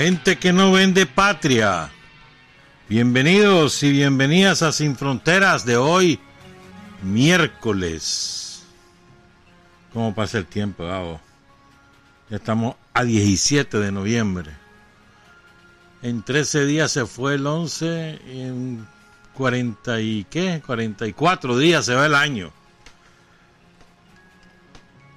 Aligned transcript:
Gente 0.00 0.38
que 0.38 0.50
no 0.50 0.72
vende 0.72 1.04
patria. 1.04 1.90
Bienvenidos 2.88 3.82
y 3.82 3.90
bienvenidas 3.90 4.62
a 4.62 4.72
Sin 4.72 4.96
Fronteras 4.96 5.66
de 5.66 5.76
hoy, 5.76 6.18
miércoles. 7.02 8.62
¿Cómo 9.92 10.14
pasa 10.14 10.38
el 10.38 10.46
tiempo, 10.46 10.86
Gabo? 10.86 11.20
Ya 12.30 12.38
estamos 12.38 12.76
a 12.94 13.04
17 13.04 13.78
de 13.78 13.92
noviembre. 13.92 14.52
En 16.00 16.22
13 16.22 16.64
días 16.64 16.90
se 16.90 17.04
fue 17.04 17.34
el 17.34 17.46
11, 17.46 18.20
en 18.26 18.88
40 19.34 20.00
y 20.00 20.24
qué, 20.30 20.62
44 20.64 21.58
días 21.58 21.84
se 21.84 21.94
va 21.94 22.06
el 22.06 22.14
año 22.14 22.50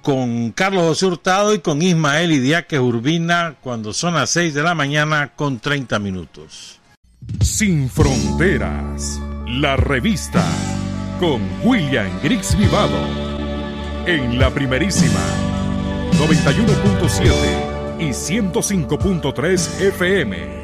con 0.04 0.52
Carlos 0.52 0.86
José 0.86 1.06
Hurtado 1.06 1.54
y 1.54 1.60
con 1.60 1.80
Ismael 1.80 2.30
Idiáquez 2.30 2.78
Urbina 2.78 3.56
cuando 3.62 3.92
son 3.94 4.14
las 4.14 4.30
6 4.30 4.52
de 4.54 4.62
la 4.62 4.74
mañana 4.74 5.32
con 5.34 5.58
30 5.58 5.98
minutos. 5.98 6.78
Sin 7.40 7.88
Fronteras, 7.88 9.18
la 9.48 9.76
revista 9.76 10.44
con 11.18 11.40
William 11.64 12.10
Griggs 12.22 12.56
Vivado 12.56 12.98
en 14.06 14.38
la 14.38 14.50
primerísima 14.50 15.20
91.7 16.12 18.00
y 18.00 18.10
105.3 18.10 19.80
FM. 19.80 20.63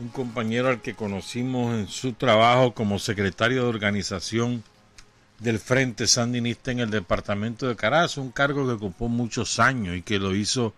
un 0.00 0.08
compañero 0.08 0.68
al 0.68 0.80
que 0.80 0.94
conocimos 0.94 1.74
en 1.74 1.86
su 1.86 2.14
trabajo 2.14 2.74
como 2.74 2.98
secretario 2.98 3.62
de 3.62 3.68
organización 3.68 4.64
del 5.38 5.58
Frente 5.58 6.06
Sandinista 6.06 6.70
en 6.70 6.80
el 6.80 6.90
departamento 6.90 7.68
de 7.68 7.76
Carazo, 7.76 8.22
un 8.22 8.30
cargo 8.30 8.66
que 8.66 8.72
ocupó 8.72 9.08
muchos 9.08 9.58
años 9.58 9.96
y 9.96 10.02
que 10.02 10.18
lo 10.18 10.34
hizo 10.34 10.74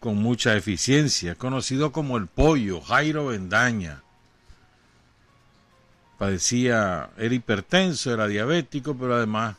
con 0.00 0.16
mucha 0.16 0.56
eficiencia, 0.56 1.34
conocido 1.34 1.92
como 1.92 2.16
el 2.16 2.26
pollo, 2.26 2.80
Jairo 2.80 3.26
Bendaña. 3.26 4.02
Padecía, 6.18 7.10
era 7.16 7.34
hipertenso, 7.34 8.12
era 8.12 8.26
diabético, 8.26 8.96
pero 8.96 9.14
además 9.14 9.56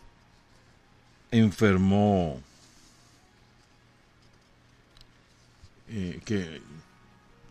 enfermó 1.31 2.41
Eh, 5.90 6.19
que 6.25 6.62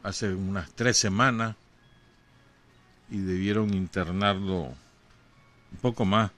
hace 0.07 0.33
unas 0.33 0.71
tres 0.73 0.97
semanas 0.97 1.57
y 3.11 3.19
debieron 3.19 3.75
internarlo 3.75 4.63
un 5.73 5.79
poco 5.83 6.05
más 6.05 6.31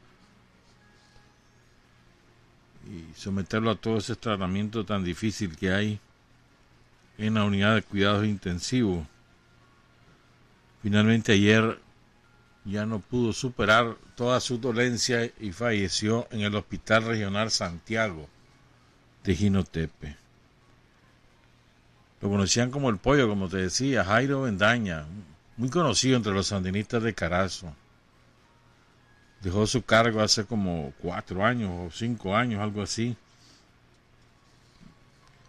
y 2.86 3.04
someterlo 3.14 3.70
a 3.70 3.76
todo 3.76 3.98
ese 3.98 4.16
tratamiento 4.16 4.86
tan 4.86 5.04
difícil 5.04 5.54
que 5.54 5.70
hay 5.70 6.00
en 7.18 7.34
la 7.34 7.44
unidad 7.44 7.74
de 7.74 7.82
cuidados 7.82 8.24
intensivos. 8.24 9.06
Finalmente 10.82 11.32
ayer 11.32 11.78
ya 12.64 12.86
no 12.86 13.00
pudo 13.00 13.34
superar 13.34 13.96
toda 14.14 14.40
su 14.40 14.56
dolencia 14.56 15.30
y 15.38 15.52
falleció 15.52 16.26
en 16.30 16.40
el 16.40 16.54
Hospital 16.54 17.04
Regional 17.04 17.50
Santiago 17.50 18.28
de 19.24 19.34
Ginotepe. 19.34 20.27
Lo 22.20 22.28
conocían 22.28 22.70
como 22.70 22.90
el 22.90 22.98
pollo, 22.98 23.28
como 23.28 23.48
te 23.48 23.58
decía, 23.58 24.04
Jairo 24.04 24.42
Bendaña, 24.42 25.06
muy 25.56 25.70
conocido 25.70 26.16
entre 26.16 26.32
los 26.32 26.48
sandinistas 26.48 27.02
de 27.02 27.14
Carazo. 27.14 27.72
Dejó 29.40 29.66
su 29.68 29.82
cargo 29.82 30.20
hace 30.20 30.44
como 30.44 30.92
cuatro 30.98 31.44
años 31.44 31.70
o 31.72 31.90
cinco 31.96 32.34
años, 32.36 32.60
algo 32.60 32.82
así. 32.82 33.16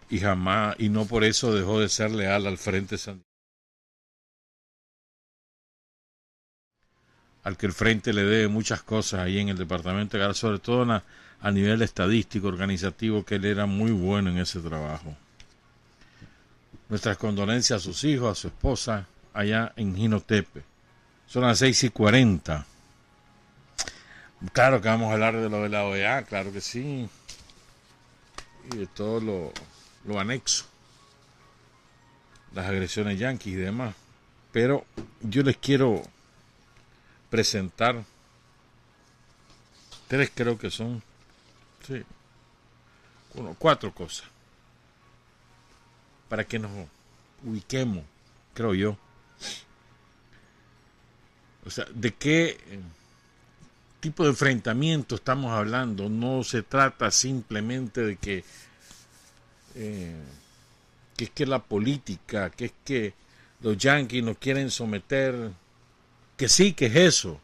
Y 0.08 0.20
jamás, 0.20 0.76
y 0.78 0.88
no 0.88 1.06
por 1.06 1.24
eso 1.24 1.52
dejó 1.52 1.80
de 1.80 1.88
ser 1.88 2.12
leal 2.12 2.46
al 2.46 2.58
Frente 2.58 2.98
Sandinista. 2.98 3.28
Al 7.42 7.56
que 7.56 7.66
el 7.66 7.72
Frente 7.72 8.12
le 8.12 8.22
debe 8.22 8.48
muchas 8.48 8.82
cosas 8.82 9.20
ahí 9.20 9.38
en 9.38 9.48
el 9.48 9.56
departamento 9.56 10.16
de 10.16 10.22
Carazo, 10.22 10.40
sobre 10.40 10.58
todo 10.60 11.02
a 11.40 11.50
nivel 11.50 11.82
estadístico, 11.82 12.46
organizativo, 12.46 13.24
que 13.24 13.36
él 13.36 13.44
era 13.44 13.66
muy 13.66 13.90
bueno 13.90 14.30
en 14.30 14.38
ese 14.38 14.60
trabajo. 14.60 15.16
Nuestras 16.90 17.16
condolencias 17.18 17.80
a 17.80 17.84
sus 17.84 18.02
hijos, 18.02 18.32
a 18.36 18.40
su 18.40 18.48
esposa, 18.48 19.06
allá 19.32 19.72
en 19.76 19.94
Ginotepe. 19.94 20.64
Son 21.28 21.44
las 21.44 21.60
seis 21.60 21.84
y 21.84 21.90
cuarenta. 21.90 22.66
Claro 24.52 24.80
que 24.80 24.88
vamos 24.88 25.10
a 25.10 25.12
hablar 25.12 25.36
de 25.36 25.48
lo 25.48 25.62
de 25.62 25.68
la 25.68 25.84
OEA, 25.84 26.24
claro 26.24 26.52
que 26.52 26.60
sí. 26.60 27.08
Y 28.72 28.76
de 28.76 28.88
todo 28.88 29.20
lo, 29.20 29.52
lo 30.04 30.18
anexo. 30.18 30.64
Las 32.54 32.66
agresiones 32.66 33.20
yanquis 33.20 33.54
y 33.54 33.56
demás. 33.56 33.94
Pero 34.50 34.84
yo 35.20 35.44
les 35.44 35.58
quiero 35.58 36.02
presentar 37.30 38.02
tres 40.08 40.32
creo 40.34 40.58
que 40.58 40.72
son. 40.72 41.00
Sí. 41.86 42.02
Uno, 43.34 43.54
cuatro 43.56 43.94
cosas 43.94 44.26
para 46.30 46.44
que 46.44 46.60
nos 46.60 46.70
ubiquemos, 47.44 48.04
creo 48.54 48.72
yo. 48.72 48.96
O 51.66 51.70
sea, 51.70 51.86
¿de 51.92 52.14
qué 52.14 52.56
tipo 53.98 54.22
de 54.22 54.30
enfrentamiento 54.30 55.16
estamos 55.16 55.50
hablando? 55.50 56.08
No 56.08 56.44
se 56.44 56.62
trata 56.62 57.10
simplemente 57.10 58.02
de 58.02 58.16
que, 58.16 58.44
eh, 59.74 60.14
que 61.16 61.24
es 61.24 61.30
que 61.30 61.46
la 61.46 61.58
política, 61.58 62.48
que 62.50 62.66
es 62.66 62.72
que 62.84 63.12
los 63.60 63.76
yanquis 63.76 64.22
nos 64.22 64.38
quieren 64.38 64.70
someter, 64.70 65.50
que 66.36 66.48
sí, 66.48 66.74
que 66.74 66.86
es 66.86 66.96
eso, 66.96 67.40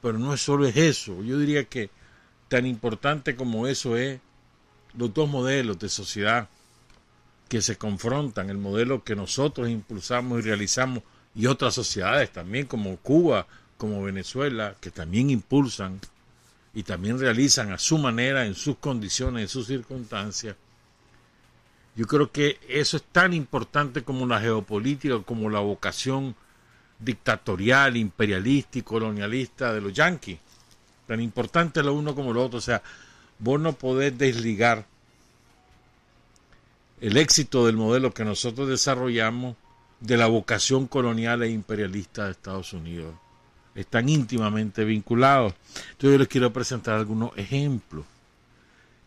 pero 0.00 0.18
no 0.18 0.32
es 0.32 0.40
solo 0.40 0.66
es 0.66 0.76
eso. 0.76 1.22
Yo 1.22 1.38
diría 1.38 1.64
que 1.64 1.90
tan 2.48 2.64
importante 2.64 3.36
como 3.36 3.66
eso 3.66 3.94
es 3.98 4.20
los 4.94 5.12
dos 5.12 5.28
modelos 5.28 5.78
de 5.78 5.90
sociedad 5.90 6.48
que 7.48 7.62
se 7.62 7.76
confrontan, 7.76 8.50
el 8.50 8.58
modelo 8.58 9.04
que 9.04 9.16
nosotros 9.16 9.68
impulsamos 9.68 10.38
y 10.38 10.42
realizamos 10.42 11.02
y 11.34 11.46
otras 11.46 11.74
sociedades 11.74 12.32
también 12.32 12.66
como 12.66 12.96
Cuba, 12.96 13.46
como 13.76 14.02
Venezuela, 14.02 14.74
que 14.80 14.90
también 14.90 15.30
impulsan 15.30 16.00
y 16.74 16.82
también 16.82 17.18
realizan 17.18 17.72
a 17.72 17.78
su 17.78 17.98
manera, 17.98 18.46
en 18.46 18.54
sus 18.54 18.78
condiciones, 18.78 19.42
en 19.42 19.48
sus 19.48 19.66
circunstancias. 19.66 20.56
Yo 21.94 22.06
creo 22.06 22.30
que 22.30 22.58
eso 22.68 22.98
es 22.98 23.04
tan 23.04 23.32
importante 23.32 24.02
como 24.02 24.26
la 24.26 24.40
geopolítica, 24.40 25.18
como 25.20 25.48
la 25.48 25.60
vocación 25.60 26.34
dictatorial, 26.98 27.96
imperialista 27.96 28.78
y 28.78 28.82
colonialista 28.82 29.72
de 29.72 29.80
los 29.80 29.92
yanquis. 29.92 30.38
Tan 31.06 31.20
importante 31.20 31.82
lo 31.82 31.94
uno 31.94 32.14
como 32.14 32.32
lo 32.32 32.44
otro. 32.44 32.58
O 32.58 32.62
sea, 32.62 32.82
vos 33.38 33.60
no 33.60 33.72
podés 33.72 34.16
desligar 34.18 34.86
el 37.00 37.16
éxito 37.16 37.66
del 37.66 37.76
modelo 37.76 38.12
que 38.12 38.24
nosotros 38.24 38.68
desarrollamos 38.68 39.56
de 40.00 40.16
la 40.16 40.26
vocación 40.26 40.86
colonial 40.86 41.42
e 41.42 41.50
imperialista 41.50 42.24
de 42.24 42.32
Estados 42.32 42.72
Unidos. 42.72 43.14
Están 43.74 44.08
íntimamente 44.08 44.84
vinculados. 44.84 45.54
Entonces 45.92 46.12
yo 46.12 46.18
les 46.18 46.28
quiero 46.28 46.52
presentar 46.52 46.94
algunos 46.94 47.36
ejemplos, 47.36 48.06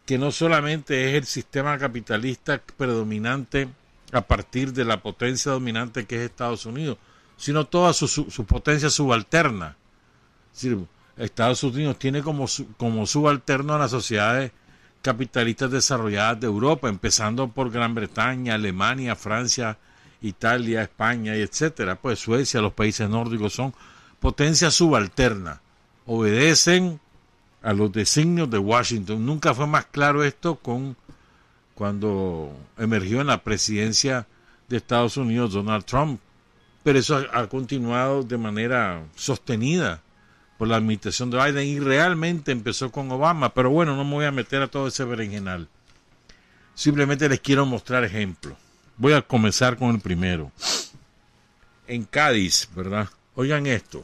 que 0.05 0.17
no 0.17 0.31
solamente 0.31 1.09
es 1.09 1.15
el 1.15 1.25
sistema 1.25 1.77
capitalista 1.77 2.61
predominante 2.77 3.69
a 4.11 4.21
partir 4.21 4.73
de 4.73 4.85
la 4.85 5.01
potencia 5.01 5.51
dominante 5.51 6.05
que 6.05 6.17
es 6.17 6.29
Estados 6.29 6.65
Unidos, 6.65 6.97
sino 7.37 7.65
toda 7.65 7.93
su, 7.93 8.45
potencia 8.45 8.89
subalterna. 8.89 9.77
Estados 11.17 11.63
Unidos 11.63 11.97
tiene 11.99 12.21
como, 12.21 12.47
como 12.77 13.05
subalterno 13.05 13.73
a 13.75 13.79
las 13.79 13.91
sociedades 13.91 14.51
capitalistas 15.01 15.71
desarrolladas 15.71 16.39
de 16.39 16.47
Europa, 16.47 16.89
empezando 16.89 17.47
por 17.47 17.71
Gran 17.71 17.95
Bretaña, 17.95 18.55
Alemania, 18.55 19.15
Francia, 19.15 19.77
Italia, 20.21 20.81
España 20.81 21.35
y 21.35 21.41
etcétera. 21.41 21.95
Pues 21.95 22.19
Suecia, 22.19 22.61
los 22.61 22.73
países 22.73 23.09
nórdicos 23.09 23.53
son 23.53 23.73
potencias 24.19 24.73
subalternas. 24.73 25.59
obedecen 26.05 26.99
a 27.61 27.73
los 27.73 27.91
designios 27.91 28.49
de 28.49 28.57
Washington. 28.57 29.25
Nunca 29.25 29.53
fue 29.53 29.67
más 29.67 29.85
claro 29.85 30.23
esto 30.23 30.55
con 30.55 30.95
cuando 31.75 32.53
emergió 32.77 33.21
en 33.21 33.27
la 33.27 33.43
presidencia 33.43 34.27
de 34.67 34.77
Estados 34.77 35.17
Unidos 35.17 35.53
Donald 35.53 35.85
Trump. 35.85 36.19
Pero 36.83 36.99
eso 36.99 37.23
ha, 37.33 37.47
continuado 37.47 38.23
de 38.23 38.37
manera 38.37 39.03
sostenida 39.15 40.01
por 40.59 40.67
la 40.67 40.75
administración 40.75 41.31
de 41.31 41.41
Biden 41.41 41.67
y 41.67 41.79
realmente 41.79 42.51
empezó 42.51 42.91
con 42.91 43.09
Obama. 43.09 43.53
Pero 43.53 43.69
bueno, 43.69 43.95
no 43.95 44.03
me 44.03 44.11
voy 44.11 44.25
a 44.25 44.31
meter 44.31 44.61
a 44.61 44.67
todo 44.67 44.89
ese 44.89 45.05
berenjenal. 45.05 45.69
Simplemente 46.75 47.29
les 47.29 47.39
quiero 47.39 47.65
mostrar 47.65 48.03
ejemplos. 48.03 48.57
Voy 48.97 49.13
a 49.13 49.21
comenzar 49.21 49.77
con 49.77 49.95
el 49.95 50.01
primero. 50.01 50.51
En 51.87 52.03
Cádiz, 52.03 52.67
¿verdad? 52.75 53.07
Oigan 53.35 53.67
esto. 53.67 54.03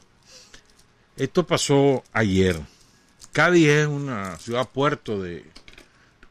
Esto 1.18 1.46
pasó 1.46 2.06
ayer. 2.14 2.58
Cádiz 3.34 3.68
es 3.68 3.88
una 3.88 4.38
ciudad 4.38 4.70
puerto 4.70 5.22
de, 5.22 5.44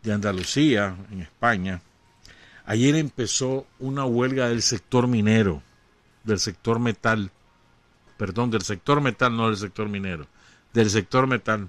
de 0.03 0.13
Andalucía, 0.13 0.97
en 1.11 1.21
España. 1.21 1.83
Ayer 2.65 2.95
empezó 2.95 3.67
una 3.79 4.07
huelga 4.07 4.49
del 4.49 4.63
sector 4.63 5.07
minero, 5.07 5.63
del 6.25 6.41
sector 6.41 6.79
metal. 6.79 7.31
Perdón, 8.17 8.51
del 8.51 8.63
sector 8.63 9.01
metal, 9.01 9.37
no 9.37 9.49
del 9.49 9.57
sector 9.57 9.89
minero. 9.89 10.27
Del 10.73 10.91
sector 10.91 11.27
metal. 11.27 11.69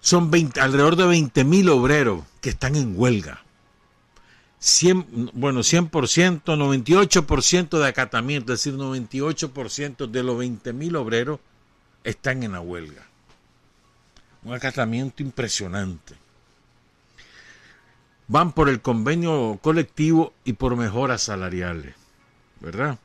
Son 0.00 0.30
20, 0.30 0.60
alrededor 0.60 0.96
de 0.96 1.04
20.000 1.04 1.70
obreros 1.70 2.24
que 2.40 2.50
están 2.50 2.76
en 2.76 2.94
huelga. 2.96 3.42
100, 4.60 5.30
bueno, 5.34 5.60
100%, 5.60 6.42
98% 6.42 7.78
de 7.78 7.86
acatamiento, 7.86 8.52
es 8.52 8.64
decir, 8.64 8.78
98% 8.78 10.06
de 10.06 10.22
los 10.22 10.36
20.000 10.36 10.96
obreros 10.96 11.40
están 12.02 12.42
en 12.42 12.52
la 12.52 12.60
huelga. 12.60 13.06
Un 14.42 14.54
acatamiento 14.54 15.22
impresionante. 15.22 16.14
Van 18.26 18.52
por 18.52 18.68
el 18.68 18.80
convenio 18.80 19.58
colectivo 19.62 20.32
y 20.44 20.54
por 20.54 20.76
mejoras 20.76 21.22
salariales, 21.22 21.94
¿verdad? 22.60 22.98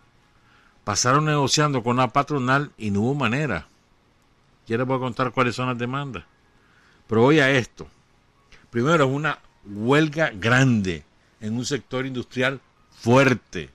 Pasaron 0.83 1.25
negociando 1.25 1.81
con 1.81 1.97
la 1.97 2.09
patronal 2.09 2.71
y 2.77 2.91
no 2.91 3.01
hubo 3.01 3.15
manera. 3.15 3.67
Ya 4.67 4.77
les 4.77 4.85
voy 4.85 4.97
a 4.97 5.01
contar 5.01 5.31
cuáles 5.31 5.55
son 5.55 5.67
las 5.67 5.77
demandas. 5.77 6.23
Pero 7.07 7.21
voy 7.21 7.39
a 7.39 7.49
esto. 7.51 7.87
Primero, 8.69 9.05
es 9.05 9.11
una 9.11 9.39
huelga 9.65 10.31
grande 10.33 11.03
en 11.39 11.57
un 11.57 11.65
sector 11.65 12.05
industrial 12.05 12.59
fuerte. 12.99 13.69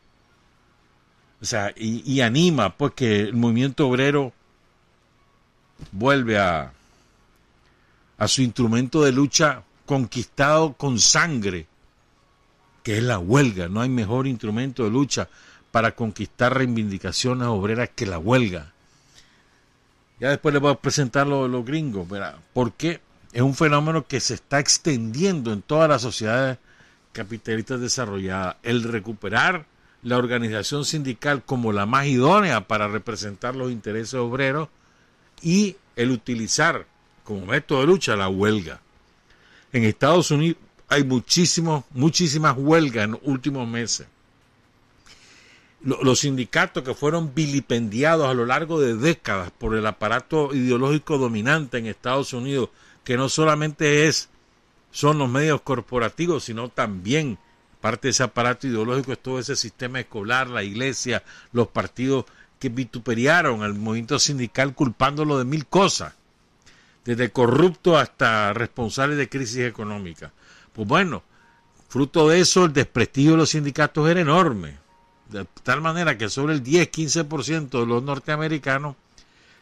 O 1.41 1.45
sea, 1.45 1.73
y, 1.77 2.21
anima 2.21 2.77
pues 2.77 2.95
que 2.95 3.21
el 3.21 3.35
movimiento 3.35 3.87
obrero 3.87 4.33
vuelve 5.93 6.39
a, 6.39 6.73
a 8.19 8.29
su 8.29 8.43
instrumento 8.43 9.03
de 9.03 9.13
lucha 9.13 9.63
conquistado 9.87 10.73
con 10.73 10.99
sangre, 10.99 11.67
que 12.83 12.99
es 12.99 13.03
la 13.05 13.19
huelga. 13.19 13.69
No 13.69 13.81
hay 13.81 13.89
mejor 13.89 14.27
instrumento 14.27 14.83
de 14.83 14.91
lucha 14.91 15.29
para 15.71 15.95
conquistar 15.95 16.57
reivindicaciones 16.57 17.49
obreras 17.49 17.91
que 17.95 18.07
la 18.07 18.19
huelga. 18.19 18.73
Ya 20.21 20.31
después 20.31 20.53
les 20.53 20.63
voy 20.63 20.73
a 20.73 20.77
presentar 20.77 21.27
los, 21.27 21.49
los 21.49 21.65
gringos, 21.65 22.09
¿verdad? 22.09 22.37
¿Por 22.53 22.73
qué? 22.73 23.01
Es 23.33 23.43
un 23.43 23.55
fenómeno 23.55 24.07
que 24.07 24.21
se 24.21 24.35
está 24.35 24.59
extendiendo 24.59 25.53
en 25.53 25.63
todas 25.63 25.89
las 25.89 26.03
sociedades 26.03 26.59
capitalistas 27.13 27.81
desarrolladas. 27.81 28.57
El 28.63 28.83
recuperar 28.83 29.67
la 30.03 30.17
organización 30.17 30.85
sindical 30.85 31.45
como 31.45 31.73
la 31.73 31.87
más 31.87 32.07
idónea 32.07 32.67
para 32.67 32.89
representar 32.89 33.55
los 33.57 33.71
intereses 33.71 34.15
obreros 34.15 34.69
y 35.43 35.77
el 35.97 36.11
utilizar 36.11 36.87
como 37.25 37.47
método 37.47 37.81
de 37.81 37.87
lucha 37.87 38.17
la 38.17 38.29
huelga. 38.29 38.81
En 39.73 39.85
Estados 39.85 40.31
Unidos 40.31 40.59
hay 40.89 41.05
muchísimos, 41.05 41.85
muchísimas 41.91 42.57
huelgas 42.57 43.05
en 43.05 43.13
los 43.13 43.21
últimos 43.25 43.69
meses. 43.69 44.07
Los 45.81 46.21
sindicatos 46.21 46.83
que 46.83 46.95
fueron 46.95 47.35
vilipendiados 47.35 48.29
a 48.29 48.35
lo 48.35 48.45
largo 48.47 48.81
de 48.81 48.97
décadas 48.97 49.53
por 49.53 49.77
el 49.77 49.87
aparato 49.87 50.53
ideológico 50.53 51.19
dominante 51.19 51.79
en 51.79 51.87
Estados 51.87 52.33
Unidos, 52.33 52.71
que 53.05 53.17
no 53.17 53.29
solamente 53.29 54.09
es 54.09 54.29
son 54.91 55.19
los 55.19 55.29
medios 55.29 55.61
corporativos, 55.61 56.45
sino 56.45 56.69
también 56.69 57.39
parte 57.81 58.09
de 58.09 58.11
ese 58.11 58.23
aparato 58.23 58.67
ideológico 58.67 59.13
es 59.13 59.19
todo 59.21 59.39
ese 59.39 59.55
sistema 59.55 60.01
escolar, 60.01 60.49
la 60.49 60.65
iglesia, 60.65 61.23
los 61.53 61.69
partidos 61.69 62.25
que 62.59 62.69
vituperiaron 62.69 63.63
al 63.63 63.75
movimiento 63.75 64.19
sindical 64.19 64.75
culpándolo 64.75 65.39
de 65.39 65.45
mil 65.45 65.67
cosas, 65.67 66.15
desde 67.05 67.31
corrupto 67.31 67.97
hasta 67.97 68.53
responsable 68.53 69.15
de 69.15 69.29
crisis 69.29 69.59
económica. 69.59 70.33
Pues 70.73 70.89
bueno, 70.89 71.23
fruto 71.89 72.29
de 72.29 72.41
eso 72.41 72.65
el 72.65 72.73
desprestigio 72.73 73.33
de 73.33 73.37
los 73.39 73.51
sindicatos 73.51 74.09
era 74.09 74.21
enorme, 74.21 74.77
de 75.29 75.47
tal 75.63 75.81
manera 75.81 76.17
que 76.17 76.29
sobre 76.29 76.55
el 76.55 76.65
10-15% 76.65 77.81
de 77.81 77.87
los 77.87 78.03
norteamericanos 78.03 78.97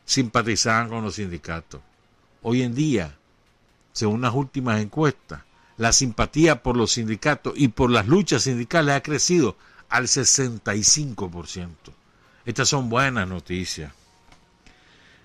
simpatizaban 0.04 0.88
con 0.88 1.04
los 1.04 1.16
sindicatos. 1.16 1.80
Hoy 2.42 2.62
en 2.62 2.75
día, 2.75 3.16
según 3.92 4.20
las 4.20 4.35
últimas 4.35 4.80
encuestas, 4.80 5.40
la 5.76 5.92
simpatía 5.92 6.62
por 6.62 6.76
los 6.76 6.92
sindicatos 6.92 7.52
y 7.56 7.68
por 7.68 7.90
las 7.90 8.06
luchas 8.06 8.42
sindicales 8.42 8.94
ha 8.94 9.02
crecido 9.02 9.56
al 9.88 10.04
65%. 10.04 11.68
Estas 12.44 12.68
son 12.68 12.88
buenas 12.88 13.28
noticias. 13.28 13.92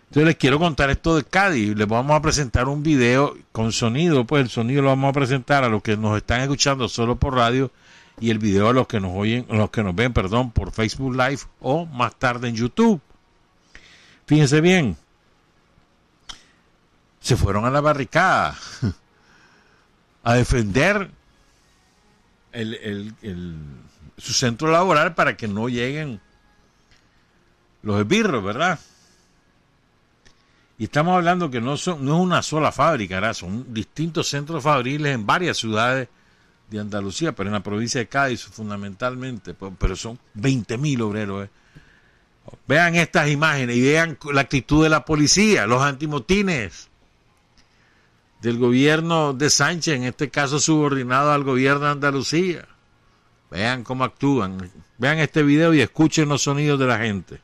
Entonces 0.10 0.28
les 0.28 0.36
quiero 0.36 0.60
contar 0.60 0.90
esto 0.90 1.16
de 1.16 1.24
Cádiz. 1.24 1.74
Les 1.78 1.88
vamos 1.88 2.18
a 2.18 2.22
presentar 2.22 2.68
un 2.68 2.84
video 2.84 3.38
con 3.54 3.72
sonido. 3.72 4.26
Pues 4.26 4.44
el 4.44 4.50
sonido 4.50 4.82
lo 4.82 4.90
vamos 4.90 5.10
a 5.10 5.14
presentar 5.14 5.64
a 5.64 5.70
los 5.70 5.82
que 5.82 5.96
nos 5.96 6.18
están 6.18 6.42
escuchando 6.42 6.90
solo 6.90 7.16
por 7.16 7.36
radio 7.36 7.72
y 8.22 8.30
el 8.30 8.38
video 8.38 8.70
a 8.70 8.74
los 8.74 8.88
que 8.88 9.00
nos 9.00 9.12
oyen, 9.16 9.48
los 9.50 9.72
que 9.72 9.84
nos 9.84 9.96
ven, 9.96 10.14
perdón, 10.14 10.52
por 10.52 10.72
Facebook 10.72 11.14
Live 11.16 11.42
o 11.60 11.88
más 11.88 12.16
tarde 12.16 12.48
en 12.48 12.56
YouTube. 12.56 13.02
Fíjense 14.28 14.62
bien, 14.62 14.96
se 17.20 17.36
fueron 17.36 17.66
a 17.66 17.72
la 17.72 17.82
barricada 17.82 18.56
a 20.24 20.34
defender 20.36 21.10
su 24.18 24.34
centro 24.34 24.70
laboral 24.70 25.16
para 25.16 25.36
que 25.36 25.48
no 25.48 25.68
lleguen 25.68 26.22
los 27.82 28.00
esbirros, 28.00 28.44
¿verdad? 28.44 28.80
Y 30.78 30.84
estamos 30.84 31.16
hablando 31.16 31.50
que 31.50 31.60
no, 31.60 31.76
son, 31.76 32.06
no 32.06 32.18
es 32.18 32.22
una 32.22 32.44
sola 32.44 32.72
fábrica, 32.72 33.34
son 33.34 33.74
distintos 33.74 34.28
centros 34.30 34.64
fabriles 34.64 35.16
en 35.16 35.26
varias 35.26 35.58
ciudades 35.58 36.08
de 36.72 36.80
Andalucía, 36.80 37.34
pero 37.34 37.50
en 37.50 37.54
la 37.54 37.64
provincia 37.64 38.00
de 38.00 38.08
Cádiz 38.08 38.44
fundamentalmente, 38.44 39.54
pero 39.54 39.96
son 39.96 40.18
20.000 40.38 41.02
obreros. 41.02 41.46
¿eh? 41.46 41.50
Vean 42.66 42.96
estas 42.96 43.30
imágenes 43.30 43.76
y 43.76 43.82
vean 43.82 44.18
la 44.32 44.42
actitud 44.42 44.82
de 44.82 44.90
la 44.90 45.04
policía, 45.04 45.68
los 45.68 45.84
antimotines 45.84 46.90
del 48.42 48.58
gobierno 48.58 49.34
de 49.34 49.50
Sánchez, 49.50 49.96
en 49.96 50.04
este 50.06 50.30
caso 50.30 50.60
subordinado 50.60 51.32
al 51.34 51.44
gobierno 51.44 51.86
de 51.86 51.92
Andalucía. 51.92 52.68
Vean 53.52 53.84
cómo 53.84 54.06
actúan. 54.06 54.72
Vean 54.98 55.20
este 55.20 55.44
video 55.44 55.74
y 55.74 55.82
escuchen 55.82 56.30
los 56.30 56.44
sonidos 56.44 56.80
de 56.80 56.88
la 56.88 57.00
gente. 57.00 57.42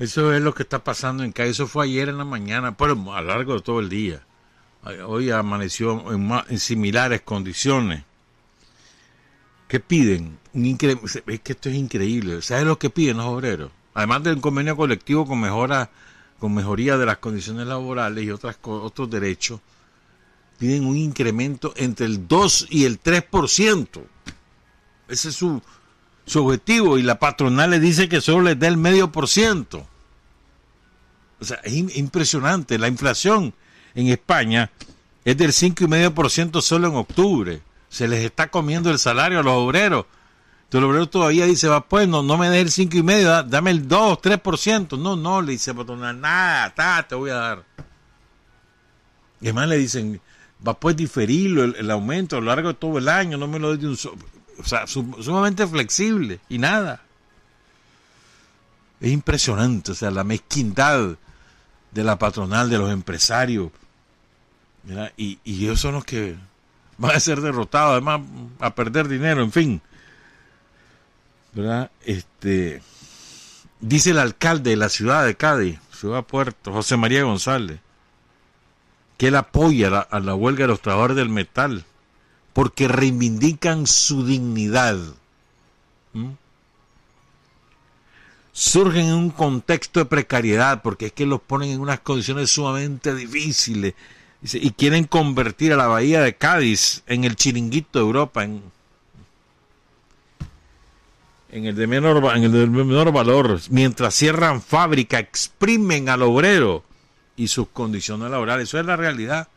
Eso 0.00 0.32
es 0.32 0.40
lo 0.40 0.54
que 0.54 0.62
está 0.62 0.82
pasando 0.82 1.22
en 1.24 1.32
Cádiz. 1.32 1.52
Eso 1.52 1.66
fue 1.66 1.84
ayer 1.84 2.08
en 2.08 2.16
la 2.16 2.24
mañana, 2.24 2.74
pero 2.74 2.94
a 3.12 3.20
lo 3.20 3.28
largo 3.28 3.54
de 3.54 3.60
todo 3.60 3.80
el 3.80 3.90
día. 3.90 4.22
Hoy 5.06 5.30
amaneció 5.30 6.10
en, 6.10 6.58
similares 6.58 7.20
condiciones. 7.20 8.02
¿Qué 9.68 9.78
piden? 9.78 10.38
Es 10.54 11.40
que 11.40 11.52
esto 11.52 11.68
es 11.68 11.74
increíble. 11.74 12.40
¿Sabes 12.40 12.64
lo 12.64 12.78
que 12.78 12.88
piden 12.88 13.18
los 13.18 13.26
obreros? 13.26 13.70
Además 13.92 14.22
del 14.22 14.40
convenio 14.40 14.74
colectivo 14.74 15.26
con 15.26 15.38
mejora, 15.38 15.90
con 16.38 16.54
mejoría 16.54 16.96
de 16.96 17.04
las 17.04 17.18
condiciones 17.18 17.66
laborales 17.66 18.24
y 18.24 18.30
otras 18.30 18.58
otros 18.62 19.10
derechos, 19.10 19.60
piden 20.60 20.84
un 20.84 20.96
incremento 20.98 21.72
entre 21.76 22.04
el 22.04 22.28
2 22.28 22.66
y 22.68 22.84
el 22.84 23.02
3%. 23.02 23.88
Ese 25.08 25.28
es 25.30 25.34
su, 25.34 25.62
su 26.26 26.44
objetivo 26.44 26.98
y 26.98 27.02
la 27.02 27.18
patronal 27.18 27.70
le 27.70 27.80
dice 27.80 28.10
que 28.10 28.20
solo 28.20 28.42
les 28.42 28.58
da 28.58 28.68
el 28.68 28.76
medio 28.76 29.10
por 29.10 29.26
ciento. 29.26 29.86
O 31.40 31.44
sea, 31.46 31.56
es 31.64 31.72
im- 31.72 31.90
impresionante. 31.96 32.78
La 32.78 32.88
inflación 32.88 33.54
en 33.94 34.08
España 34.08 34.70
es 35.24 35.34
del 35.38 35.52
5,5% 35.52 36.60
solo 36.60 36.88
en 36.88 36.94
octubre. 36.96 37.62
Se 37.88 38.06
les 38.06 38.22
está 38.22 38.50
comiendo 38.50 38.90
el 38.90 38.98
salario 38.98 39.40
a 39.40 39.42
los 39.42 39.54
obreros. 39.54 40.04
Entonces 40.64 40.84
el 40.84 40.90
obrero 40.90 41.08
todavía 41.08 41.46
dice, 41.46 41.68
va, 41.68 41.88
pues 41.88 42.06
no, 42.06 42.22
no 42.22 42.36
me 42.36 42.50
des 42.50 42.78
el 42.78 42.88
5,5%, 42.90 43.22
da- 43.24 43.42
dame 43.42 43.70
el 43.70 43.88
2, 43.88 44.18
3%. 44.20 44.98
No, 44.98 45.16
no, 45.16 45.40
le 45.40 45.52
dice 45.52 45.72
patronal, 45.74 46.20
nada, 46.20 46.74
ta, 46.74 47.06
te 47.08 47.14
voy 47.14 47.30
a 47.30 47.34
dar. 47.36 47.64
Y 49.40 49.46
además 49.46 49.68
le 49.70 49.78
dicen, 49.78 50.20
va 50.66 50.78
pues 50.78 50.96
diferirlo 50.96 51.64
el, 51.64 51.90
aumento 51.90 52.36
a 52.36 52.40
lo 52.40 52.46
largo 52.46 52.68
de 52.68 52.74
todo 52.74 52.98
el 52.98 53.08
año, 53.08 53.36
no 53.38 53.48
me 53.48 53.58
lo 53.58 53.70
des 53.70 53.80
de 53.80 53.88
un 53.88 53.96
solo. 53.96 54.18
O 54.58 54.64
sea, 54.64 54.86
sum- 54.86 55.22
sumamente 55.22 55.66
flexible 55.66 56.40
y 56.48 56.58
nada. 56.58 57.02
Es 59.00 59.10
impresionante, 59.10 59.92
o 59.92 59.94
sea, 59.94 60.10
la 60.10 60.24
mezquindad 60.24 61.16
de 61.90 62.04
la 62.04 62.18
patronal, 62.18 62.68
de 62.68 62.78
los 62.78 62.90
empresarios. 62.92 63.70
Y, 65.16 65.38
y 65.44 65.64
ellos 65.64 65.80
son 65.80 65.94
los 65.94 66.04
que 66.04 66.36
van 66.98 67.16
a 67.16 67.20
ser 67.20 67.40
derrotados, 67.40 67.92
además 67.92 68.20
a 68.60 68.74
perder 68.74 69.08
dinero, 69.08 69.42
en 69.42 69.52
fin. 69.52 69.82
¿Verdad? 71.52 71.90
Este, 72.04 72.82
dice 73.80 74.10
el 74.10 74.18
alcalde 74.18 74.70
de 74.70 74.76
la 74.76 74.88
ciudad 74.88 75.24
de 75.24 75.34
Cádiz, 75.36 75.78
ciudad 75.92 76.24
puerto, 76.24 76.72
José 76.72 76.96
María 76.96 77.22
González, 77.24 77.80
que 79.20 79.28
él 79.28 79.36
apoya 79.36 80.00
a 80.00 80.18
la 80.18 80.34
huelga 80.34 80.62
de 80.62 80.68
los 80.68 80.80
trabajadores 80.80 81.18
del 81.18 81.28
metal 81.28 81.84
porque 82.54 82.88
reivindican 82.88 83.86
su 83.86 84.24
dignidad. 84.24 84.96
Surgen 88.50 89.08
en 89.08 89.12
un 89.12 89.28
contexto 89.28 90.00
de 90.00 90.06
precariedad 90.06 90.80
porque 90.80 91.06
es 91.06 91.12
que 91.12 91.26
los 91.26 91.42
ponen 91.42 91.68
en 91.68 91.80
unas 91.80 92.00
condiciones 92.00 92.50
sumamente 92.50 93.14
difíciles 93.14 93.92
y 94.40 94.70
quieren 94.70 95.04
convertir 95.04 95.74
a 95.74 95.76
la 95.76 95.86
bahía 95.86 96.22
de 96.22 96.36
Cádiz 96.36 97.02
en 97.06 97.24
el 97.24 97.36
chiringuito 97.36 97.98
de 97.98 98.06
Europa, 98.06 98.42
en, 98.42 98.62
en 101.50 101.66
el 101.66 101.76
de 101.76 101.86
menor, 101.86 102.24
en 102.34 102.44
el 102.44 102.52
de 102.52 102.66
menor 102.66 103.12
valor, 103.12 103.60
mientras 103.68 104.14
cierran 104.14 104.62
fábrica, 104.62 105.18
exprimen 105.18 106.08
al 106.08 106.22
obrero 106.22 106.84
y 107.40 107.48
sus 107.48 107.68
condiciones 107.68 108.30
laborales. 108.30 108.68
Eso 108.68 108.78
es 108.78 108.84
la 108.84 108.96
realidad 108.96 109.48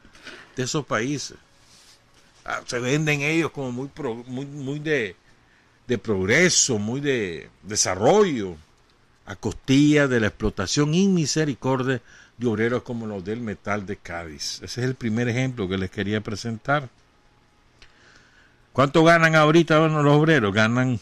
de 0.56 0.64
esos 0.64 0.86
países. 0.86 1.36
Ah, 2.46 2.62
Se 2.66 2.80
venden 2.80 3.20
ellos 3.20 3.52
como 3.52 3.74
muy, 3.74 3.90
muy, 4.26 4.46
muy 4.46 4.80
de, 4.80 5.18
de 5.86 5.98
progreso, 5.98 6.80
muy 6.80 7.02
de 7.02 7.50
desarrollo, 7.62 8.56
a 9.26 9.36
costilla 9.36 10.08
de 10.08 10.22
la 10.22 10.28
explotación 10.28 10.94
inmisericordia 10.94 12.02
de 12.38 12.48
obreros 12.48 12.84
como 12.84 13.06
los 13.06 13.26
del 13.26 13.42
metal 13.42 13.86
de 13.86 13.98
Cádiz. 13.98 14.62
Ese 14.64 14.80
es 14.80 14.88
el 14.88 14.96
primer 14.96 15.28
ejemplo 15.28 15.68
que 15.68 15.78
les 15.78 15.92
quería 15.92 16.22
presentar. 16.22 16.88
¿Cuánto 18.72 19.04
ganan 19.04 19.36
ahorita 19.36 19.80
bueno, 19.80 20.02
los 20.04 20.16
obreros? 20.16 20.54
Ganan 20.54 21.02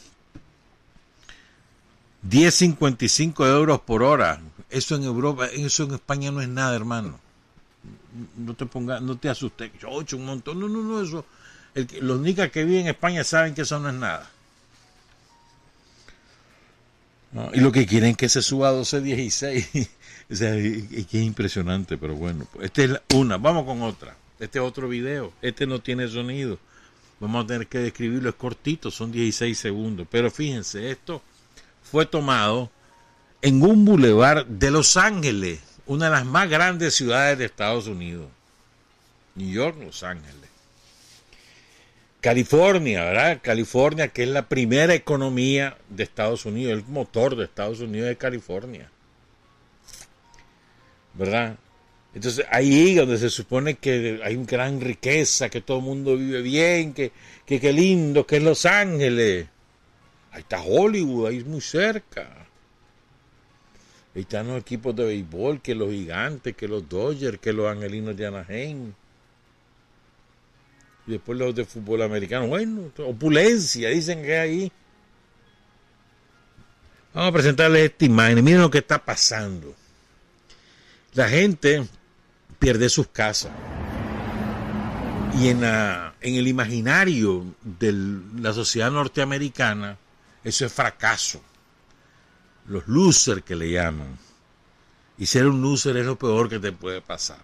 10.55 2.28 3.46
euros 3.46 3.82
por 3.82 4.02
hora. 4.02 4.42
Eso 4.72 4.96
en 4.96 5.04
Europa, 5.04 5.48
eso 5.48 5.84
en 5.84 5.94
España 5.94 6.32
no 6.32 6.42
es 6.42 6.48
nada, 6.50 6.76
hermano. 6.76 7.20
No 8.38 8.54
te 8.56 8.66
pongas, 8.66 9.02
no 9.02 9.18
te 9.18 9.30
asustes. 9.30 9.72
Ocho, 9.88 10.18
un 10.18 10.26
montón. 10.26 10.60
No, 10.60 10.68
no, 10.68 10.82
no, 10.82 11.02
eso. 11.02 11.26
el 11.76 11.88
los 12.02 12.20
nicas 12.20 12.52
que 12.52 12.64
viven 12.64 12.82
en 12.82 12.88
España 12.88 13.24
saben 13.24 13.54
que 13.54 13.62
eso 13.64 13.80
no 13.80 13.90
es 13.90 13.96
nada. 13.96 14.30
Y 17.54 17.62
lo 17.62 17.72
que 17.72 17.86
quieren 17.88 18.12
es 18.12 18.18
que 18.18 18.28
se 18.28 18.42
suba 18.42 18.70
a 18.70 18.72
12, 18.72 19.02
16. 19.02 19.70
o 20.32 20.36
sea, 20.36 20.54
es 20.56 20.92
es 20.92 21.14
impresionante, 21.14 21.98
pero 21.98 22.16
bueno. 22.16 22.46
pues, 22.52 22.66
esta 22.66 22.84
es 22.84 22.90
la- 22.92 23.02
una. 23.16 23.38
Vamos 23.38 23.66
con 23.66 23.82
otra. 23.84 24.16
Este 24.40 24.60
es 24.60 24.66
otro 24.66 24.90
video. 24.90 25.32
Este 25.42 25.66
no 25.66 25.80
tiene 25.80 26.08
sonido. 26.10 26.60
Vamos 27.22 27.46
a 27.46 27.48
tener 27.48 27.68
que 27.68 27.78
describirlo. 27.78 28.30
Es 28.30 28.36
cortito, 28.36 28.92
son 28.92 29.12
16 29.12 29.58
segundos. 29.58 30.08
Pero 30.12 30.30
fíjense, 30.30 30.92
esto 30.92 31.22
fue 31.90 32.06
tomado 32.06 32.70
en 33.42 33.62
un 33.64 33.86
bulevar 33.86 34.46
de 34.46 34.72
Los 34.72 34.98
Ángeles, 34.98 35.60
una 35.86 36.06
de 36.06 36.12
las 36.12 36.26
más 36.26 36.50
grandes 36.50 36.96
ciudades 36.96 37.38
de 37.38 37.46
Estados 37.46 37.88
Unidos. 37.88 38.28
New 39.36 39.50
York, 39.50 39.78
Los 39.80 40.04
Ángeles. 40.04 40.36
California, 42.20 43.04
¿verdad? 43.04 43.40
California, 43.42 44.10
que 44.10 44.24
es 44.24 44.30
la 44.30 44.48
primera 44.48 44.94
economía 44.94 45.78
de 45.90 46.04
Estados 46.04 46.46
Unidos, 46.46 46.74
el 46.74 46.86
motor 46.86 47.36
de 47.36 47.46
Estados 47.46 47.80
Unidos 47.80 48.10
de 48.10 48.18
California. 48.18 48.92
¿Verdad? 51.16 51.58
Entonces 52.14 52.46
ahí 52.52 52.94
donde 52.94 53.18
se 53.18 53.30
supone 53.30 53.76
que 53.76 54.22
hay 54.24 54.36
una 54.36 54.46
gran 54.46 54.82
riqueza, 54.82 55.50
que 55.50 55.62
todo 55.62 55.78
el 55.78 55.84
mundo 55.84 56.16
vive 56.16 56.42
bien, 56.42 56.94
que, 56.94 57.12
que 57.46 57.60
qué 57.60 57.74
lindo, 57.74 58.28
que 58.28 58.38
es 58.38 58.44
Los 58.44 58.68
Ángeles. 58.68 59.48
Ahí 60.32 60.42
está 60.42 60.62
Hollywood, 60.62 61.28
ahí 61.28 61.38
es 61.38 61.46
muy 61.46 61.62
cerca. 61.62 62.42
Están 64.14 64.48
los 64.48 64.60
equipos 64.60 64.96
de 64.96 65.06
béisbol, 65.06 65.62
que 65.62 65.74
los 65.74 65.90
gigantes, 65.90 66.56
que 66.56 66.68
los 66.68 66.88
Dodgers, 66.88 67.40
que 67.40 67.54
los 67.54 67.72
angelinos 67.72 68.16
de 68.18 68.28
Anaheim. 68.28 68.94
Y 71.08 71.12
después 71.12 71.38
los 71.38 71.56
de 71.56 71.66
fútbol 71.66 72.02
americano. 72.02 72.48
Bueno, 72.48 72.92
opulencia, 72.98 73.90
dicen 73.90 74.22
que 74.22 74.38
ahí. 74.38 74.72
Vamos 77.14 77.30
a 77.30 77.34
presentarles 77.34 77.92
esta 77.92 78.06
imagen. 78.06 78.44
Miren 78.44 78.62
lo 78.62 78.72
que 78.72 78.80
está 78.80 79.04
pasando. 79.04 79.74
La 81.14 81.30
gente 81.30 81.88
pierde 82.60 82.90
sus 82.90 83.08
casas. 83.08 83.52
Y 85.40 85.48
en 85.48 85.62
la, 85.62 86.16
en 86.20 86.36
el 86.36 86.48
imaginario 86.48 87.46
de 87.62 87.94
la 88.40 88.52
sociedad 88.52 88.92
norteamericana, 88.92 89.98
eso 90.44 90.66
es 90.66 90.74
fracaso. 90.74 91.42
Los 92.68 92.88
losers 92.88 93.44
que 93.44 93.56
le 93.56 93.72
llaman. 93.72 94.18
Y 95.18 95.26
ser 95.28 95.48
un 95.48 95.62
loser 95.62 95.98
es 95.98 96.06
lo 96.06 96.18
peor 96.18 96.50
que 96.50 96.60
te 96.60 96.72
puede 96.72 97.02
pasar. 97.02 97.42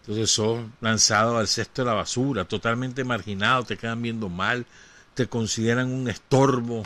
Entonces 0.00 0.30
son 0.30 0.72
lanzados 0.80 1.38
al 1.38 1.48
cesto 1.48 1.82
de 1.82 1.86
la 1.86 1.94
basura, 1.94 2.44
totalmente 2.44 3.04
marginados, 3.04 3.66
te 3.66 3.76
quedan 3.76 4.02
viendo 4.02 4.28
mal, 4.28 4.66
te 5.14 5.26
consideran 5.26 5.90
un 5.92 6.08
estorbo. 6.08 6.84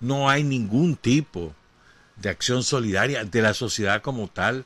No 0.00 0.28
hay 0.28 0.42
ningún 0.42 0.96
tipo 0.96 1.54
de 2.16 2.28
acción 2.30 2.62
solidaria 2.62 3.24
de 3.24 3.42
la 3.42 3.54
sociedad 3.54 4.02
como 4.02 4.28
tal. 4.28 4.64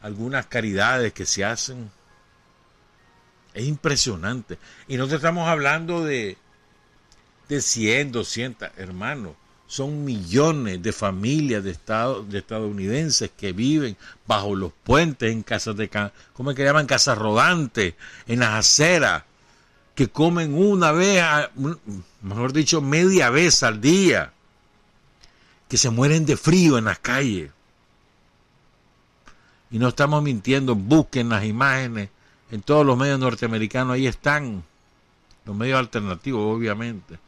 Algunas 0.00 0.46
caridades 0.46 1.12
que 1.12 1.26
se 1.26 1.44
hacen. 1.44 1.90
Es 3.54 3.64
impresionante. 3.64 4.58
Y 4.86 4.96
no 4.96 5.08
te 5.08 5.16
estamos 5.16 5.48
hablando 5.48 6.04
de, 6.04 6.36
de 7.48 7.60
100, 7.60 8.12
200, 8.12 8.70
hermanos 8.76 9.34
son 9.68 10.02
millones 10.02 10.82
de 10.82 10.92
familias 10.92 11.62
de, 11.62 11.70
estado, 11.70 12.22
de 12.22 12.38
estadounidenses 12.38 13.30
que 13.36 13.52
viven 13.52 13.96
bajo 14.26 14.56
los 14.56 14.72
puentes, 14.82 15.30
en 15.30 15.42
casas 15.42 15.76
de, 15.76 15.90
¿cómo 16.32 16.50
es 16.50 16.56
que 16.56 16.64
llaman? 16.64 16.86
Casas 16.86 17.18
rodantes, 17.18 17.94
en 18.26 18.40
las 18.40 18.54
aceras, 18.54 19.24
que 19.94 20.08
comen 20.08 20.54
una 20.54 20.90
vez, 20.92 21.22
mejor 22.22 22.54
dicho, 22.54 22.80
media 22.80 23.28
vez 23.28 23.62
al 23.62 23.80
día, 23.82 24.32
que 25.68 25.76
se 25.76 25.90
mueren 25.90 26.24
de 26.24 26.38
frío 26.38 26.78
en 26.78 26.86
las 26.86 26.98
calles. 26.98 27.50
Y 29.70 29.78
no 29.78 29.88
estamos 29.88 30.22
mintiendo, 30.22 30.74
busquen 30.74 31.28
las 31.28 31.44
imágenes 31.44 32.08
en 32.50 32.62
todos 32.62 32.86
los 32.86 32.96
medios 32.96 33.20
norteamericanos, 33.20 33.94
ahí 33.94 34.06
están, 34.06 34.64
los 35.44 35.54
medios 35.54 35.78
alternativos, 35.78 36.56
obviamente 36.56 37.18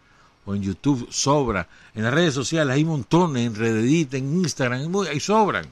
en 0.55 0.63
YouTube 0.63 1.09
sobra. 1.11 1.69
En 1.95 2.05
las 2.05 2.15
redes 2.15 2.35
sociales 2.35 2.75
hay 2.75 2.85
montones, 2.85 3.47
en 3.47 3.55
Reddit, 3.55 4.15
en 4.15 4.41
Instagram, 4.41 4.95
ahí 5.09 5.21
sobran. 5.21 5.67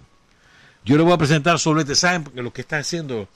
Yo 0.84 0.96
le 0.96 1.02
voy 1.02 1.12
a 1.12 1.18
presentar 1.18 1.58
sobre 1.58 1.82
este, 1.82 1.94
¿saben? 1.94 2.24
Porque 2.24 2.42
lo 2.42 2.52
que 2.52 2.62
están 2.62 2.80
haciendo 2.80 3.28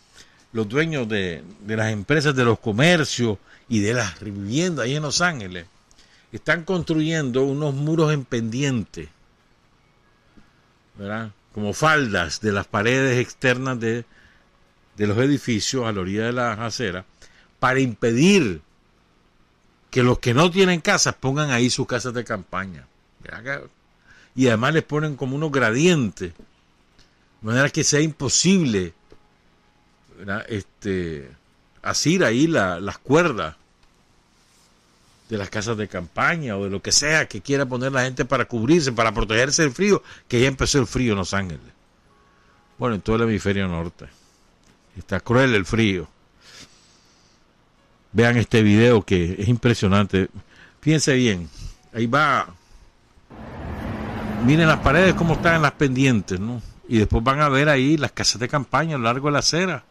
los 0.53 0.69
dueños 0.69 1.09
de, 1.09 1.43
de 1.61 1.77
las 1.77 1.93
empresas 1.93 2.35
de 2.35 2.45
los 2.45 2.59
comercios 2.59 3.39
y 3.69 3.81
de 3.81 3.95
las 3.95 4.21
viviendas 4.21 4.85
ahí 4.85 4.97
en 4.97 5.03
Los 5.03 5.21
Ángeles, 5.21 5.67
están 6.31 6.65
construyendo 6.65 7.43
unos 7.45 7.75
muros 7.75 8.13
en 8.13 8.25
pendiente, 8.25 9.09
¿verdad? 10.97 11.33
Como 11.55 11.73
faldas 11.75 12.41
de 12.41 12.53
las 12.53 12.67
paredes 12.67 13.19
externas 13.19 13.79
de, 13.81 14.05
de 14.97 15.07
los 15.07 15.19
edificios 15.19 15.85
a 15.87 15.93
la 15.93 16.01
orilla 16.01 16.27
de 16.27 16.33
las 16.33 16.59
aceras, 16.59 17.05
para 17.59 17.81
impedir 17.81 18.61
que 19.93 20.03
los 20.03 20.19
que 20.21 20.33
no 20.33 20.51
tienen 20.51 20.81
casas 20.81 21.15
pongan 21.15 21.51
ahí 21.51 21.69
sus 21.69 21.87
casas 21.87 22.15
de 22.15 22.25
campaña. 22.25 22.87
Y 24.35 24.49
además 24.49 24.73
les 24.73 24.85
ponen 24.85 25.17
como 25.17 25.37
unos 25.37 25.53
gradientes, 25.53 26.33
de 26.33 27.47
manera 27.47 27.69
que 27.69 27.85
sea 27.85 28.01
imposible 28.01 28.95
este, 30.49 31.31
asir 31.83 32.25
ahí 32.25 32.47
las 32.47 32.97
cuerdas 32.99 33.55
de 35.29 35.37
las 35.37 35.51
casas 35.51 35.77
de 35.77 35.89
campaña 35.89 36.57
o 36.57 36.65
de 36.65 36.71
lo 36.71 36.81
que 36.81 36.91
sea 36.91 37.29
que 37.29 37.43
quiera 37.43 37.67
poner 37.67 37.93
la 37.93 38.05
gente 38.05 38.25
para 38.25 38.47
cubrirse, 38.47 38.93
para 38.93 39.13
protegerse 39.13 39.61
del 39.61 39.73
frío, 39.73 40.03
que 40.27 40.41
ya 40.41 40.49
empezó 40.49 40.79
el 40.79 40.87
frío 40.87 41.13
en 41.13 41.19
Los 41.19 41.35
Ángeles. 41.35 41.61
Bueno, 42.79 42.95
en 42.95 43.03
todo 43.03 43.17
el 43.17 43.23
hemisferio 43.23 43.69
norte. 43.69 44.07
Está 44.97 45.21
cruel 45.21 45.55
el 45.55 45.67
frío. 45.67 46.09
Vean 48.13 48.37
este 48.37 48.63
video 48.63 49.03
que 49.03 49.37
es 49.39 49.49
impresionante. 49.49 50.29
Fíjense 50.81 51.15
bien, 51.15 51.49
ahí 51.95 52.07
va. 52.07 52.49
Miren 54.45 54.67
las 54.67 54.81
paredes 54.81 55.15
cómo 55.15 55.35
están 55.35 55.57
en 55.57 55.63
las 55.63 55.73
pendientes, 55.73 56.39
¿no? 56.39 56.61
Y 56.89 56.99
después 56.99 57.23
van 57.23 57.41
a 57.41 57.49
ver 57.49 57.69
ahí 57.69 57.97
las 57.97 58.13
casas 58.13 58.41
de 58.41 58.49
campaña 58.49 58.97
a 58.97 58.99
lo 58.99 59.05
largo 59.05 59.29
de 59.29 59.33
la 59.33 59.39
acera. 59.39 59.85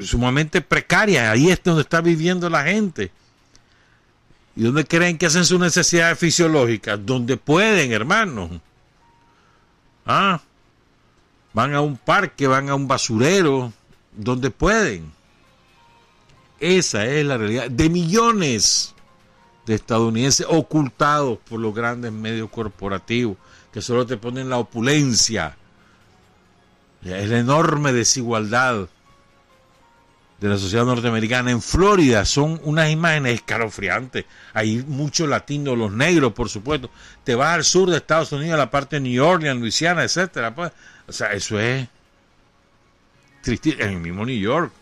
Sumamente 0.00 0.60
precarias. 0.60 1.28
Ahí 1.28 1.50
es 1.50 1.60
donde 1.64 1.82
está 1.82 2.00
viviendo 2.00 2.48
la 2.48 2.64
gente. 2.64 3.10
¿Y 4.54 4.62
donde 4.62 4.84
creen 4.84 5.18
que 5.18 5.26
hacen 5.26 5.44
sus 5.44 5.58
necesidades 5.58 6.18
fisiológicas? 6.18 7.04
Donde 7.04 7.36
pueden, 7.36 7.92
hermanos. 7.92 8.50
Ah, 10.06 10.40
van 11.52 11.74
a 11.74 11.80
un 11.80 11.96
parque, 11.96 12.46
van 12.46 12.68
a 12.68 12.74
un 12.74 12.86
basurero, 12.86 13.72
donde 14.12 14.50
pueden. 14.50 15.15
Esa 16.60 17.04
es 17.04 17.24
la 17.24 17.36
realidad 17.36 17.70
de 17.70 17.88
millones 17.90 18.94
de 19.66 19.74
estadounidenses 19.74 20.46
ocultados 20.48 21.38
por 21.48 21.60
los 21.60 21.74
grandes 21.74 22.12
medios 22.12 22.48
corporativos 22.50 23.36
que 23.72 23.82
solo 23.82 24.06
te 24.06 24.16
ponen 24.16 24.48
la 24.48 24.58
opulencia, 24.58 25.56
la 27.02 27.18
enorme 27.18 27.92
desigualdad 27.92 28.88
de 30.40 30.48
la 30.48 30.58
sociedad 30.58 30.84
norteamericana. 30.84 31.50
En 31.50 31.62
Florida 31.62 32.24
son 32.24 32.60
unas 32.64 32.90
imágenes 32.90 33.34
escalofriantes. 33.34 34.24
Hay 34.52 34.84
muchos 34.86 35.28
latinos, 35.28 35.76
los 35.76 35.92
negros, 35.92 36.32
por 36.32 36.48
supuesto. 36.48 36.90
Te 37.24 37.34
vas 37.34 37.54
al 37.54 37.64
sur 37.64 37.90
de 37.90 37.98
Estados 37.98 38.32
Unidos, 38.32 38.54
a 38.54 38.58
la 38.58 38.70
parte 38.70 38.96
de 38.96 39.00
New 39.00 39.24
Orleans, 39.24 39.60
Luisiana, 39.60 40.04
etcétera. 40.04 40.54
Pues. 40.54 40.72
O 41.06 41.12
sea, 41.12 41.32
eso 41.32 41.58
es 41.58 41.86
triste. 43.42 43.76
En 43.78 43.90
el 43.90 44.00
mismo 44.00 44.24
New 44.24 44.38
York. 44.38 44.72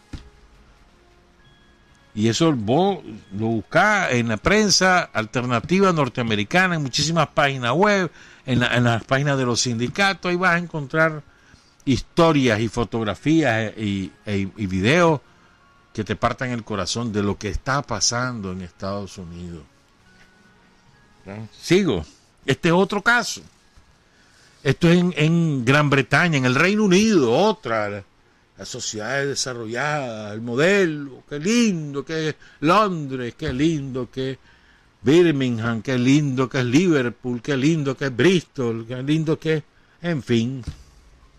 Y 2.14 2.28
eso 2.28 2.52
vos 2.52 3.00
lo 3.36 3.46
buscás 3.46 4.12
en 4.12 4.28
la 4.28 4.36
prensa 4.36 5.00
alternativa 5.12 5.92
norteamericana, 5.92 6.76
en 6.76 6.82
muchísimas 6.82 7.26
páginas 7.28 7.72
web, 7.72 8.10
en, 8.46 8.60
las 8.60 9.04
páginas 9.04 9.36
de 9.36 9.44
los 9.44 9.60
sindicatos, 9.60 10.30
ahí 10.30 10.36
vas 10.36 10.54
a 10.54 10.58
encontrar 10.58 11.22
historias 11.84 12.60
y 12.60 12.68
fotografías 12.68 13.76
y, 13.76 14.12
e, 14.24 14.48
y 14.56 14.66
videos 14.66 15.20
que 15.92 16.04
te 16.04 16.14
partan 16.14 16.50
el 16.50 16.62
corazón 16.62 17.12
de 17.12 17.22
lo 17.22 17.36
que 17.36 17.48
está 17.48 17.82
pasando 17.82 18.52
en 18.52 18.62
Estados 18.62 19.18
Unidos. 19.18 19.64
Sigo. 21.60 22.04
Este 22.46 22.68
es 22.68 22.74
otro 22.74 23.02
caso. 23.02 23.40
Esto 24.62 24.88
es 24.88 24.98
en, 24.98 25.14
en 25.16 25.64
Gran 25.64 25.90
Bretaña, 25.90 26.38
en 26.38 26.44
el 26.44 26.54
Reino 26.54 26.84
Unido, 26.84 27.32
otra 27.32 28.04
la 28.56 28.64
sociedad 28.64 29.24
desarrollada, 29.24 30.32
el 30.32 30.40
modelo, 30.40 31.24
qué 31.28 31.38
lindo 31.40 32.04
que 32.04 32.30
es 32.30 32.36
Londres, 32.60 33.34
qué 33.36 33.52
lindo 33.52 34.08
que 34.10 34.38
Birmingham, 35.02 35.82
qué 35.82 35.98
lindo 35.98 36.48
que 36.48 36.60
es 36.60 36.64
Liverpool, 36.64 37.42
qué 37.42 37.56
lindo 37.56 37.96
que 37.96 38.06
es 38.06 38.16
Bristol, 38.16 38.86
qué 38.86 39.02
lindo 39.02 39.38
que 39.38 39.54
es, 39.54 39.62
en 40.02 40.22
fin. 40.22 40.64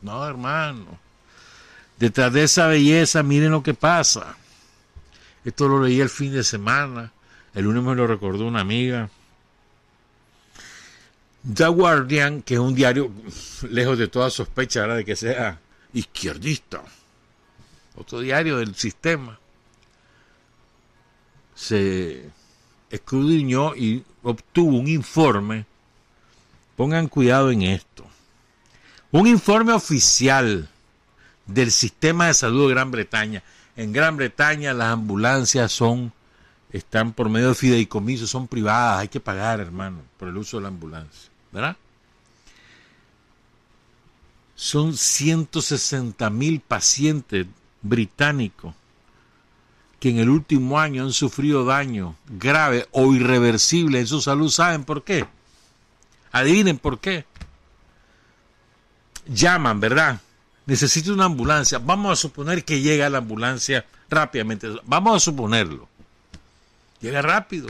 No, 0.01 0.25
hermano. 0.27 0.99
Detrás 1.97 2.33
de 2.33 2.43
esa 2.43 2.67
belleza, 2.67 3.23
miren 3.23 3.51
lo 3.51 3.63
que 3.63 3.73
pasa. 3.73 4.35
Esto 5.45 5.67
lo 5.67 5.81
leí 5.81 6.01
el 6.01 6.09
fin 6.09 6.33
de 6.33 6.43
semana. 6.43 7.11
El 7.53 7.63
lunes 7.63 7.83
me 7.83 7.95
lo 7.95 8.05
recordó 8.05 8.45
una 8.45 8.59
amiga. 8.59 9.09
The 11.53 11.67
Guardian, 11.67 12.41
que 12.41 12.55
es 12.55 12.59
un 12.59 12.75
diario 12.75 13.09
lejos 13.69 13.97
de 13.97 14.07
toda 14.09 14.29
sospecha 14.29 14.85
de 14.87 15.05
que 15.05 15.15
sea 15.15 15.59
izquierdista, 15.93 16.83
otro 17.97 18.19
diario 18.19 18.57
del 18.57 18.75
sistema, 18.75 19.39
se 21.53 22.29
escudriñó 22.89 23.75
y 23.75 24.03
obtuvo 24.23 24.77
un 24.77 24.87
informe, 24.87 25.65
pongan 26.75 27.07
cuidado 27.07 27.51
en 27.51 27.61
esto, 27.63 28.05
un 29.11 29.27
informe 29.27 29.71
oficial 29.71 30.69
del 31.45 31.71
sistema 31.71 32.27
de 32.27 32.33
salud 32.33 32.67
de 32.67 32.73
Gran 32.73 32.91
Bretaña. 32.91 33.43
En 33.77 33.93
Gran 33.93 34.17
Bretaña 34.17 34.73
las 34.73 34.91
ambulancias 34.91 35.71
son, 35.71 36.11
están 36.71 37.13
por 37.13 37.29
medio 37.29 37.49
de 37.49 37.55
fideicomiso, 37.55 38.27
son 38.27 38.47
privadas, 38.47 38.99
hay 38.99 39.07
que 39.07 39.19
pagar, 39.19 39.59
hermano, 39.59 40.01
por 40.17 40.27
el 40.27 40.37
uso 40.37 40.57
de 40.57 40.63
la 40.63 40.69
ambulancia, 40.69 41.29
¿verdad? 41.51 41.77
Son 44.55 44.95
160 44.95 46.29
mil 46.29 46.61
pacientes 46.61 47.45
británicos 47.87 48.73
que 49.99 50.09
en 50.09 50.19
el 50.19 50.29
último 50.29 50.79
año 50.79 51.03
han 51.03 51.13
sufrido 51.13 51.65
daño 51.65 52.15
grave 52.27 52.87
o 52.91 53.13
irreversible 53.13 53.99
en 53.99 54.07
su 54.07 54.21
salud. 54.21 54.49
¿Saben 54.49 54.83
por 54.83 55.03
qué? 55.03 55.25
Adivinen 56.31 56.77
por 56.77 56.99
qué. 56.99 57.25
Llaman, 59.27 59.79
¿verdad? 59.79 60.19
Necesito 60.65 61.13
una 61.13 61.25
ambulancia. 61.25 61.79
Vamos 61.79 62.11
a 62.11 62.21
suponer 62.21 62.65
que 62.65 62.81
llega 62.81 63.09
la 63.09 63.19
ambulancia 63.19 63.85
rápidamente. 64.09 64.67
Vamos 64.85 65.15
a 65.15 65.19
suponerlo. 65.19 65.87
Llega 67.01 67.21
rápido. 67.21 67.69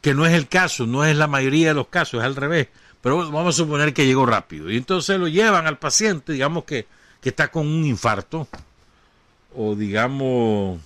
Que 0.00 0.14
no 0.14 0.26
es 0.26 0.34
el 0.34 0.48
caso, 0.48 0.86
no 0.86 1.04
es 1.04 1.16
la 1.16 1.28
mayoría 1.28 1.68
de 1.68 1.74
los 1.74 1.86
casos, 1.88 2.20
es 2.20 2.26
al 2.26 2.36
revés. 2.36 2.68
Pero 3.00 3.30
vamos 3.30 3.54
a 3.54 3.58
suponer 3.58 3.94
que 3.94 4.06
llegó 4.06 4.26
rápido. 4.26 4.70
Y 4.70 4.76
entonces 4.76 5.18
lo 5.18 5.28
llevan 5.28 5.66
al 5.66 5.78
paciente, 5.78 6.32
digamos 6.32 6.64
que, 6.64 6.86
que 7.20 7.30
está 7.30 7.50
con 7.50 7.66
un 7.66 7.84
infarto 7.84 8.48
o 9.56 9.74
digamos 9.74 10.80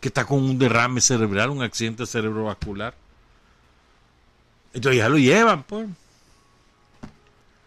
que 0.00 0.08
está 0.08 0.24
con 0.24 0.42
un 0.42 0.58
derrame 0.58 1.00
cerebral, 1.00 1.50
un 1.50 1.62
accidente 1.62 2.06
cerebrovascular. 2.06 2.94
Entonces 4.72 4.98
ya 4.98 5.08
lo 5.08 5.18
llevan, 5.18 5.62
pues. 5.64 5.88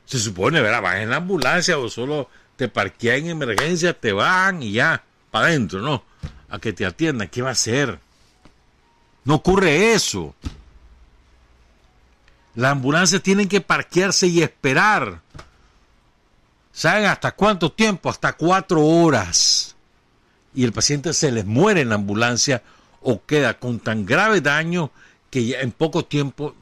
Se 0.05 0.19
supone, 0.19 0.61
¿verdad? 0.61 0.81
Vas 0.81 0.95
en 0.97 1.09
la 1.09 1.17
ambulancia 1.17 1.77
o 1.77 1.89
solo 1.89 2.29
te 2.55 2.67
parquean 2.67 3.19
en 3.19 3.29
emergencia, 3.41 3.97
te 3.97 4.13
van 4.13 4.63
y 4.63 4.73
ya, 4.73 5.03
para 5.31 5.47
adentro, 5.47 5.79
¿no? 5.79 6.03
A 6.49 6.59
que 6.59 6.73
te 6.73 6.85
atiendan. 6.85 7.27
¿Qué 7.27 7.41
va 7.41 7.49
a 7.49 7.53
hacer? 7.53 7.99
No 9.23 9.35
ocurre 9.35 9.93
eso. 9.93 10.35
Las 12.55 12.71
ambulancias 12.71 13.21
tienen 13.21 13.47
que 13.47 13.61
parquearse 13.61 14.27
y 14.27 14.41
esperar. 14.43 15.21
¿Saben 16.71 17.05
hasta 17.05 17.31
cuánto 17.31 17.71
tiempo? 17.71 18.09
Hasta 18.09 18.33
cuatro 18.33 18.83
horas. 18.83 19.72
Y 20.55 20.63
el 20.63 20.73
paciente 20.73 21.13
se 21.13 21.31
les 21.31 21.45
muere 21.45 21.81
en 21.81 21.89
la 21.89 21.95
ambulancia 21.95 22.63
o 23.01 23.23
queda 23.25 23.59
con 23.59 23.79
tan 23.79 24.05
grave 24.05 24.41
daño 24.41 24.91
que 25.29 25.45
ya 25.45 25.61
en 25.61 25.71
poco 25.71 26.05
tiempo 26.05 26.55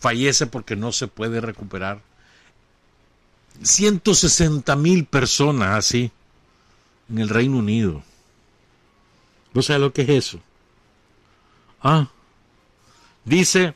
fallece 0.00 0.46
porque 0.46 0.76
no 0.76 0.92
se 0.92 1.06
puede 1.06 1.40
recuperar. 1.40 2.00
160 3.62 4.74
mil 4.76 5.04
personas 5.04 5.76
así 5.76 6.10
en 7.08 7.18
el 7.18 7.28
Reino 7.28 7.58
Unido. 7.58 8.02
¿No 9.54 9.62
sabes 9.62 9.82
lo 9.82 9.92
que 9.92 10.02
es 10.02 10.08
eso? 10.08 10.40
Ah, 11.82 12.08
dice 13.24 13.74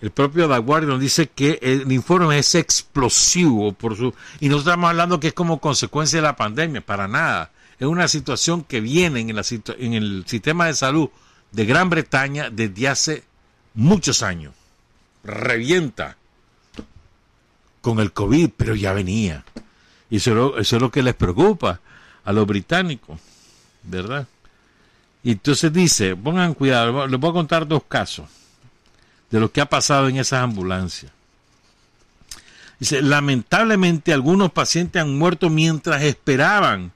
el 0.00 0.10
propio 0.10 0.48
The 0.48 0.98
dice 0.98 1.28
que 1.28 1.58
el 1.62 1.90
informe 1.90 2.38
es 2.38 2.54
explosivo 2.54 3.72
por 3.72 3.96
su 3.96 4.12
y 4.38 4.50
no 4.50 4.58
estamos 4.58 4.90
hablando 4.90 5.18
que 5.18 5.28
es 5.28 5.32
como 5.32 5.60
consecuencia 5.60 6.18
de 6.18 6.26
la 6.26 6.36
pandemia, 6.36 6.80
para 6.82 7.08
nada. 7.08 7.52
Es 7.78 7.86
una 7.86 8.08
situación 8.08 8.62
que 8.62 8.80
viene 8.80 9.20
en, 9.20 9.94
el 9.94 10.24
sistema 10.26 10.66
de 10.66 10.74
salud 10.74 11.08
de 11.50 11.64
Gran 11.64 11.90
Bretaña 11.90 12.50
desde 12.50 12.88
hace 12.88 13.24
muchos 13.74 14.22
años. 14.22 14.54
Revienta 15.24 16.16
con 17.80 17.98
el 17.98 18.12
COVID, 18.12 18.50
pero 18.56 18.74
ya 18.74 18.92
venía. 18.92 19.44
Y 20.10 20.16
eso, 20.16 20.58
eso 20.58 20.76
es 20.76 20.82
lo 20.82 20.90
que 20.90 21.02
les 21.02 21.14
preocupa 21.14 21.80
a 22.24 22.32
los 22.32 22.46
británicos, 22.46 23.20
¿verdad? 23.82 24.26
Y 25.22 25.32
entonces 25.32 25.72
dice, 25.72 26.14
pongan 26.14 26.54
cuidado, 26.54 27.06
les 27.06 27.18
voy 27.18 27.30
a 27.30 27.34
contar 27.34 27.66
dos 27.66 27.82
casos 27.88 28.28
de 29.30 29.40
lo 29.40 29.50
que 29.50 29.60
ha 29.60 29.68
pasado 29.68 30.08
en 30.08 30.18
esas 30.18 30.42
ambulancias. 30.42 31.10
Dice, 32.78 33.02
lamentablemente 33.02 34.12
algunos 34.12 34.52
pacientes 34.52 35.00
han 35.00 35.16
muerto 35.16 35.48
mientras 35.48 36.02
esperaban 36.02 36.92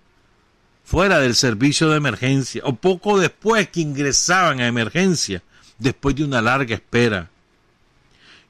fuera 0.88 1.18
del 1.18 1.34
servicio 1.34 1.90
de 1.90 1.98
emergencia 1.98 2.62
o 2.64 2.74
poco 2.74 3.18
después 3.18 3.68
que 3.68 3.80
ingresaban 3.80 4.60
a 4.60 4.66
emergencia 4.66 5.42
después 5.76 6.16
de 6.16 6.24
una 6.24 6.40
larga 6.40 6.74
espera. 6.74 7.28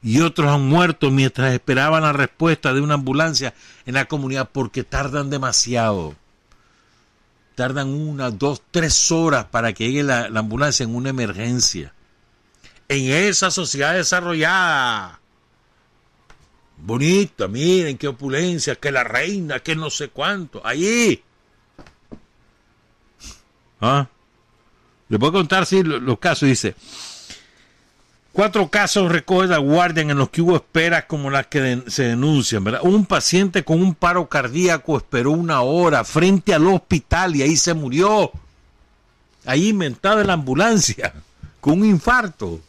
Y 0.01 0.21
otros 0.21 0.49
han 0.49 0.65
muerto 0.65 1.11
mientras 1.11 1.53
esperaban 1.53 2.03
la 2.03 2.13
respuesta 2.13 2.73
de 2.73 2.79
una 2.79 2.93
ambulancia 2.93 3.53
en 3.85 3.95
la 3.95 4.05
comunidad 4.05 4.49
porque 4.53 4.85
tardan 4.85 5.29
demasiado. 5.29 6.15
Tardan 7.55 7.89
una, 7.89 8.31
dos, 8.31 8.61
tres 8.71 9.11
horas 9.11 9.43
para 9.47 9.73
que 9.73 9.87
llegue 9.87 10.03
la, 10.03 10.29
la 10.29 10.39
ambulancia 10.39 10.85
en 10.85 10.95
una 10.95 11.09
emergencia 11.09 11.93
en 12.87 13.11
esa 13.11 13.51
sociedad 13.51 13.95
desarrollada. 13.95 15.19
Bonita, 16.77 17.49
miren 17.49 17.97
qué 17.97 18.07
opulencia, 18.07 18.75
que 18.75 18.93
la 18.93 19.03
reina, 19.03 19.59
que 19.59 19.75
no 19.75 19.89
sé 19.89 20.07
cuánto. 20.07 20.65
Allí. 20.65 21.21
¿Ah? 23.81 24.07
Voy 25.07 25.29
a 25.29 25.31
contar 25.31 25.65
sí, 25.65 25.83
los, 25.83 26.19
casos. 26.19 26.47
Dice: 26.47 26.75
Cuatro 28.31 28.69
casos 28.69 29.11
recoge 29.11 29.47
la 29.47 29.57
Guardian 29.57 30.11
en 30.11 30.17
los 30.17 30.29
que 30.29 30.41
hubo 30.41 30.55
esperas 30.55 31.05
como 31.05 31.29
las 31.29 31.47
que 31.47 31.83
se 31.87 32.03
denuncian. 32.03 32.63
¿verdad? 32.63 32.81
Un 32.83 33.05
paciente 33.05 33.63
con 33.63 33.81
un 33.81 33.95
paro 33.95 34.27
cardíaco 34.29 34.97
esperó 34.97 35.31
una 35.31 35.61
hora 35.61 36.03
frente 36.03 36.53
al 36.53 36.67
hospital 36.67 37.35
y 37.35 37.41
ahí 37.41 37.57
se 37.57 37.73
murió. 37.73 38.31
Ahí 39.45 39.69
inventado 39.69 40.21
en 40.21 40.27
la 40.27 40.33
ambulancia, 40.33 41.13
con 41.61 41.79
un 41.79 41.85
infarto 41.85 42.59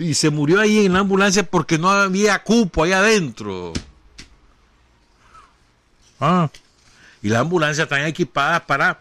y 0.00 0.14
se 0.14 0.30
murió 0.30 0.60
ahí 0.60 0.86
en 0.86 0.94
la 0.94 1.00
ambulancia 1.00 1.42
porque 1.42 1.78
no 1.78 1.90
había 1.90 2.42
cupo 2.42 2.84
ahí 2.84 2.92
adentro. 2.92 3.72
Ah. 6.18 6.50
Y 7.22 7.28
las 7.28 7.40
ambulancias 7.42 7.84
están 7.84 8.06
equipadas 8.06 8.62
para 8.62 9.00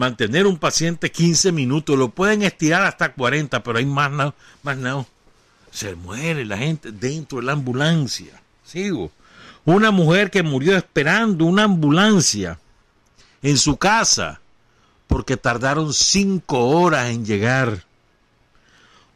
mantener 0.00 0.46
un 0.46 0.56
paciente 0.56 1.12
15 1.12 1.52
minutos. 1.52 1.98
Lo 1.98 2.08
pueden 2.08 2.40
estirar 2.40 2.84
hasta 2.84 3.12
40, 3.12 3.62
pero 3.62 3.78
hay 3.78 3.84
más 3.84 4.10
no, 4.10 4.34
más 4.62 4.78
no. 4.78 5.06
Se 5.70 5.94
muere 5.94 6.46
la 6.46 6.56
gente 6.56 6.90
dentro 6.90 7.38
de 7.38 7.44
la 7.44 7.52
ambulancia. 7.52 8.40
Sigo. 8.64 9.12
Una 9.66 9.90
mujer 9.90 10.30
que 10.30 10.42
murió 10.42 10.74
esperando 10.74 11.44
una 11.44 11.64
ambulancia 11.64 12.58
en 13.42 13.58
su 13.58 13.76
casa 13.76 14.40
porque 15.06 15.36
tardaron 15.36 15.92
cinco 15.92 16.70
horas 16.70 17.10
en 17.10 17.26
llegar. 17.26 17.84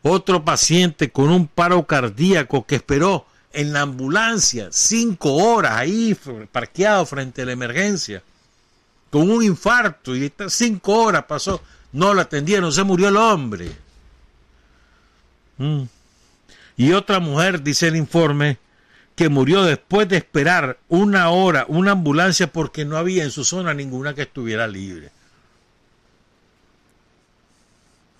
Otro 0.02 0.44
paciente 0.44 1.10
con 1.10 1.30
un 1.30 1.46
paro 1.46 1.86
cardíaco 1.86 2.66
que 2.66 2.74
esperó 2.76 3.24
en 3.54 3.72
la 3.72 3.80
ambulancia 3.80 4.68
cinco 4.70 5.32
horas 5.32 5.72
ahí 5.76 6.14
parqueado 6.52 7.06
frente 7.06 7.40
a 7.40 7.46
la 7.46 7.52
emergencia 7.52 8.22
con 9.14 9.30
un 9.30 9.44
infarto 9.44 10.16
y 10.16 10.32
cinco 10.48 11.04
horas 11.04 11.26
pasó, 11.28 11.62
no 11.92 12.14
lo 12.14 12.20
atendieron, 12.20 12.72
se 12.72 12.82
murió 12.82 13.06
el 13.06 13.16
hombre. 13.16 13.70
Mm. 15.56 15.84
Y 16.76 16.92
otra 16.94 17.20
mujer, 17.20 17.62
dice 17.62 17.86
el 17.86 17.94
informe, 17.94 18.58
que 19.14 19.28
murió 19.28 19.62
después 19.62 20.08
de 20.08 20.16
esperar 20.16 20.78
una 20.88 21.30
hora 21.30 21.64
una 21.68 21.92
ambulancia 21.92 22.48
porque 22.50 22.84
no 22.84 22.96
había 22.96 23.22
en 23.22 23.30
su 23.30 23.44
zona 23.44 23.72
ninguna 23.72 24.16
que 24.16 24.22
estuviera 24.22 24.66
libre. 24.66 25.12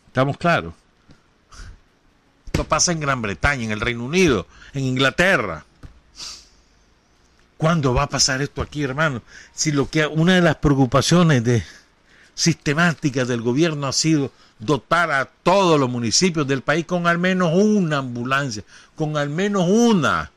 ¿Estamos 0.06 0.38
claros? 0.38 0.74
Esto 2.46 2.62
pasa 2.68 2.92
en 2.92 3.00
Gran 3.00 3.20
Bretaña, 3.20 3.64
en 3.64 3.72
el 3.72 3.80
Reino 3.80 4.04
Unido, 4.04 4.46
en 4.72 4.84
Inglaterra. 4.84 5.64
¿Cuándo 7.56 7.94
va 7.94 8.04
a 8.04 8.08
pasar 8.08 8.42
esto 8.42 8.62
aquí, 8.62 8.82
hermano? 8.82 9.22
Si 9.54 9.72
lo 9.72 9.88
que 9.88 10.06
una 10.06 10.34
de 10.34 10.40
las 10.40 10.56
preocupaciones 10.56 11.44
de 11.44 11.64
sistemáticas 12.34 13.28
del 13.28 13.42
gobierno 13.42 13.86
ha 13.86 13.92
sido 13.92 14.32
dotar 14.58 15.10
a 15.12 15.26
todos 15.26 15.78
los 15.78 15.88
municipios 15.88 16.46
del 16.46 16.62
país 16.62 16.84
con 16.84 17.06
al 17.06 17.18
menos 17.18 17.52
una 17.54 17.98
ambulancia, 17.98 18.64
con 18.96 19.16
al 19.16 19.30
menos 19.30 19.66
una. 19.68 20.32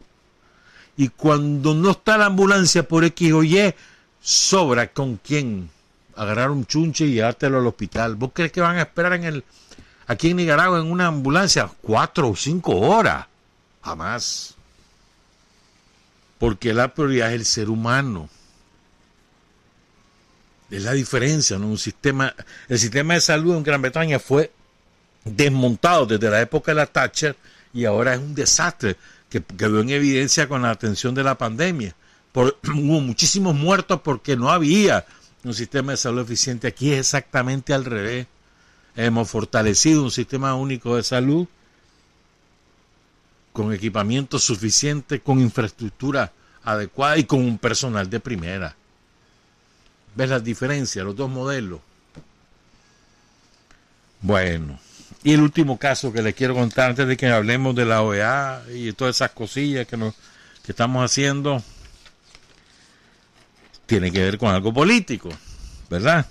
Y 0.96 1.10
cuando 1.10 1.74
no 1.74 1.92
está 1.92 2.18
la 2.18 2.26
ambulancia 2.28 2.88
por 2.88 3.04
X 3.04 3.34
o 3.34 3.44
Y, 3.44 3.74
sobra 4.22 4.88
con 4.88 5.18
quién 5.18 5.70
agarrar 6.16 6.52
un 6.52 6.66
chunche 6.66 7.06
y 7.06 7.14
llevártelo 7.14 7.60
al 7.60 7.68
hospital. 7.68 8.16
¿Vos 8.16 8.32
crees 8.34 8.52
que 8.52 8.62
van 8.62 8.78
a 8.78 8.82
esperar 8.82 9.14
en 9.14 9.24
el 9.24 9.44
aquí 10.08 10.30
en 10.30 10.38
Nicaragua 10.38 10.80
en 10.80 10.92
una 10.92 11.08
ambulancia 11.08 11.70
cuatro 11.82 12.30
o 12.30 12.36
cinco 12.36 12.76
horas. 12.80 13.28
Jamás. 13.84 14.57
Porque 16.40 16.74
la 16.74 16.94
prioridad 16.94 17.30
es 17.30 17.36
el 17.36 17.46
ser 17.46 17.70
humano. 17.70 18.30
Es 20.70 20.84
la 20.84 20.94
diferencia, 20.94 21.58
¿no? 21.58 21.68
Un 21.68 21.78
sistema, 21.78 22.36
el 22.68 22.78
sistema 22.78 23.14
de 23.14 23.22
salud 23.22 23.56
en 23.56 23.64
Gran 23.64 23.82
Bretaña 23.82 24.20
fue 24.20 24.52
desmontado 25.24 26.06
desde 26.06 26.30
la 26.30 26.42
época 26.42 26.72
de 26.72 26.76
la 26.76 26.86
Thatcher 26.86 27.36
y 27.74 27.86
ahora 27.86 28.14
es 28.14 28.20
un 28.20 28.36
desastre 28.36 28.98
que 29.30 29.42
quedó 29.42 29.82
en 29.82 29.90
evidencia 29.90 30.48
con 30.48 30.62
la 30.62 30.72
atención 30.72 31.16
de 31.16 31.24
la 31.24 31.38
pandemia. 31.38 31.96
Hubo 32.34 33.02
muchísimos 33.02 33.56
muertos 33.56 34.02
porque 34.04 34.36
no 34.36 34.52
había 34.52 35.06
un 35.44 35.54
sistema 35.54 35.94
de 35.94 35.98
salud 35.98 36.22
eficiente. 36.22 36.68
Aquí 36.68 36.92
es 36.92 37.00
exactamente 37.00 37.74
al 37.74 37.86
revés. 37.86 38.28
Hemos 38.96 39.30
fortalecido 39.30 40.04
un 40.04 40.12
sistema 40.12 40.56
único 40.56 40.96
de 40.96 41.04
salud 41.04 41.48
con 43.58 43.74
equipamiento 43.74 44.38
suficiente, 44.38 45.20
con 45.20 45.42
infraestructura 45.42 46.32
adecuada 46.64 47.18
y 47.18 47.24
con 47.24 47.40
un 47.40 47.58
personal 47.58 48.08
de 48.08 48.20
primera. 48.20 48.76
¿Ves 50.16 50.30
las 50.30 50.44
diferencias, 50.44 51.04
los 51.04 51.16
dos 51.16 51.28
modelos? 51.28 51.80
Bueno, 54.22 54.80
y 55.24 55.34
el 55.34 55.42
último 55.42 55.80
caso 55.80 56.14
que 56.14 56.22
les 56.22 56.36
quiero 56.36 56.54
contar 56.54 56.92
antes 56.92 57.08
de 57.08 57.18
que 57.18 57.30
hablemos 57.30 57.74
de 57.74 57.86
la 57.86 58.04
OEA 58.04 58.62
y 58.76 58.94
todas 58.94 59.16
esas 59.16 59.32
cosillas 59.32 59.88
que, 59.88 59.98
nos, 59.98 60.14
que 60.64 60.74
estamos 60.74 61.04
haciendo, 61.04 61.64
tiene 63.88 64.12
que 64.12 64.20
ver 64.20 64.38
con 64.38 64.54
algo 64.54 64.72
político, 64.72 65.30
¿verdad? 65.90 66.28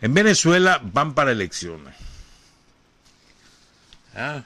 En 0.00 0.14
Venezuela 0.14 0.80
van 0.80 1.12
para 1.12 1.32
elecciones. 1.32 1.96
Ah, 4.14 4.44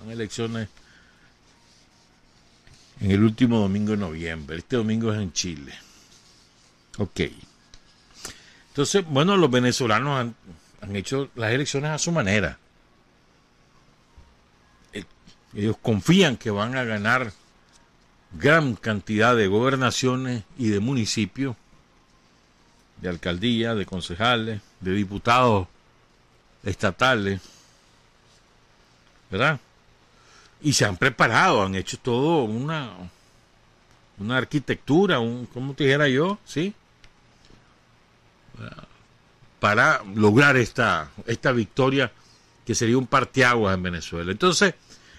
van 0.00 0.10
elecciones 0.10 0.68
en 3.00 3.10
el 3.10 3.22
último 3.22 3.60
domingo 3.60 3.92
de 3.92 3.98
noviembre. 3.98 4.58
Este 4.58 4.76
domingo 4.76 5.12
es 5.12 5.20
en 5.20 5.32
Chile. 5.32 5.72
Ok. 6.98 7.20
Entonces 7.20 7.46
Entonces, 8.68 9.04
bueno, 9.06 9.36
los 9.36 9.50
venezolanos 9.50 10.20
han, 10.20 10.34
han 10.80 10.96
hecho 10.96 11.30
las 11.34 11.52
elecciones 11.52 11.90
a 11.90 11.98
su 11.98 12.12
manera. 12.12 12.58
Eh, 14.92 15.04
Ellos 15.54 15.76
confían 15.80 16.36
que 16.36 16.50
van 16.50 16.76
a 16.76 16.84
ganar 16.84 17.32
gran 18.32 18.74
cantidad 18.76 19.36
de 19.36 19.46
gobernaciones 19.46 20.44
y 20.58 20.68
de 20.68 20.80
municipios, 20.80 21.56
de 23.00 23.08
alcaldías, 23.08 23.76
de 23.76 23.86
concejales, 23.86 24.60
de 24.80 24.92
diputados 24.92 25.68
estatales, 26.64 27.40
¿verdad? 29.30 29.60
Y 30.60 30.72
se 30.72 30.84
han 30.84 30.96
preparado, 30.96 31.62
han 31.62 31.74
hecho 31.74 31.98
todo 31.98 32.44
una, 32.44 32.90
una 34.18 34.36
arquitectura, 34.36 35.20
un, 35.20 35.46
como 35.46 35.74
te 35.74 35.84
dijera 35.84 36.08
yo, 36.08 36.38
¿sí? 36.44 36.74
Para 39.60 40.02
lograr 40.14 40.56
esta, 40.56 41.10
esta 41.26 41.52
victoria 41.52 42.12
que 42.66 42.74
sería 42.74 42.98
un 42.98 43.06
parteaguas 43.06 43.74
en 43.74 43.82
Venezuela. 43.82 44.30
Entonces, 44.30 44.74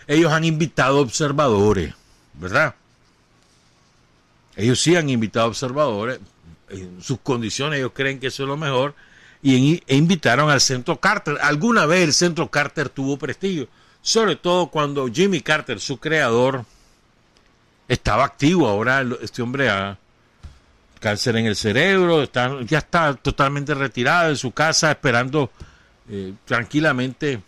ellos 0.08 0.32
han 0.32 0.43
invitado 0.43 0.99
observadores, 0.99 1.93
¿verdad? 2.34 2.75
Ellos 4.56 4.82
sí 4.82 4.95
han 4.95 5.10
invitado 5.10 5.47
observadores, 5.47 6.19
en 6.69 7.02
sus 7.02 7.19
condiciones 7.19 7.80
ellos 7.80 7.91
creen 7.93 8.19
que 8.19 8.28
eso 8.28 8.43
es 8.43 8.49
lo 8.49 8.58
mejor, 8.58 8.93
y 9.41 9.82
e 9.88 9.95
invitaron 9.95 10.49
al 10.49 10.60
Centro 10.60 10.99
Carter. 10.99 11.38
Alguna 11.41 11.86
vez 11.86 12.04
el 12.04 12.13
Centro 12.13 12.49
Carter 12.49 12.89
tuvo 12.89 13.17
prestigio, 13.17 13.67
sobre 14.02 14.36
todo 14.36 14.68
cuando 14.68 15.08
Jimmy 15.08 15.42
Carter, 15.42 15.80
su 15.80 15.98
creador, 15.98 16.66
estaba 17.88 18.24
activo. 18.24 18.68
Ahora 18.68 19.06
este 19.22 19.42
hombre 19.42 19.70
ha 19.70 19.98
cáncer 21.00 21.38
en 21.38 21.46
el 21.46 21.56
cerebro, 21.56 22.24
está, 22.24 22.62
ya 22.62 22.80
está 22.80 23.14
totalmente 23.16 23.74
retirado 23.74 24.30
de 24.30 24.36
su 24.36 24.52
casa, 24.52 24.92
esperando 24.92 25.50
eh, 26.10 26.34
tranquilamente, 26.46 27.42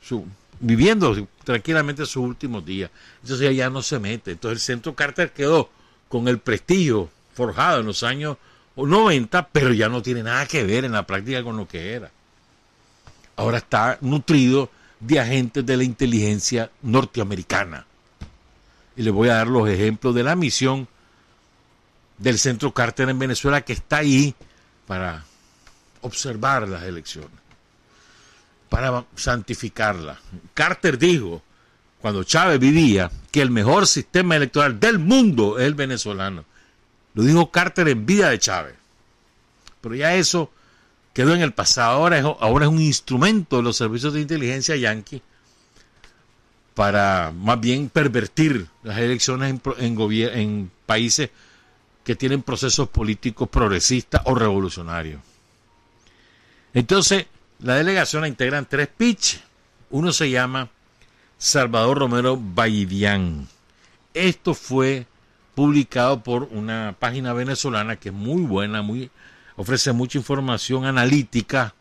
su, 0.00 0.26
viviendo 0.60 1.28
tranquilamente 1.44 2.04
sus 2.04 2.24
últimos 2.24 2.64
días. 2.64 2.90
Entonces 3.22 3.56
ya 3.56 3.70
no 3.70 3.82
se 3.82 3.98
mete. 3.98 4.32
Entonces 4.32 4.58
el 4.58 4.74
Centro 4.74 4.94
Carter 4.94 5.32
quedó 5.32 5.70
con 6.08 6.28
el 6.28 6.38
prestigio 6.38 7.10
forjado 7.34 7.80
en 7.80 7.86
los 7.86 8.02
años 8.02 8.36
90, 8.76 9.48
pero 9.48 9.72
ya 9.72 9.88
no 9.88 10.02
tiene 10.02 10.22
nada 10.22 10.46
que 10.46 10.64
ver 10.64 10.84
en 10.84 10.92
la 10.92 11.06
práctica 11.06 11.42
con 11.42 11.56
lo 11.56 11.66
que 11.66 11.92
era. 11.92 12.10
Ahora 13.36 13.58
está 13.58 13.98
nutrido 14.00 14.70
de 15.00 15.20
agentes 15.20 15.64
de 15.64 15.76
la 15.76 15.84
inteligencia 15.84 16.70
norteamericana. 16.82 17.86
Y 18.96 19.02
les 19.02 19.12
voy 19.12 19.28
a 19.28 19.34
dar 19.34 19.46
los 19.46 19.68
ejemplos 19.68 20.14
de 20.14 20.24
la 20.24 20.34
misión 20.34 20.88
del 22.18 22.38
Centro 22.38 22.74
Carter 22.74 23.08
en 23.08 23.18
Venezuela 23.18 23.60
que 23.60 23.72
está 23.72 23.98
ahí 23.98 24.34
para 24.86 25.24
observar 26.00 26.68
las 26.68 26.82
elecciones, 26.82 27.30
para 28.68 29.04
santificarlas. 29.14 30.18
Carter 30.54 30.98
dijo, 30.98 31.42
cuando 32.00 32.24
Chávez 32.24 32.58
vivía, 32.58 33.10
que 33.30 33.42
el 33.42 33.50
mejor 33.50 33.86
sistema 33.86 34.36
electoral 34.36 34.78
del 34.80 34.98
mundo 34.98 35.58
es 35.58 35.66
el 35.66 35.74
venezolano. 35.74 36.44
Lo 37.14 37.22
dijo 37.22 37.50
Carter 37.50 37.88
en 37.88 38.06
vida 38.06 38.30
de 38.30 38.38
Chávez. 38.38 38.74
Pero 39.80 39.94
ya 39.94 40.14
eso 40.14 40.50
quedó 41.12 41.34
en 41.34 41.42
el 41.42 41.52
pasado. 41.52 41.92
Ahora 41.92 42.18
es, 42.18 42.24
ahora 42.24 42.66
es 42.66 42.72
un 42.72 42.80
instrumento 42.80 43.56
de 43.56 43.62
los 43.62 43.76
servicios 43.76 44.12
de 44.12 44.20
inteligencia 44.20 44.76
yanqui 44.76 45.22
para 46.74 47.32
más 47.34 47.58
bien 47.60 47.88
pervertir 47.88 48.68
las 48.84 48.98
elecciones 48.98 49.50
en, 49.50 49.60
en, 49.80 50.70
países 50.86 51.30
que 52.04 52.14
tienen 52.14 52.42
procesos 52.42 52.88
políticos 52.88 53.48
progresistas 53.48 54.22
o 54.26 54.34
revolucionarios. 54.36 55.20
Entonces, 56.72 57.26
la 57.58 57.74
delegación 57.74 58.22
la 58.22 58.28
integran 58.28 58.64
tres 58.64 58.86
pitches. 58.86 59.42
Uno 59.90 60.12
se 60.12 60.30
llama 60.30 60.68
Salvador 61.36 61.98
Romero 61.98 62.38
Baidián. 62.40 63.48
Esto 64.14 64.54
fue 64.54 65.06
publicado 65.56 66.22
por 66.22 66.44
una 66.44 66.94
página 66.96 67.32
venezolana 67.32 67.96
que 67.96 68.10
es 68.10 68.14
muy 68.14 68.42
buena, 68.42 68.82
muy 68.82 69.10
ofrece 69.58 69.92
mucha 69.92 70.16
información 70.16 70.86
analítica 70.86 71.74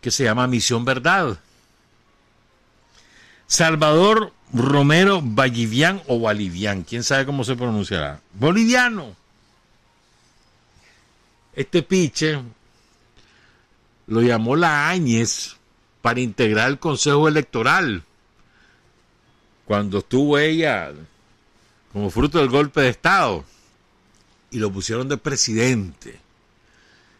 que 0.00 0.10
se 0.10 0.24
llama 0.24 0.46
Misión 0.46 0.86
Verdad. 0.86 1.38
Salvador 3.46 4.32
Romero 4.54 5.20
Vallivian 5.22 6.02
o 6.08 6.18
Bolivian, 6.18 6.82
quién 6.82 7.04
sabe 7.04 7.26
cómo 7.26 7.44
se 7.44 7.56
pronunciará. 7.56 8.20
Boliviano. 8.32 9.14
Este 11.54 11.82
piche 11.82 12.40
lo 14.06 14.22
llamó 14.22 14.56
la 14.56 14.88
Áñez 14.88 15.56
para 16.00 16.20
integrar 16.20 16.70
el 16.70 16.78
Consejo 16.78 17.28
Electoral. 17.28 18.02
Cuando 19.66 19.98
estuvo 19.98 20.38
ella 20.38 20.90
como 21.92 22.08
fruto 22.08 22.38
del 22.38 22.48
golpe 22.48 22.80
de 22.80 22.88
Estado 22.88 23.44
y 24.52 24.58
lo 24.58 24.70
pusieron 24.70 25.08
de 25.08 25.16
presidente. 25.16 26.20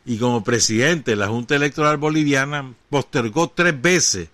Y 0.05 0.19
como 0.19 0.45
presidente, 0.45 1.17
la 1.17 1.29
Junta 1.29 1.57
Electoral 1.57 1.97
Boliviana 1.97 2.73
postergó 2.91 3.49
tres 3.49 3.81
veces 3.81 4.29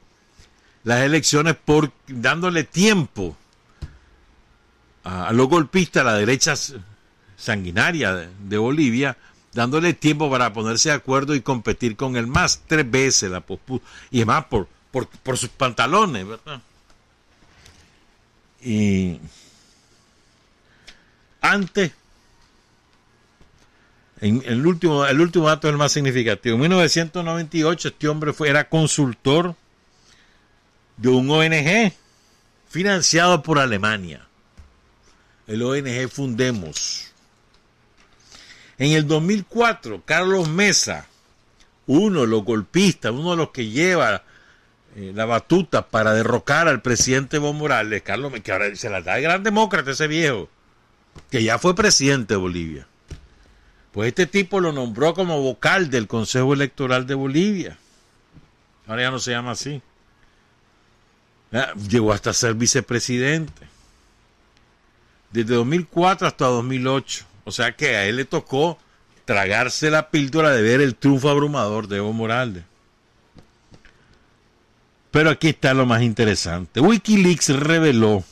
las 0.85 1.01
elecciones 1.03 1.57
por 1.57 1.93
dándole 2.07 2.65
tiempo 2.65 3.37
a, 5.05 5.33
los 5.33 5.49
golpistas, 5.49 6.03
a 6.03 6.05
la 6.05 6.15
derecha 6.15 6.55
sanguinaria 7.37 8.15
de, 8.15 8.29
de, 8.41 8.59
Bolivia, 8.59 9.17
dándole 9.53 9.95
tiempo 9.95 10.31
para 10.31 10.53
ponerse 10.53 10.89
de 10.89 10.97
acuerdo 10.97 11.35
y 11.35 11.41
competir 11.41 11.97
con 11.97 12.17
el 12.17 12.27
MAS. 12.27 12.63
Tres 12.67 12.91
veces 12.91 13.31
la 13.31 13.41
pospuso. 13.41 13.85
Y 14.11 14.19
además 14.19 14.47
por, 14.47 14.69
por, 14.91 15.07
por 15.09 15.39
sus 15.39 15.51
pantalones, 15.51 16.27
¿verdad? 16.27 16.61
Y 18.61 19.21
antes, 21.41 21.93
el 24.21 24.67
último, 24.67 25.07
el 25.07 25.21
último 25.21 25.47
dato 25.47 25.69
es 25.69 25.73
el 25.73 25.79
más 25.79 25.93
significativo. 25.93 26.55
En 26.57 26.63
1998 26.63 27.89
este 27.89 28.09
hombre 28.09 28.33
fue, 28.33 28.49
era 28.49 28.69
consultor 28.69 29.55
de 30.97 31.09
un 31.09 31.31
ONG 31.31 31.93
financiado 32.69 33.43
por 33.43 33.59
Alemania. 33.59 34.27
El 35.47 35.63
ONG 35.63 36.09
Fundemos. 36.11 37.13
En 38.77 38.93
el 38.93 39.07
2004, 39.07 40.03
Carlos 40.05 40.49
Mesa, 40.49 41.07
uno 41.87 42.21
de 42.21 42.27
los 42.27 42.45
golpistas, 42.45 43.13
uno 43.13 43.33
de 43.33 43.37
los 43.39 43.51
que 43.51 43.69
lleva 43.69 44.23
eh, 44.95 45.13
la 45.15 45.25
batuta 45.25 45.89
para 45.89 46.13
derrocar 46.13 46.69
al 46.69 46.83
presidente 46.83 47.37
Evo 47.37 47.53
Morales, 47.53 48.03
Carlos, 48.03 48.33
que 48.43 48.53
ahora 48.53 48.75
se 48.77 48.91
la 48.91 49.01
da 49.01 49.15
de 49.15 49.23
gran 49.23 49.43
demócrata 49.43 49.93
ese 49.93 50.07
viejo, 50.07 50.49
que 51.31 51.43
ya 51.43 51.59
fue 51.59 51.75
presidente 51.75 52.35
de 52.35 52.39
Bolivia. 52.39 52.87
Pues 53.99 54.11
este 54.11 54.29
tipo 54.29 54.61
lo 54.61 54.71
nombró 54.71 55.13
como 55.13 55.43
vocal 55.43 55.91
del 55.91 56.07
Consejo 56.07 56.55
Electoral 56.55 57.05
de 57.09 57.15
Bolivia. 57.17 57.79
Ahora 58.87 59.03
ya 59.03 59.11
no 59.11 59.19
se 59.19 59.33
llama 59.33 59.51
así. 59.51 59.83
Llegó 61.91 62.13
hasta 62.13 62.33
ser 62.33 62.55
vicepresidente. 62.55 63.67
Desde 65.33 65.53
2004 65.53 66.29
hasta 66.29 66.45
2008. 66.45 67.25
O 67.43 67.51
sea 67.51 67.75
que 67.75 67.97
a 67.97 68.07
él 68.07 68.15
le 68.15 68.25
tocó 68.25 68.79
tragarse 69.25 69.91
la 69.91 70.11
píldora 70.11 70.53
de 70.53 70.63
ver 70.63 70.81
el 70.81 70.95
triunfo 70.95 71.29
abrumador 71.29 71.89
de 71.89 71.97
Evo 71.97 72.13
Morales. 72.13 72.63
Pero 75.11 75.31
aquí 75.31 75.49
está 75.49 75.75
lo 75.75 75.87
más 75.87 76.03
interesante. 76.03 76.79
Wikileaks 76.79 77.49
reveló 77.49 78.23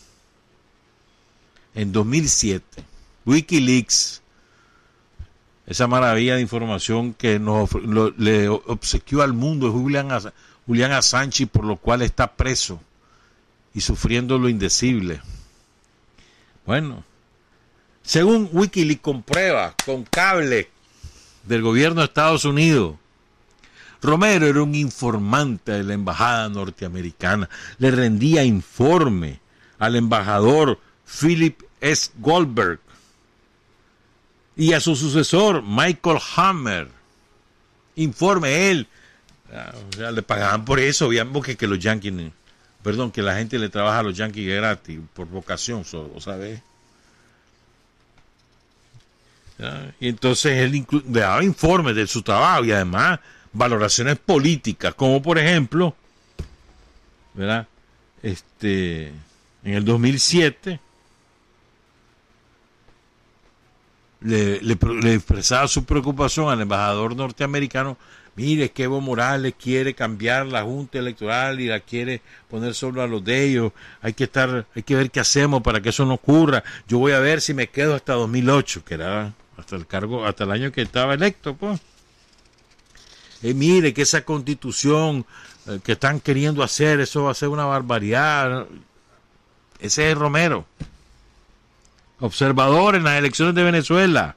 en 1.75 1.91
2007, 1.91 2.85
Wikileaks, 3.25 4.23
esa 5.67 5.89
maravilla 5.89 6.37
de 6.37 6.43
información 6.43 7.13
que 7.13 7.39
nos 7.39 7.71
le 8.17 8.49
obsequió 8.49 9.23
al 9.23 9.33
mundo 9.33 9.73
Julian, 9.73 10.09
Julian 10.67 10.93
Assange, 10.93 11.47
por 11.47 11.65
lo 11.65 11.77
cual 11.77 12.03
está 12.03 12.35
preso 12.35 12.81
y 13.75 13.81
sufriendo 13.81 14.39
lo 14.39 14.49
indecible. 14.49 15.21
Bueno, 16.65 17.05
según 18.03 18.49
Wikileaks 18.53 19.03
comprueba 19.03 19.75
con 19.85 20.05
cable 20.05 20.71
del 21.45 21.63
gobierno 21.63 22.01
de 22.01 22.07
Estados 22.07 22.45
Unidos, 22.45 22.97
Romero 24.03 24.47
era 24.47 24.63
un 24.63 24.75
informante 24.75 25.73
de 25.73 25.83
la 25.83 25.95
embajada 25.95 26.49
norteamericana, 26.49 27.49
le 27.79 27.91
rendía 27.91 28.45
informe 28.45 29.41
al 29.79 29.97
embajador 29.97 30.79
Philip 31.05 31.61
S. 31.81 32.11
Goldberg 32.19 32.81
y 34.57 34.73
a 34.73 34.81
su 34.81 34.97
sucesor 34.97 35.63
Michael 35.63 36.19
Hammer. 36.35 36.89
Informe 37.97 38.71
él. 38.71 38.89
O 39.91 39.97
sea, 39.97 40.11
le 40.11 40.23
pagaban 40.23 40.65
por 40.65 40.81
eso, 40.81 41.09
veamos 41.09 41.45
que, 41.45 41.57
que 41.57 41.67
los 41.67 41.79
yankees 41.79 42.13
perdón, 42.83 43.11
que 43.11 43.23
la 43.23 43.35
gente 43.35 43.59
le 43.59 43.69
trabaja 43.69 43.99
a 43.99 44.03
los 44.03 44.17
yanquis 44.17 44.49
gratis, 44.49 45.01
por 45.13 45.27
vocación 45.27 45.85
solo, 45.85 46.21
¿sabes? 46.21 46.61
Y 49.99 50.09
entonces 50.09 50.59
él 50.59 50.87
le 50.91 51.21
daba 51.21 51.43
informes 51.43 51.97
de 51.97 52.07
su 52.07 52.23
trabajo 52.23 52.65
y 52.65 52.73
además 52.73 53.19
valoraciones 53.53 54.19
políticas, 54.19 54.95
como 54.95 55.23
por 55.23 55.39
ejemplo, 55.39 55.97
¿verdad? 57.35 57.67
Este, 58.23 59.09
en 59.65 59.75
el 59.75 59.85
2007 59.85 60.79
le, 64.21 64.61
le 64.61 65.15
expresaba 65.15 65.69
su 65.69 65.85
preocupación 65.85 66.49
al 66.49 66.61
embajador 66.61 67.17
norteamericano. 67.17 67.97
Mire, 68.37 68.71
que 68.71 68.83
Evo 68.83 69.01
Morales 69.01 69.55
quiere 69.59 69.95
cambiar 69.95 70.47
la 70.47 70.63
junta 70.63 70.99
electoral 70.99 71.59
y 71.59 71.69
la 71.69 71.81
quiere 71.81 72.21
poner 72.51 72.75
solo 72.75 73.01
a 73.01 73.07
los 73.07 73.25
de 73.25 73.45
ellos. 73.45 73.73
Hay 74.03 74.13
que 74.13 74.25
estar, 74.25 74.67
hay 74.75 74.83
que 74.83 74.95
ver 74.95 75.11
qué 75.11 75.21
hacemos 75.21 75.63
para 75.63 75.81
que 75.81 75.89
eso 75.89 76.05
no 76.05 76.15
ocurra. 76.15 76.63
Yo 76.87 76.99
voy 76.99 77.13
a 77.13 77.19
ver 77.19 77.41
si 77.41 77.55
me 77.55 77.69
quedo 77.69 77.95
hasta 77.95 78.13
2008, 78.13 78.85
que 78.85 78.95
era 78.95 79.33
hasta 79.57 79.77
el 79.77 79.87
cargo, 79.87 80.27
hasta 80.27 80.45
el 80.45 80.51
año 80.51 80.71
que 80.71 80.83
estaba 80.83 81.15
electo, 81.15 81.57
pues. 81.57 81.81
Eh, 83.43 83.55
mire 83.55 83.95
que 83.95 84.03
esa 84.03 84.23
constitución 84.23 85.25
eh, 85.67 85.81
que 85.83 85.93
están 85.93 86.21
queriendo 86.21 86.63
hacer, 86.63 87.01
eso 87.01 87.25
va 87.25 87.31
a 87.31 87.35
ser 87.35 87.49
una 87.49 87.65
barbaridad. 87.65 88.67
Ese 89.81 90.11
es 90.11 90.19
Romero 90.19 90.67
observador 92.21 92.97
en 92.97 93.05
las 93.05 93.19
elecciones 93.19 93.55
de 93.55 93.63
Venezuela. 93.63 94.35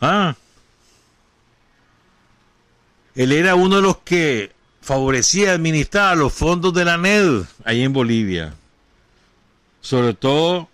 Ah. 0.00 0.34
Él 3.14 3.32
era 3.32 3.54
uno 3.54 3.76
de 3.76 3.82
los 3.82 3.98
que 3.98 4.52
favorecía 4.80 5.52
administrar 5.52 6.16
los 6.16 6.32
fondos 6.32 6.74
de 6.74 6.84
la 6.84 6.96
NED 6.98 7.42
ahí 7.64 7.82
en 7.82 7.92
Bolivia. 7.92 8.54
Sobre 9.80 10.14
todo, 10.14 10.68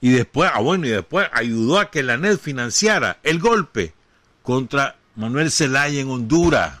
y 0.00 0.10
después, 0.10 0.50
ah 0.52 0.60
bueno, 0.60 0.86
y 0.86 0.90
después 0.90 1.28
ayudó 1.32 1.78
a 1.78 1.90
que 1.90 2.02
la 2.02 2.16
NED 2.16 2.38
financiara 2.38 3.18
el 3.22 3.38
golpe 3.38 3.94
contra 4.42 4.96
Manuel 5.16 5.50
Zelaya 5.50 6.00
en 6.00 6.10
Honduras. 6.10 6.80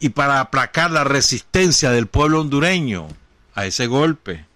Y 0.00 0.10
para 0.10 0.40
aplacar 0.40 0.90
la 0.90 1.04
resistencia 1.04 1.90
del 1.90 2.06
pueblo 2.06 2.40
hondureño 2.40 3.08
a 3.54 3.66
ese 3.66 3.86
golpe. 3.86 4.47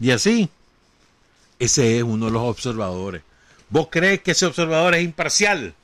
Y 0.00 0.10
así, 0.10 0.48
ese 1.58 1.98
es 1.98 2.02
uno 2.02 2.26
de 2.26 2.32
los 2.32 2.42
observadores. 2.42 3.22
¿Vos 3.70 3.88
crees 3.90 4.22
que 4.22 4.30
ese 4.30 4.46
observador 4.46 4.94
es 4.94 5.04
imparcial? 5.04 5.74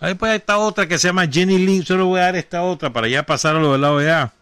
Ahí 0.00 0.14
pues 0.14 0.34
esta 0.34 0.58
otra 0.58 0.86
que 0.86 0.98
se 0.98 1.08
llama 1.08 1.26
Jenny 1.26 1.58
Lincoln. 1.58 1.86
Solo 1.86 2.06
voy 2.06 2.20
a 2.20 2.24
dar 2.24 2.36
esta 2.36 2.62
otra 2.62 2.92
para 2.92 3.08
ya 3.08 3.24
pasar 3.24 3.56
a 3.56 3.60
lo 3.60 3.78
de 3.78 4.04
allá. 4.06 4.32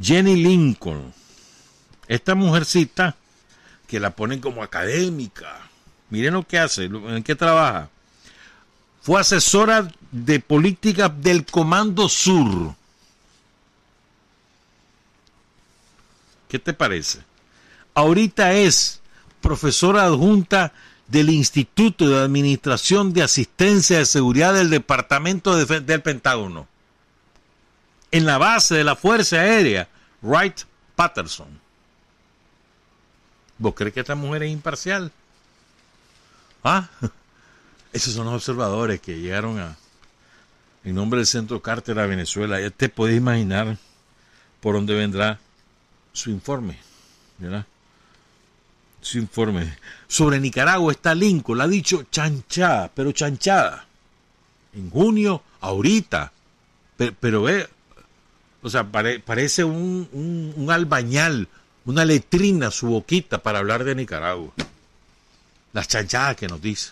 Jenny 0.00 0.36
Lincoln. 0.36 1.12
Esta 2.08 2.34
mujercita 2.34 3.16
que 3.86 4.00
la 4.00 4.10
ponen 4.10 4.40
como 4.40 4.62
académica. 4.62 5.68
Miren 6.08 6.34
lo 6.34 6.46
que 6.46 6.58
hace, 6.58 6.84
en 6.84 7.22
qué 7.22 7.34
trabaja. 7.34 7.90
Fue 9.02 9.20
asesora 9.20 9.90
de 10.10 10.40
política 10.40 11.08
del 11.08 11.44
Comando 11.44 12.08
Sur. 12.08 12.74
¿Qué 16.50 16.58
te 16.58 16.74
parece? 16.74 17.20
Ahorita 17.94 18.52
es 18.54 19.00
profesora 19.40 20.02
adjunta 20.02 20.72
del 21.06 21.30
Instituto 21.30 22.08
de 22.08 22.18
Administración 22.18 23.12
de 23.12 23.22
Asistencia 23.22 23.98
de 23.98 24.04
Seguridad 24.04 24.52
del 24.52 24.68
Departamento 24.68 25.56
de 25.56 25.80
del 25.80 26.02
Pentágono. 26.02 26.66
En 28.10 28.26
la 28.26 28.38
base 28.38 28.74
de 28.74 28.82
la 28.82 28.96
Fuerza 28.96 29.36
Aérea, 29.36 29.88
Wright 30.22 30.62
Patterson. 30.96 31.60
¿Vos 33.58 33.74
crees 33.76 33.94
que 33.94 34.00
esta 34.00 34.16
mujer 34.16 34.42
es 34.42 34.50
imparcial? 34.50 35.12
¿Ah? 36.64 36.88
Esos 37.92 38.12
son 38.14 38.24
los 38.26 38.34
observadores 38.34 39.00
que 39.00 39.20
llegaron 39.20 39.60
a, 39.60 39.76
en 40.82 40.96
nombre 40.96 41.18
del 41.18 41.26
Centro 41.28 41.62
Carter 41.62 42.00
a 42.00 42.06
Venezuela. 42.06 42.60
Ya 42.60 42.70
te 42.70 42.88
podés 42.88 43.16
imaginar 43.16 43.78
por 44.60 44.74
dónde 44.74 44.94
vendrá 44.94 45.38
su 46.12 46.30
informe, 46.30 46.78
¿verdad? 47.38 47.66
Su 49.00 49.18
informe. 49.18 49.76
Sobre 50.08 50.38
Nicaragua 50.40 50.92
está 50.92 51.14
Lincoln, 51.14 51.60
ha 51.60 51.68
dicho 51.68 52.04
chanchada, 52.10 52.90
pero 52.94 53.12
chanchada. 53.12 53.86
En 54.74 54.90
junio, 54.90 55.42
ahorita. 55.60 56.32
Pero, 56.96 57.14
pero 57.18 57.42
ve, 57.42 57.68
o 58.62 58.68
sea, 58.68 58.84
pare- 58.84 59.20
parece 59.20 59.64
un, 59.64 60.08
un, 60.12 60.52
un 60.54 60.70
albañal, 60.70 61.48
una 61.86 62.04
letrina 62.04 62.70
su 62.70 62.88
boquita 62.88 63.42
para 63.42 63.58
hablar 63.60 63.84
de 63.84 63.94
Nicaragua. 63.94 64.52
Las 65.72 65.88
chanchadas 65.88 66.36
que 66.36 66.48
nos 66.48 66.60
dice. 66.60 66.90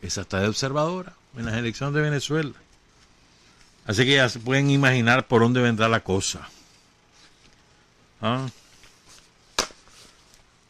Esa 0.00 0.22
está 0.22 0.40
de 0.40 0.48
observadora 0.48 1.12
en 1.36 1.44
las 1.46 1.54
elecciones 1.54 1.94
de 1.94 2.00
Venezuela. 2.00 2.52
Así 3.84 4.04
que 4.04 4.14
ya 4.14 4.28
se 4.28 4.38
pueden 4.40 4.70
imaginar 4.70 5.26
por 5.26 5.42
dónde 5.42 5.60
vendrá 5.60 5.88
la 5.88 6.00
cosa. 6.02 6.48
Ah. 8.22 8.46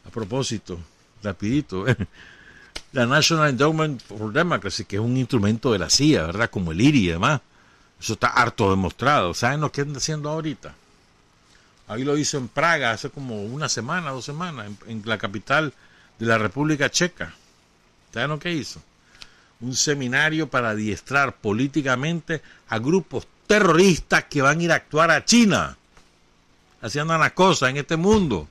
A 0.05 0.09
propósito, 0.09 0.79
rapidito, 1.21 1.85
la 2.91 3.05
National 3.05 3.49
Endowment 3.49 4.01
for 4.01 4.33
Democracy, 4.33 4.85
que 4.85 4.95
es 4.95 5.01
un 5.01 5.15
instrumento 5.15 5.71
de 5.71 5.79
la 5.79 5.89
CIA, 5.89 6.23
¿verdad? 6.23 6.49
Como 6.49 6.71
el 6.71 6.81
IRI 6.81 7.05
y 7.05 7.11
demás. 7.11 7.41
Eso 8.01 8.13
está 8.13 8.27
harto 8.27 8.69
demostrado. 8.71 9.33
¿Saben 9.33 9.61
lo 9.61 9.71
que 9.71 9.81
están 9.81 9.95
haciendo 9.95 10.29
ahorita? 10.29 10.73
Ahí 11.87 12.03
lo 12.03 12.17
hizo 12.17 12.37
en 12.37 12.47
Praga 12.47 12.91
hace 12.91 13.09
como 13.09 13.43
una 13.43 13.69
semana, 13.69 14.11
dos 14.11 14.25
semanas, 14.25 14.65
en, 14.65 14.77
en 14.89 15.01
la 15.05 15.17
capital 15.17 15.73
de 16.17 16.25
la 16.25 16.37
República 16.37 16.89
Checa. 16.89 17.33
¿Saben 18.13 18.29
lo 18.29 18.39
que 18.39 18.51
hizo? 18.51 18.81
Un 19.61 19.75
seminario 19.75 20.49
para 20.49 20.71
adiestrar 20.71 21.35
políticamente 21.35 22.41
a 22.67 22.79
grupos 22.79 23.27
terroristas 23.47 24.25
que 24.25 24.41
van 24.41 24.59
a 24.59 24.63
ir 24.63 24.71
a 24.71 24.75
actuar 24.75 25.11
a 25.11 25.23
China. 25.23 25.77
Andan 26.83 27.19
las 27.19 27.31
cosas 27.31 27.69
en 27.69 27.77
este 27.77 27.97
mundo. 27.97 28.47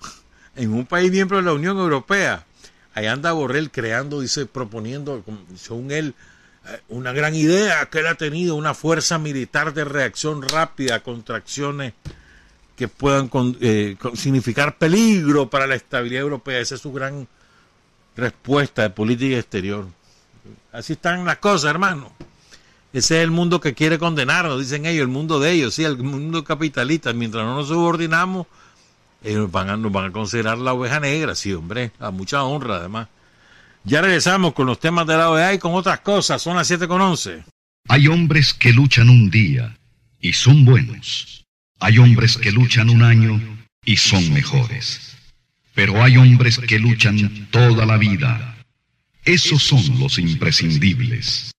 En 0.56 0.72
un 0.72 0.86
país 0.86 1.10
miembro 1.12 1.36
de 1.36 1.44
la 1.44 1.52
Unión 1.52 1.78
Europea. 1.78 2.44
Ahí 2.92 3.06
anda 3.06 3.30
Borrell 3.30 3.70
creando, 3.70 4.20
dice, 4.20 4.46
proponiendo, 4.46 5.22
según 5.56 5.92
él, 5.92 6.14
eh, 6.66 6.80
una 6.88 7.12
gran 7.12 7.36
idea 7.36 7.86
que 7.86 8.00
él 8.00 8.08
ha 8.08 8.16
tenido, 8.16 8.56
una 8.56 8.74
fuerza 8.74 9.18
militar 9.18 9.72
de 9.72 9.84
reacción 9.84 10.42
rápida 10.42 11.00
contra 11.00 11.36
acciones 11.36 11.92
que 12.74 12.88
puedan 12.88 13.30
eh, 13.60 13.96
significar 14.14 14.78
peligro 14.78 15.48
para 15.48 15.68
la 15.68 15.76
estabilidad 15.76 16.22
europea. 16.22 16.58
Esa 16.58 16.74
es 16.74 16.80
su 16.80 16.92
gran 16.92 17.28
respuesta 18.16 18.82
de 18.82 18.90
política 18.90 19.36
exterior. 19.36 19.86
Así 20.72 20.94
están 20.94 21.24
las 21.24 21.38
cosas, 21.38 21.70
hermano. 21.70 22.12
Ese 22.92 23.18
es 23.18 23.24
el 23.24 23.30
mundo 23.30 23.60
que 23.60 23.74
quiere 23.74 23.98
condenarnos, 23.98 24.60
dicen 24.60 24.86
ellos, 24.86 25.02
el 25.02 25.08
mundo 25.08 25.38
de 25.40 25.52
ellos, 25.52 25.74
sí, 25.74 25.84
el 25.84 25.98
mundo 25.98 26.42
capitalista. 26.42 27.12
Mientras 27.12 27.44
no 27.44 27.54
nos 27.54 27.68
subordinamos, 27.68 28.46
ellos 29.22 29.50
van 29.50 29.68
a, 29.68 29.76
nos 29.76 29.92
van 29.92 30.06
a 30.06 30.12
considerar 30.12 30.58
la 30.58 30.72
oveja 30.72 30.98
negra, 30.98 31.34
sí, 31.34 31.52
hombre, 31.52 31.92
a 31.98 32.10
mucha 32.10 32.42
honra 32.44 32.76
además. 32.76 33.08
Ya 33.84 34.00
regresamos 34.00 34.54
con 34.54 34.66
los 34.66 34.80
temas 34.80 35.06
de 35.06 35.16
la 35.16 35.30
OEA 35.30 35.54
y 35.54 35.58
con 35.58 35.74
otras 35.74 36.00
cosas, 36.00 36.40
son 36.40 36.56
las 36.56 36.66
7 36.66 36.88
con 36.88 37.00
11. 37.00 37.44
Hay 37.88 38.08
hombres 38.08 38.54
que 38.54 38.72
luchan 38.72 39.08
un 39.08 39.30
día 39.30 39.76
y 40.20 40.32
son 40.32 40.64
buenos. 40.64 41.44
Hay 41.80 41.98
hombres 41.98 42.36
que 42.36 42.52
luchan 42.52 42.90
un 42.90 43.02
año 43.02 43.40
y 43.84 43.96
son 43.96 44.32
mejores. 44.32 45.16
Pero 45.74 46.02
hay 46.02 46.16
hombres 46.16 46.58
que 46.58 46.78
luchan 46.78 47.48
toda 47.50 47.86
la 47.86 47.96
vida. 47.96 48.56
Esos 49.24 49.62
son 49.62 50.00
los 50.00 50.18
imprescindibles. 50.18 51.52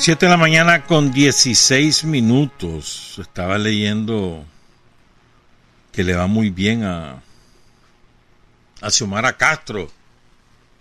Siete 0.00 0.24
de 0.24 0.30
la 0.30 0.38
mañana 0.38 0.86
con 0.86 1.12
16 1.12 2.04
minutos. 2.04 3.18
Estaba 3.20 3.58
leyendo 3.58 4.46
que 5.92 6.02
le 6.02 6.14
va 6.14 6.26
muy 6.26 6.48
bien 6.48 6.84
a, 6.84 7.20
a 8.80 8.90
Xiomara 8.90 9.36
Castro, 9.36 9.90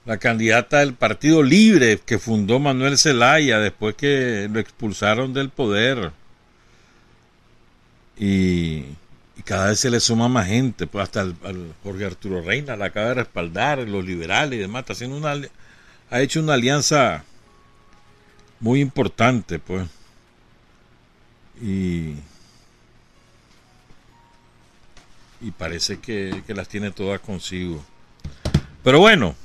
la 0.06 0.20
candidata 0.20 0.80
del 0.80 0.94
Partido 0.94 1.44
Libre 1.44 2.00
que 2.00 2.18
fundó 2.18 2.60
Manuel 2.60 2.98
Zelaya 2.98 3.60
después 3.60 3.96
que 3.96 4.48
lo 4.50 4.58
expulsaron 4.62 5.34
del 5.34 5.50
poder. 5.50 6.14
Y, 8.18 8.86
y 9.36 9.42
cada 9.44 9.68
vez 9.68 9.82
se 9.82 9.90
le 9.90 10.00
suma 10.00 10.30
más 10.30 10.48
gente, 10.48 10.88
pues 10.88 11.04
hasta 11.04 11.20
al 11.24 11.36
Jorge 11.84 12.06
Arturo 12.06 12.42
Reina 12.42 12.78
la 12.78 12.86
acaba 12.86 13.10
de 13.10 13.16
respaldar, 13.16 13.80
los 13.80 14.06
liberales 14.06 14.58
y 14.58 14.62
demás, 14.62 14.84
está 14.84 14.94
haciendo 14.94 15.18
una, 15.18 15.36
ha 16.10 16.22
hecho 16.22 16.40
una 16.40 16.54
alianza 16.54 17.26
muy 18.60 18.82
importante, 18.82 19.60
pues. 19.60 19.88
Y, 21.62 22.16
y 25.42 25.52
parece 25.58 26.00
que, 26.00 26.44
que 26.46 26.54
las 26.54 26.68
tiene 26.68 26.92
todas 26.92 27.20
consigo. 27.20 27.84
Pero 28.84 29.00
bueno, 29.00 29.36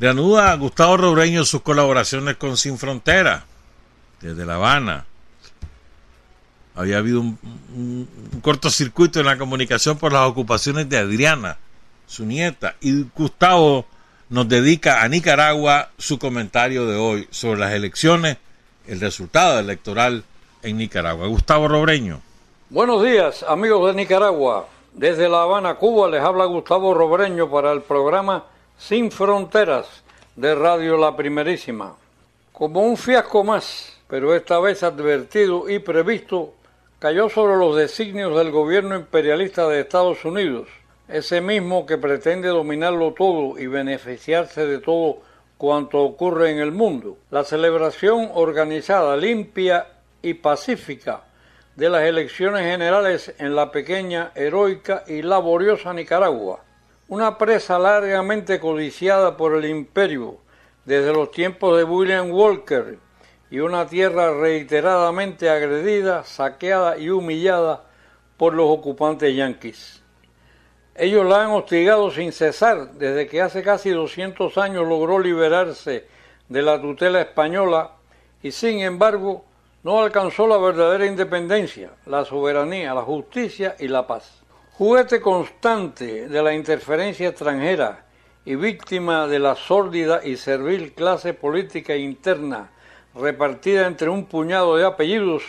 Reanuda 0.00 0.54
Gustavo 0.54 0.96
Robreño 0.96 1.44
sus 1.44 1.62
colaboraciones 1.62 2.36
con 2.36 2.56
Sin 2.56 2.78
Frontera, 2.78 3.44
desde 4.20 4.46
La 4.46 4.54
Habana. 4.54 5.06
Había 6.74 6.98
habido 6.98 7.20
un, 7.20 7.38
un, 7.74 8.40
cortocircuito 8.40 9.20
en 9.20 9.26
la 9.26 9.36
comunicación 9.36 9.98
por 9.98 10.12
las 10.12 10.26
ocupaciones 10.26 10.88
de 10.88 10.96
Adriana, 10.96 11.58
su 12.06 12.24
nieta, 12.24 12.76
y 12.80 13.02
Gustavo 13.14 13.86
nos 14.30 14.48
dedica 14.48 15.02
a 15.02 15.08
Nicaragua 15.08 15.90
su 15.98 16.18
comentario 16.18 16.86
de 16.86 16.96
hoy 16.96 17.26
sobre 17.30 17.58
las 17.58 17.72
elecciones, 17.72 18.38
el 18.86 19.00
resultado 19.00 19.58
electoral 19.58 20.22
en 20.62 20.78
Nicaragua. 20.78 21.26
Gustavo 21.26 21.66
Robreño. 21.66 22.20
Buenos 22.68 23.02
días, 23.02 23.42
amigos 23.42 23.88
de 23.88 23.94
Nicaragua. 23.94 24.68
Desde 24.92 25.28
La 25.28 25.42
Habana, 25.42 25.74
Cuba, 25.74 26.08
les 26.08 26.22
habla 26.22 26.44
Gustavo 26.44 26.94
Robreño 26.94 27.50
para 27.50 27.72
el 27.72 27.82
programa 27.82 28.44
Sin 28.78 29.10
Fronteras 29.10 29.86
de 30.36 30.54
Radio 30.54 30.96
La 30.96 31.16
Primerísima. 31.16 31.96
Como 32.52 32.82
un 32.82 32.96
fiasco 32.96 33.42
más, 33.42 33.98
pero 34.08 34.32
esta 34.34 34.60
vez 34.60 34.84
advertido 34.84 35.68
y 35.68 35.80
previsto, 35.80 36.54
cayó 37.00 37.28
sobre 37.30 37.56
los 37.56 37.76
designios 37.76 38.36
del 38.36 38.52
gobierno 38.52 38.94
imperialista 38.94 39.66
de 39.66 39.80
Estados 39.80 40.24
Unidos, 40.24 40.68
ese 41.12 41.40
mismo 41.40 41.86
que 41.86 41.98
pretende 41.98 42.48
dominarlo 42.48 43.12
todo 43.12 43.58
y 43.58 43.66
beneficiarse 43.66 44.66
de 44.66 44.78
todo 44.78 45.18
cuanto 45.58 46.00
ocurre 46.00 46.50
en 46.50 46.58
el 46.58 46.72
mundo. 46.72 47.18
La 47.30 47.44
celebración 47.44 48.30
organizada, 48.32 49.16
limpia 49.16 49.88
y 50.22 50.34
pacífica 50.34 51.24
de 51.76 51.88
las 51.88 52.02
elecciones 52.02 52.62
generales 52.62 53.34
en 53.38 53.54
la 53.54 53.70
pequeña, 53.70 54.32
heroica 54.34 55.04
y 55.06 55.22
laboriosa 55.22 55.92
Nicaragua, 55.92 56.60
una 57.08 57.38
presa 57.38 57.78
largamente 57.78 58.60
codiciada 58.60 59.36
por 59.36 59.54
el 59.54 59.64
imperio 59.64 60.38
desde 60.84 61.12
los 61.12 61.30
tiempos 61.30 61.76
de 61.76 61.84
William 61.84 62.30
Walker 62.30 62.98
y 63.50 63.58
una 63.58 63.86
tierra 63.86 64.32
reiteradamente 64.32 65.50
agredida, 65.50 66.24
saqueada 66.24 66.96
y 66.98 67.10
humillada 67.10 67.84
por 68.36 68.54
los 68.54 68.68
ocupantes 68.70 69.34
yanquis. 69.34 69.99
Ellos 71.02 71.24
la 71.24 71.44
han 71.44 71.52
hostigado 71.52 72.10
sin 72.10 72.30
cesar 72.30 72.90
desde 72.92 73.26
que 73.26 73.40
hace 73.40 73.62
casi 73.62 73.88
200 73.88 74.58
años 74.58 74.86
logró 74.86 75.18
liberarse 75.18 76.04
de 76.46 76.60
la 76.60 76.78
tutela 76.78 77.22
española 77.22 77.92
y 78.42 78.50
sin 78.50 78.80
embargo 78.80 79.46
no 79.82 80.02
alcanzó 80.02 80.46
la 80.46 80.58
verdadera 80.58 81.06
independencia, 81.06 81.92
la 82.04 82.26
soberanía, 82.26 82.92
la 82.92 83.00
justicia 83.00 83.76
y 83.78 83.88
la 83.88 84.06
paz. 84.06 84.42
Juguete 84.74 85.22
constante 85.22 86.28
de 86.28 86.42
la 86.42 86.52
interferencia 86.52 87.30
extranjera 87.30 88.04
y 88.44 88.56
víctima 88.56 89.26
de 89.26 89.38
la 89.38 89.54
sórdida 89.54 90.20
y 90.22 90.36
servil 90.36 90.92
clase 90.92 91.32
política 91.32 91.96
interna 91.96 92.72
repartida 93.14 93.86
entre 93.86 94.10
un 94.10 94.26
puñado 94.26 94.76
de 94.76 94.84
apellidos 94.84 95.44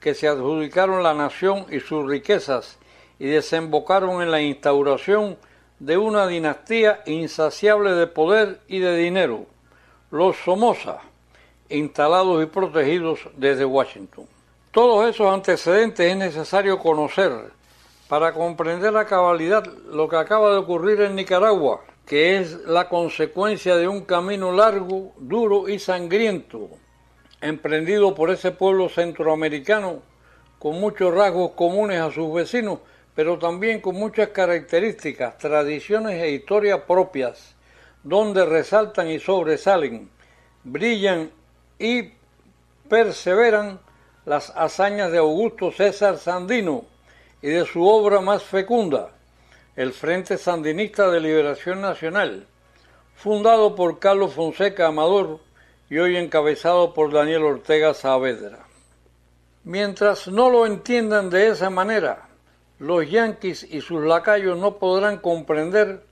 que 0.00 0.14
se 0.14 0.26
adjudicaron 0.26 1.04
la 1.04 1.14
nación 1.14 1.66
y 1.70 1.78
sus 1.78 2.04
riquezas 2.04 2.80
y 3.22 3.26
desembocaron 3.26 4.20
en 4.20 4.32
la 4.32 4.40
instauración 4.40 5.36
de 5.78 5.96
una 5.96 6.26
dinastía 6.26 7.04
insaciable 7.06 7.92
de 7.92 8.08
poder 8.08 8.58
y 8.66 8.80
de 8.80 8.96
dinero, 8.96 9.46
los 10.10 10.36
Somoza, 10.38 10.98
instalados 11.68 12.42
y 12.42 12.46
protegidos 12.46 13.20
desde 13.36 13.64
Washington. 13.64 14.26
Todos 14.72 15.08
esos 15.08 15.32
antecedentes 15.32 16.10
es 16.10 16.16
necesario 16.16 16.80
conocer 16.80 17.30
para 18.08 18.34
comprender 18.34 18.96
a 18.96 19.06
cabalidad 19.06 19.64
lo 19.92 20.08
que 20.08 20.16
acaba 20.16 20.50
de 20.50 20.56
ocurrir 20.56 21.02
en 21.02 21.14
Nicaragua, 21.14 21.82
que 22.04 22.38
es 22.38 22.54
la 22.66 22.88
consecuencia 22.88 23.76
de 23.76 23.86
un 23.86 24.00
camino 24.00 24.50
largo, 24.50 25.12
duro 25.16 25.68
y 25.68 25.78
sangriento, 25.78 26.70
emprendido 27.40 28.16
por 28.16 28.30
ese 28.30 28.50
pueblo 28.50 28.88
centroamericano 28.88 30.02
con 30.58 30.80
muchos 30.80 31.14
rasgos 31.14 31.52
comunes 31.52 32.00
a 32.00 32.10
sus 32.10 32.34
vecinos, 32.34 32.80
pero 33.14 33.38
también 33.38 33.80
con 33.80 33.94
muchas 33.94 34.28
características, 34.28 35.38
tradiciones 35.38 36.22
e 36.22 36.30
historias 36.30 36.80
propias, 36.86 37.54
donde 38.02 38.44
resaltan 38.44 39.08
y 39.08 39.18
sobresalen, 39.20 40.10
brillan 40.64 41.30
y 41.78 42.10
perseveran 42.88 43.80
las 44.24 44.50
hazañas 44.56 45.12
de 45.12 45.18
Augusto 45.18 45.72
César 45.72 46.18
Sandino 46.18 46.84
y 47.42 47.48
de 47.48 47.66
su 47.66 47.86
obra 47.86 48.20
más 48.20 48.42
fecunda, 48.42 49.10
el 49.76 49.92
Frente 49.92 50.38
Sandinista 50.38 51.10
de 51.10 51.20
Liberación 51.20 51.80
Nacional, 51.80 52.46
fundado 53.14 53.74
por 53.74 53.98
Carlos 53.98 54.34
Fonseca 54.34 54.88
Amador 54.88 55.40
y 55.90 55.98
hoy 55.98 56.16
encabezado 56.16 56.94
por 56.94 57.12
Daniel 57.12 57.42
Ortega 57.44 57.94
Saavedra. 57.94 58.66
Mientras 59.64 60.28
no 60.28 60.50
lo 60.50 60.66
entiendan 60.66 61.30
de 61.30 61.48
esa 61.48 61.70
manera, 61.70 62.28
los 62.82 63.08
yanquis 63.08 63.62
y 63.62 63.80
sus 63.80 64.02
lacayos 64.02 64.58
no 64.58 64.78
podrán 64.78 65.18
comprender 65.18 66.02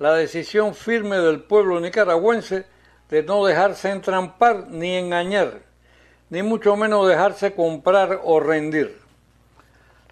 la 0.00 0.12
decisión 0.12 0.74
firme 0.74 1.18
del 1.18 1.44
pueblo 1.44 1.78
nicaragüense 1.78 2.66
de 3.08 3.22
no 3.22 3.46
dejarse 3.46 3.90
entrampar 3.90 4.66
ni 4.68 4.96
engañar, 4.96 5.60
ni 6.28 6.42
mucho 6.42 6.74
menos 6.74 7.06
dejarse 7.06 7.54
comprar 7.54 8.22
o 8.24 8.40
rendir. 8.40 8.98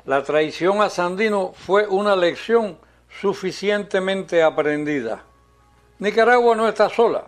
La 0.04 0.22
traición 0.22 0.82
a 0.82 0.88
Sandino 0.88 1.52
fue 1.52 1.88
una 1.88 2.14
lección 2.14 2.78
suficientemente 3.20 4.40
aprendida. 4.40 5.24
Nicaragua 5.98 6.54
no 6.54 6.68
está 6.68 6.88
sola. 6.90 7.24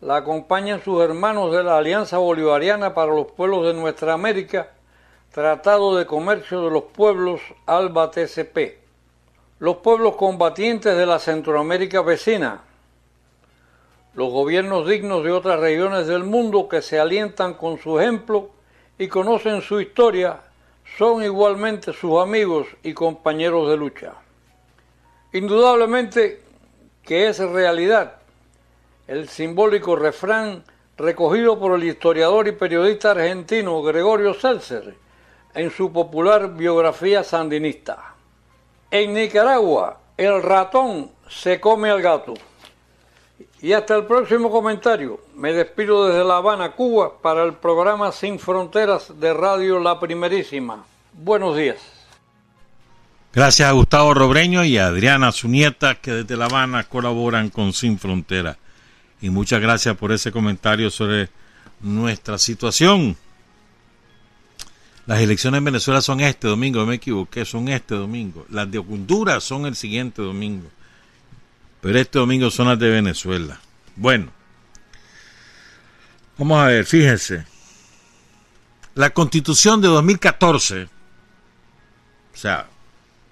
La 0.00 0.16
acompañan 0.16 0.82
sus 0.82 1.02
hermanos 1.04 1.52
de 1.52 1.62
la 1.62 1.76
Alianza 1.76 2.16
Bolivariana 2.16 2.94
para 2.94 3.12
los 3.12 3.32
Pueblos 3.32 3.66
de 3.66 3.74
Nuestra 3.74 4.14
América, 4.14 4.70
Tratado 5.34 5.96
de 5.96 6.06
Comercio 6.06 6.62
de 6.62 6.70
los 6.70 6.84
Pueblos 6.84 7.40
ALBA 7.66 8.12
TCP, 8.12 8.78
los 9.58 9.78
pueblos 9.78 10.14
combatientes 10.14 10.96
de 10.96 11.06
la 11.06 11.18
Centroamérica 11.18 12.02
vecina, 12.02 12.62
los 14.14 14.30
gobiernos 14.30 14.86
dignos 14.86 15.24
de 15.24 15.32
otras 15.32 15.58
regiones 15.58 16.06
del 16.06 16.22
mundo 16.22 16.68
que 16.68 16.82
se 16.82 17.00
alientan 17.00 17.54
con 17.54 17.78
su 17.80 17.98
ejemplo 17.98 18.50
y 18.96 19.08
conocen 19.08 19.60
su 19.60 19.80
historia 19.80 20.40
son 20.96 21.24
igualmente 21.24 21.92
sus 21.92 22.22
amigos 22.22 22.68
y 22.84 22.94
compañeros 22.94 23.68
de 23.68 23.76
lucha. 23.76 24.12
Indudablemente 25.32 26.42
que 27.02 27.26
es 27.26 27.40
realidad 27.40 28.18
el 29.08 29.28
simbólico 29.28 29.96
refrán 29.96 30.62
recogido 30.96 31.58
por 31.58 31.74
el 31.74 31.82
historiador 31.82 32.46
y 32.46 32.52
periodista 32.52 33.10
argentino 33.10 33.82
Gregorio 33.82 34.32
Seltzer 34.32 35.02
en 35.54 35.70
su 35.70 35.92
popular 35.92 36.54
biografía 36.54 37.22
sandinista. 37.22 38.14
En 38.90 39.14
Nicaragua, 39.14 40.00
el 40.16 40.42
ratón 40.42 41.10
se 41.28 41.60
come 41.60 41.90
al 41.90 42.02
gato. 42.02 42.34
Y 43.60 43.72
hasta 43.72 43.96
el 43.96 44.04
próximo 44.04 44.50
comentario. 44.50 45.20
Me 45.34 45.52
despido 45.52 46.06
desde 46.06 46.24
La 46.24 46.36
Habana, 46.36 46.72
Cuba, 46.72 47.18
para 47.20 47.44
el 47.44 47.54
programa 47.54 48.12
Sin 48.12 48.38
Fronteras 48.38 49.18
de 49.18 49.32
Radio 49.32 49.80
La 49.80 49.98
Primerísima. 49.98 50.84
Buenos 51.12 51.56
días. 51.56 51.78
Gracias 53.32 53.68
a 53.68 53.72
Gustavo 53.72 54.14
Robreño 54.14 54.64
y 54.64 54.78
a 54.78 54.86
Adriana, 54.86 55.32
su 55.32 55.48
nieta, 55.48 55.96
que 55.96 56.12
desde 56.12 56.36
La 56.36 56.44
Habana 56.44 56.84
colaboran 56.84 57.48
con 57.48 57.72
Sin 57.72 57.98
Fronteras. 57.98 58.58
Y 59.20 59.30
muchas 59.30 59.60
gracias 59.60 59.96
por 59.96 60.12
ese 60.12 60.30
comentario 60.30 60.90
sobre 60.90 61.30
nuestra 61.80 62.38
situación. 62.38 63.16
Las 65.06 65.20
elecciones 65.20 65.58
en 65.58 65.64
Venezuela 65.64 66.00
son 66.00 66.20
este 66.20 66.48
domingo, 66.48 66.86
me 66.86 66.94
equivoqué, 66.94 67.44
son 67.44 67.68
este 67.68 67.94
domingo. 67.94 68.46
Las 68.48 68.70
de 68.70 68.78
Honduras 68.78 69.44
son 69.44 69.66
el 69.66 69.76
siguiente 69.76 70.22
domingo. 70.22 70.70
Pero 71.82 71.98
este 71.98 72.18
domingo 72.18 72.50
son 72.50 72.68
las 72.68 72.78
de 72.78 72.88
Venezuela. 72.88 73.60
Bueno, 73.96 74.32
vamos 76.38 76.58
a 76.58 76.68
ver, 76.68 76.86
fíjense. 76.86 77.44
La 78.94 79.10
constitución 79.10 79.82
de 79.82 79.88
2014, 79.88 80.84
o 80.84 80.88
sea, 82.36 82.68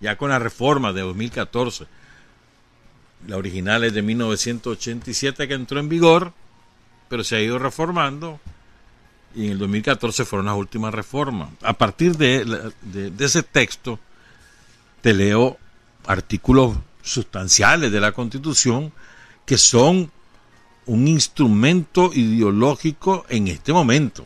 ya 0.01 0.17
con 0.19 0.29
la 0.31 0.39
reforma 0.39 0.93
de 0.93 1.01
2014, 1.01 1.87
la 3.27 3.37
original 3.37 3.85
es 3.85 3.95
de 3.95 4.03
1987 4.03 5.49
que 5.49 5.55
entró 5.55 5.79
en 5.79 5.89
vigor, 5.89 6.33
pero 7.09 7.25
se 7.25 7.37
ha 7.37 7.41
ido 7.41 7.59
reformando 7.59 8.41
y 9.35 9.47
en 9.47 9.53
el 9.53 9.59
2014 9.59 10.25
fueron 10.25 10.47
las 10.47 10.57
últimas 10.57 10.93
reformas. 10.93 11.51
A 11.63 11.73
partir 11.73 12.17
de, 12.17 12.73
de, 12.83 13.25
ese 13.25 13.43
texto, 13.43 13.99
te 15.01 15.15
leo 15.15 15.59
artículos 16.07 16.77
sustanciales 17.03 17.93
de 17.93 18.01
la 18.01 18.13
Constitución 18.13 18.93
que 19.47 19.59
son 19.59 20.11
un 20.87 21.09
instrumento 21.09 22.11
ideológico 22.13 23.25
en 23.29 23.49
este 23.49 23.73
momento. 23.73 24.25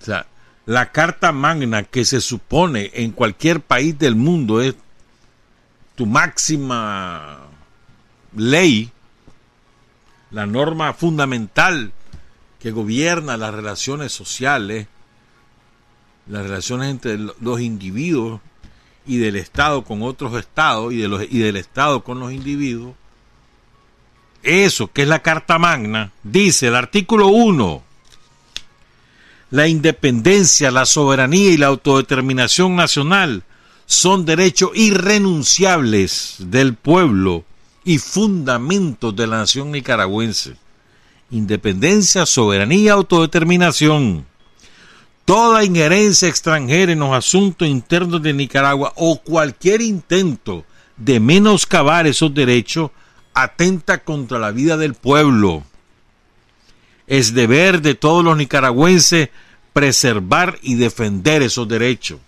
O 0.00 0.04
sea, 0.04 0.26
la 0.66 0.92
Carta 0.92 1.32
Magna 1.32 1.84
que 1.84 2.04
se 2.04 2.20
supone 2.20 2.90
en 2.94 3.12
cualquier 3.12 3.60
país 3.60 3.98
del 3.98 4.16
mundo 4.16 4.60
es 4.60 4.74
tu 5.94 6.06
máxima 6.06 7.38
ley, 8.34 8.90
la 10.30 10.46
norma 10.46 10.92
fundamental 10.92 11.92
que 12.66 12.72
gobierna 12.72 13.36
las 13.36 13.54
relaciones 13.54 14.10
sociales, 14.10 14.88
las 16.26 16.42
relaciones 16.42 16.90
entre 16.90 17.16
los 17.16 17.60
individuos 17.60 18.40
y 19.06 19.18
del 19.18 19.36
Estado 19.36 19.84
con 19.84 20.02
otros 20.02 20.36
estados 20.36 20.92
y, 20.92 20.96
de 20.96 21.06
los, 21.06 21.22
y 21.30 21.38
del 21.38 21.54
Estado 21.54 22.02
con 22.02 22.18
los 22.18 22.32
individuos, 22.32 22.96
eso 24.42 24.90
que 24.92 25.02
es 25.02 25.08
la 25.08 25.22
Carta 25.22 25.60
Magna, 25.60 26.10
dice 26.24 26.66
el 26.66 26.74
artículo 26.74 27.28
1, 27.28 27.84
la 29.52 29.68
independencia, 29.68 30.72
la 30.72 30.86
soberanía 30.86 31.52
y 31.52 31.58
la 31.58 31.68
autodeterminación 31.68 32.74
nacional 32.74 33.44
son 33.86 34.24
derechos 34.24 34.72
irrenunciables 34.74 36.34
del 36.40 36.74
pueblo 36.74 37.44
y 37.84 37.98
fundamentos 37.98 39.14
de 39.14 39.28
la 39.28 39.36
nación 39.36 39.70
nicaragüense. 39.70 40.65
Independencia, 41.30 42.24
soberanía, 42.24 42.92
autodeterminación. 42.92 44.26
Toda 45.24 45.64
injerencia 45.64 46.28
extranjera 46.28 46.92
en 46.92 47.00
los 47.00 47.12
asuntos 47.12 47.66
internos 47.66 48.22
de 48.22 48.32
Nicaragua 48.32 48.92
o 48.94 49.20
cualquier 49.20 49.80
intento 49.80 50.64
de 50.96 51.18
menoscabar 51.18 52.06
esos 52.06 52.32
derechos 52.32 52.90
atenta 53.34 54.04
contra 54.04 54.38
la 54.38 54.52
vida 54.52 54.76
del 54.76 54.94
pueblo. 54.94 55.64
Es 57.06 57.34
deber 57.34 57.82
de 57.82 57.94
todos 57.94 58.24
los 58.24 58.36
nicaragüenses 58.36 59.28
preservar 59.72 60.58
y 60.62 60.76
defender 60.76 61.42
esos 61.42 61.68
derechos. 61.68 62.18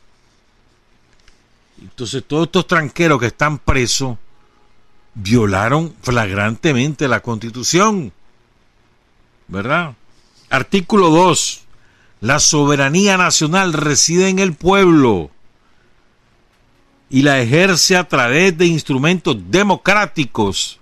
Entonces 1.81 2.25
todos 2.27 2.47
estos 2.47 2.67
tranqueros 2.67 3.21
que 3.21 3.27
están 3.27 3.59
presos 3.59 4.19
violaron 5.15 5.95
flagrantemente 6.03 7.09
la 7.09 7.21
constitución. 7.21 8.13
¿Verdad? 9.49 9.95
Artículo 10.51 11.11
2. 11.11 11.63
La 12.21 12.39
soberanía 12.39 13.17
nacional 13.17 13.73
reside 13.73 14.29
en 14.29 14.39
el 14.39 14.55
pueblo 14.55 15.31
y 17.11 17.23
la 17.23 17.41
ejerce 17.41 17.97
a 17.97 18.05
través 18.05 18.57
de 18.59 18.67
instrumentos 18.67 19.37
democráticos, 19.51 20.79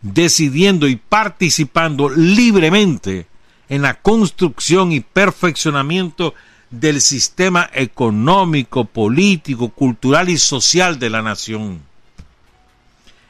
decidiendo 0.00 0.88
y 0.88 0.96
participando 0.96 2.08
libremente 2.08 3.26
en 3.68 3.82
la 3.82 3.94
construcción 4.00 4.92
y 4.92 5.00
perfeccionamiento 5.00 6.34
del 6.70 7.00
sistema 7.00 7.68
económico, 7.72 8.84
político, 8.84 9.68
cultural 9.70 10.28
y 10.28 10.38
social 10.38 10.98
de 10.98 11.10
la 11.10 11.22
nación. 11.22 11.82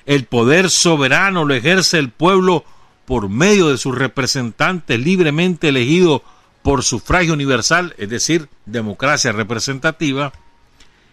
El 0.07 0.25
poder 0.25 0.71
soberano 0.71 1.45
lo 1.45 1.55
ejerce 1.55 1.99
el 1.99 2.11
pueblo 2.11 2.65
por 3.05 3.29
medio 3.29 3.69
de 3.69 3.79
sus 3.79 3.97
representantes 3.97 4.99
libremente 4.99 5.69
elegidos 5.69 6.23
por 6.63 6.83
sufragio 6.83 7.35
universal, 7.35 7.95
es 7.99 8.09
decir, 8.09 8.49
democracia 8.65 9.33
representativa, 9.33 10.33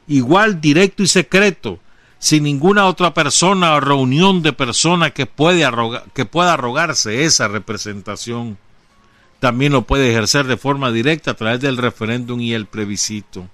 igual 0.07 0.61
directo 0.61 1.03
y 1.03 1.07
secreto, 1.07 1.79
sin 2.19 2.43
ninguna 2.43 2.85
otra 2.85 3.13
persona 3.13 3.73
o 3.75 3.79
reunión 3.79 4.41
de 4.41 4.53
personas 4.53 5.11
que, 5.11 5.25
puede 5.25 5.67
que 6.13 6.25
pueda 6.25 6.53
arrogarse 6.53 7.23
esa 7.23 7.47
representación 7.47 8.57
también 9.41 9.73
lo 9.73 9.81
puede 9.81 10.11
ejercer 10.11 10.45
de 10.45 10.55
forma 10.55 10.91
directa 10.91 11.31
a 11.31 11.33
través 11.33 11.59
del 11.59 11.77
referéndum 11.77 12.39
y 12.41 12.53
el 12.53 12.67
plebiscito. 12.67 13.49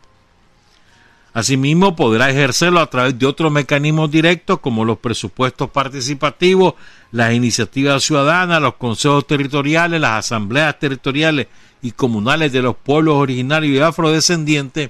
Asimismo, 1.38 1.96
podrá 1.96 2.32
ejercerlo 2.32 2.80
a 2.80 2.90
través 2.90 3.20
de 3.20 3.28
otros 3.28 3.52
mecanismos 3.52 4.10
directos 4.10 4.60
como 4.60 4.84
los 4.84 4.98
presupuestos 4.98 5.70
participativos, 5.70 6.74
las 7.12 7.32
iniciativas 7.32 8.04
ciudadanas, 8.04 8.60
los 8.60 8.74
consejos 8.78 9.28
territoriales, 9.28 10.02
las 10.02 10.26
asambleas 10.26 10.80
territoriales 10.80 11.46
y 11.84 11.92
comunales 11.92 12.52
de 12.52 12.64
los 12.64 12.76
pueblos 12.76 13.18
originarios 13.18 13.78
y 13.78 13.80
afrodescendientes, 13.80 14.90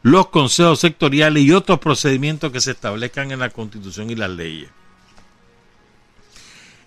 los 0.00 0.28
consejos 0.28 0.80
sectoriales 0.80 1.42
y 1.42 1.52
otros 1.52 1.78
procedimientos 1.78 2.50
que 2.50 2.62
se 2.62 2.70
establezcan 2.70 3.30
en 3.30 3.40
la 3.40 3.50
Constitución 3.50 4.08
y 4.08 4.14
las 4.14 4.30
leyes. 4.30 4.70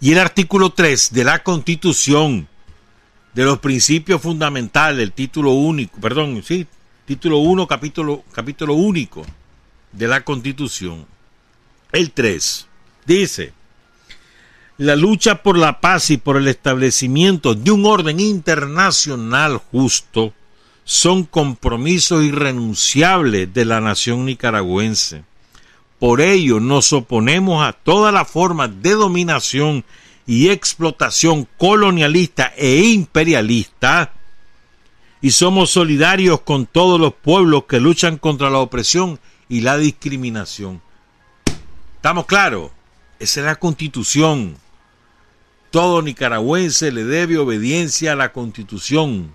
Y 0.02 0.14
el 0.14 0.18
artículo 0.18 0.72
3 0.72 1.14
de 1.14 1.24
la 1.24 1.44
Constitución 1.44 2.48
de 3.36 3.44
los 3.44 3.60
principios 3.60 4.20
fundamentales, 4.20 5.04
el 5.04 5.12
título 5.12 5.52
único, 5.52 6.02
perdón, 6.02 6.42
sí, 6.44 6.66
título 7.06 7.38
1, 7.38 7.68
capítulo, 7.68 8.24
capítulo 8.32 8.74
único 8.74 9.24
de 9.92 10.08
la 10.08 10.22
Constitución. 10.22 11.06
El 11.92 12.12
3 12.12 12.68
dice, 13.06 13.54
la 14.78 14.96
lucha 14.96 15.44
por 15.44 15.58
la 15.58 15.80
paz 15.80 16.10
y 16.10 16.18
por 16.18 16.38
el 16.38 16.48
establecimiento 16.48 17.54
de 17.54 17.72
un 17.72 17.86
orden 17.86 18.20
internacional 18.20 19.58
justo 19.72 20.34
son 20.84 21.24
compromisos 21.24 22.24
irrenunciables 22.24 23.54
de 23.54 23.66
la 23.66 23.80
nación 23.80 24.26
nicaragüense. 24.26 25.24
Por 26.00 26.22
ello 26.22 26.60
nos 26.60 26.92
oponemos 26.92 27.66
a 27.66 27.72
toda 27.72 28.12
la 28.12 28.26
forma 28.26 28.68
de 28.68 28.92
dominación 28.92 29.86
y 30.28 30.50
explotación 30.50 31.48
colonialista 31.58 32.52
e 32.58 32.82
imperialista 32.82 34.15
y 35.22 35.32
somos 35.32 35.72
solidarios 35.72 36.42
con 36.42 36.66
todos 36.66 37.00
los 37.00 37.14
pueblos 37.14 37.66
que 37.66 37.80
luchan 37.80 38.18
contra 38.18 38.50
la 38.50 38.60
opresión 38.60 39.20
y 39.50 39.62
la 39.62 39.78
discriminación. 39.78 40.82
¿Estamos 41.96 42.26
claros? 42.26 42.72
Esa 43.20 43.40
es 43.40 43.46
la 43.46 43.56
constitución. 43.56 44.58
Todo 45.72 46.02
nicaragüense 46.02 46.92
le 46.92 47.04
debe 47.04 47.38
obediencia 47.38 48.14
a 48.14 48.16
la 48.16 48.32
constitución. 48.32 49.34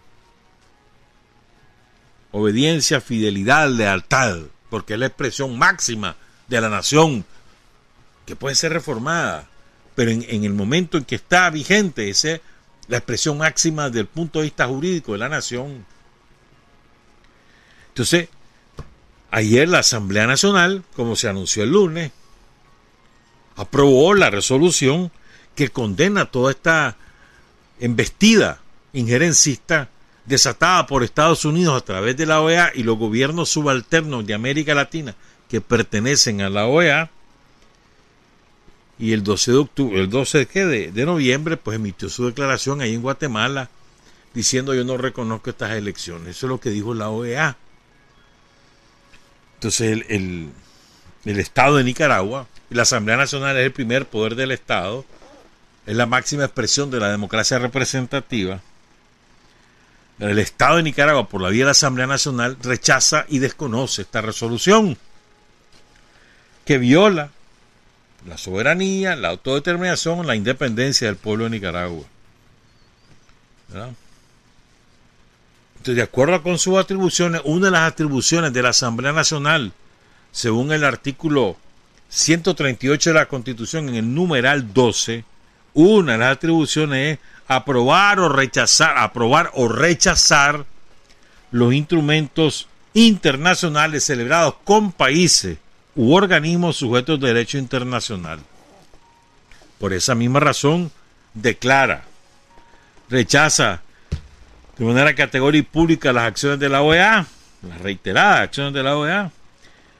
Obediencia, 2.32 3.00
fidelidad, 3.00 3.68
lealtad, 3.70 4.38
porque 4.68 4.94
es 4.94 5.00
la 5.00 5.06
expresión 5.06 5.58
máxima 5.58 6.16
de 6.46 6.60
la 6.60 6.68
nación 6.68 7.24
que 8.26 8.36
puede 8.36 8.54
ser 8.54 8.72
reformada 8.72 9.50
pero 10.00 10.12
en, 10.12 10.44
el 10.44 10.54
momento 10.54 10.96
en 10.96 11.04
que 11.04 11.16
está 11.16 11.50
vigente, 11.50 12.08
esa 12.08 12.32
es 12.32 12.40
la 12.88 12.98
expresión 12.98 13.38
máxima 13.38 13.86
desde 13.86 14.00
el 14.00 14.06
punto 14.06 14.38
de 14.38 14.44
vista 14.44 14.66
jurídico 14.66 15.12
de 15.12 15.18
la 15.18 15.28
nación. 15.28 15.84
Entonces, 17.88 18.28
ayer 19.30 19.68
la 19.68 19.80
Asamblea 19.80 20.26
Nacional, 20.26 20.84
como 20.94 21.16
se 21.16 21.28
anunció 21.28 21.62
el 21.62 21.70
lunes, 21.70 22.12
aprobó 23.56 24.14
la 24.14 24.30
resolución 24.30 25.12
que 25.54 25.68
condena 25.68 26.30
toda 26.30 26.52
esta 26.52 26.96
embestida 27.78 28.60
injerencista 28.92 29.88
desatada 30.24 30.86
por 30.86 31.02
Estados 31.02 31.44
Unidos 31.44 31.76
a 31.76 31.84
través 31.84 32.16
de 32.16 32.26
la 32.26 32.40
OEA 32.40 32.72
y 32.74 32.82
los 32.82 32.98
gobiernos 32.98 33.48
subalternos 33.50 34.26
de 34.26 34.34
América 34.34 34.74
Latina 34.74 35.14
que 35.48 35.60
pertenecen 35.60 36.40
a 36.40 36.50
la 36.50 36.66
OEA 36.66 37.10
y 39.00 39.14
el 39.14 39.24
12 39.24 39.52
de 39.52 39.56
octubre, 39.56 39.98
el 39.98 40.10
12 40.10 40.44
de, 40.44 40.92
de, 40.92 41.06
noviembre, 41.06 41.56
pues 41.56 41.76
emitió 41.76 42.10
su 42.10 42.26
declaración 42.26 42.82
ahí 42.82 42.94
en 42.94 43.00
Guatemala 43.00 43.70
diciendo 44.34 44.74
yo 44.74 44.84
no 44.84 44.98
reconozco 44.98 45.48
estas 45.48 45.72
elecciones. 45.72 46.36
Eso 46.36 46.46
es 46.46 46.50
lo 46.50 46.60
que 46.60 46.68
dijo 46.68 46.92
la 46.92 47.08
OEA. 47.08 47.56
Entonces 49.54 50.04
el, 50.08 50.50
el, 51.24 51.38
Estado 51.38 51.76
de 51.76 51.84
Nicaragua, 51.84 52.46
la 52.68 52.82
Asamblea 52.82 53.16
Nacional 53.16 53.56
es 53.56 53.64
el 53.64 53.72
primer 53.72 54.06
poder 54.06 54.34
del 54.34 54.50
Estado, 54.50 55.06
es 55.86 55.96
la 55.96 56.04
máxima 56.04 56.44
expresión 56.44 56.90
de 56.90 57.00
la 57.00 57.10
democracia 57.10 57.58
representativa. 57.58 58.60
El 60.18 60.38
Estado 60.38 60.76
de 60.76 60.82
Nicaragua, 60.82 61.26
por 61.26 61.40
la 61.40 61.48
vía 61.48 61.60
de 61.62 61.66
la 61.66 61.70
Asamblea 61.70 62.06
Nacional, 62.06 62.58
rechaza 62.62 63.24
y 63.30 63.38
desconoce 63.38 64.02
esta 64.02 64.20
resolución 64.20 64.98
que 66.66 66.76
viola 66.76 67.30
la 68.26 68.36
soberanía, 68.36 69.16
la 69.16 69.28
autodeterminación, 69.28 70.26
la 70.26 70.36
independencia 70.36 71.06
del 71.06 71.16
pueblo 71.16 71.44
de 71.44 71.50
Nicaragua. 71.50 72.04
Entonces, 73.68 73.96
de 75.96 76.02
acuerdo 76.02 76.42
con 76.42 76.58
sus 76.58 76.76
atribuciones, 76.76 77.40
una 77.44 77.66
de 77.66 77.72
las 77.72 77.90
atribuciones 77.90 78.52
de 78.52 78.62
la 78.62 78.70
Asamblea 78.70 79.12
Nacional, 79.12 79.72
según 80.32 80.72
el 80.72 80.84
artículo 80.84 81.56
138 82.10 83.10
de 83.10 83.14
la 83.14 83.26
Constitución, 83.26 83.88
en 83.88 83.94
el 83.94 84.14
numeral 84.14 84.74
12, 84.74 85.24
una 85.74 86.12
de 86.12 86.18
las 86.18 86.36
atribuciones 86.36 87.18
es 87.18 87.24
aprobar 87.46 88.20
o 88.20 88.28
rechazar, 88.28 88.98
aprobar 88.98 89.50
o 89.54 89.68
rechazar 89.68 90.66
los 91.50 91.72
instrumentos 91.72 92.68
internacionales 92.92 94.04
celebrados 94.04 94.56
con 94.64 94.92
países 94.92 95.58
u 96.00 96.14
organismos 96.14 96.78
sujetos 96.78 97.20
de 97.20 97.26
derecho 97.26 97.58
internacional. 97.58 98.40
Por 99.78 99.92
esa 99.92 100.14
misma 100.14 100.40
razón, 100.40 100.90
declara, 101.34 102.04
rechaza 103.10 103.82
de 104.78 104.84
manera 104.86 105.14
categórica 105.14 105.68
y 105.68 105.70
pública 105.70 106.10
las 106.14 106.24
acciones 106.24 106.58
de 106.58 106.70
la 106.70 106.80
OEA, 106.80 107.26
las 107.68 107.80
reiteradas 107.82 108.40
acciones 108.40 108.72
de 108.72 108.82
la 108.82 108.96
OEA, 108.96 109.30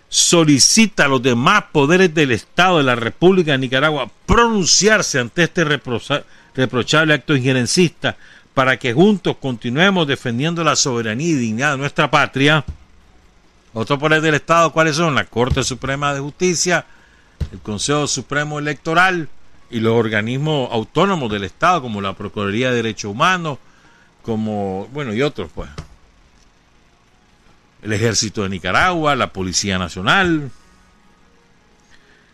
solicita 0.09 1.05
a 1.05 1.09
los 1.09 1.23
demás 1.23 1.65
poderes 1.71 2.15
del 2.15 2.31
Estado 2.31 2.79
de 2.79 2.85
la 2.85 2.95
República 2.95 3.53
de 3.53 3.59
Nicaragua 3.59 4.11
pronunciarse 4.25 5.19
ante 5.19 5.43
este 5.43 5.65
reprochable 5.65 7.13
acto 7.13 7.37
injerencista 7.37 8.17
para 8.55 8.79
que 8.79 8.95
juntos 8.95 9.37
continuemos 9.39 10.07
defendiendo 10.07 10.65
la 10.65 10.77
soberanía 10.77 11.29
y 11.29 11.35
dignidad 11.35 11.73
de 11.73 11.79
nuestra 11.79 12.11
patria. 12.11 12.65
Otros 13.73 13.99
poderes 13.99 14.23
del 14.23 14.35
Estado, 14.35 14.73
¿cuáles 14.73 14.97
son? 14.97 15.15
La 15.15 15.25
Corte 15.25 15.63
Suprema 15.63 16.13
de 16.13 16.21
Justicia, 16.21 16.87
el 17.53 17.61
Consejo 17.61 18.07
Supremo 18.07 18.59
Electoral 18.59 19.29
y 19.71 19.81
los 19.81 19.95
organismos 19.95 20.69
autónomos 20.73 21.31
del 21.31 21.45
Estado, 21.45 21.81
como 21.81 22.01
la 22.01 22.15
Procuraduría 22.15 22.71
de 22.71 22.77
Derechos 22.77 23.13
Humanos, 23.13 23.59
como, 24.23 24.89
bueno, 24.93 25.15
y 25.15 25.23
otros, 25.23 25.51
pues. 25.55 25.71
El 27.83 27.93
Ejército 27.93 28.43
de 28.43 28.49
Nicaragua, 28.49 29.15
la 29.15 29.33
Policía 29.33 29.79
Nacional. 29.79 30.51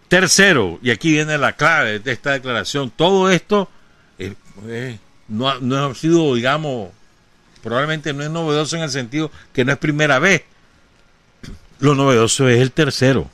Tercero, 0.09 0.79
y 0.83 0.91
aquí 0.91 1.13
viene 1.13 1.37
la 1.37 1.53
clave 1.53 1.99
de 1.99 2.13
esta 2.13 2.33
declaración, 2.33 2.91
todo 2.91 3.29
esto 3.31 3.69
no, 5.29 5.61
no 5.61 5.87
ha 5.87 5.95
sido, 5.95 6.35
digamos, 6.35 6.91
probablemente 7.63 8.13
no 8.13 8.23
es 8.23 8.31
novedoso 8.31 8.77
en 8.77 8.83
el 8.83 8.91
sentido 8.91 9.31
que 9.53 9.65
no 9.65 9.73
es 9.73 9.79
primera 9.79 10.19
vez. 10.19 10.45
Lo 11.79 11.95
novedoso 11.95 12.49
es 12.49 12.61
el 12.61 12.73
tercero. 12.73 13.31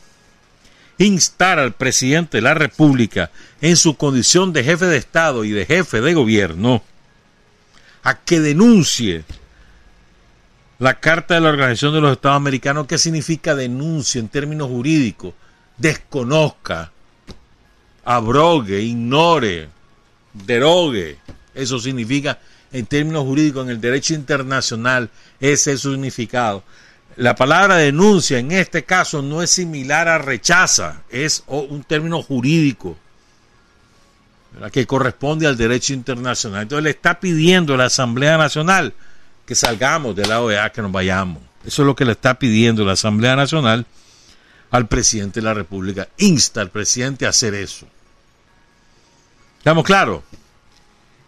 Instar 0.98 1.58
al 1.58 1.72
presidente 1.72 2.38
de 2.38 2.42
la 2.42 2.54
República 2.54 3.30
en 3.60 3.76
su 3.76 3.96
condición 3.96 4.52
de 4.52 4.64
jefe 4.64 4.86
de 4.86 4.96
Estado 4.96 5.44
y 5.44 5.50
de 5.50 5.66
jefe 5.66 6.00
de 6.00 6.14
gobierno 6.14 6.82
a 8.02 8.18
que 8.18 8.40
denuncie 8.40 9.24
la 10.78 10.98
Carta 10.98 11.34
de 11.34 11.40
la 11.40 11.50
Organización 11.50 11.94
de 11.94 12.00
los 12.00 12.12
Estados 12.12 12.36
Americanos. 12.36 12.86
¿Qué 12.86 12.98
significa 12.98 13.54
denuncia 13.54 14.18
en 14.18 14.28
términos 14.28 14.68
jurídicos? 14.68 15.34
Desconozca, 15.78 16.92
abrogue, 18.04 18.80
ignore, 18.80 19.68
derogue. 20.32 21.18
Eso 21.54 21.78
significa 21.78 22.38
en 22.72 22.86
términos 22.86 23.24
jurídicos, 23.24 23.64
en 23.64 23.70
el 23.70 23.80
derecho 23.80 24.14
internacional, 24.14 25.10
ese 25.38 25.72
es 25.72 25.80
su 25.80 25.92
significado. 25.92 26.64
La 27.16 27.34
palabra 27.34 27.76
denuncia 27.76 28.38
en 28.38 28.52
este 28.52 28.84
caso 28.84 29.22
no 29.22 29.42
es 29.42 29.50
similar 29.50 30.08
a 30.08 30.18
rechaza, 30.18 31.02
es 31.10 31.44
un 31.46 31.84
término 31.84 32.22
jurídico 32.22 32.96
que 34.72 34.86
corresponde 34.86 35.46
al 35.46 35.56
derecho 35.56 35.92
internacional. 35.92 36.62
Entonces 36.62 36.84
le 36.84 36.90
está 36.90 37.20
pidiendo 37.20 37.74
a 37.74 37.76
la 37.76 37.86
Asamblea 37.86 38.36
Nacional 38.38 38.94
que 39.46 39.54
salgamos 39.54 40.14
de 40.16 40.26
la 40.26 40.40
OEA, 40.40 40.70
que 40.70 40.82
nos 40.82 40.92
vayamos. 40.92 41.42
Eso 41.64 41.82
es 41.82 41.86
lo 41.86 41.96
que 41.96 42.04
le 42.04 42.12
está 42.12 42.38
pidiendo 42.38 42.84
la 42.84 42.92
Asamblea 42.92 43.36
Nacional 43.36 43.86
al 44.70 44.88
presidente 44.88 45.40
de 45.40 45.44
la 45.44 45.54
República. 45.54 46.08
Insta 46.18 46.60
al 46.60 46.70
presidente 46.70 47.26
a 47.26 47.30
hacer 47.30 47.54
eso. 47.54 47.86
¿Estamos 49.58 49.84
claros? 49.84 50.22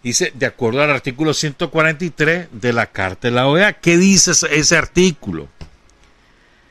Dice, 0.02 0.32
de 0.34 0.46
acuerdo 0.46 0.82
al 0.82 0.90
artículo 0.90 1.32
143 1.32 2.48
de 2.52 2.72
la 2.72 2.86
Carta 2.86 3.28
de 3.28 3.34
la 3.34 3.46
OEA. 3.46 3.74
¿Qué 3.74 3.96
dice 3.96 4.32
ese 4.50 4.76
artículo? 4.76 5.48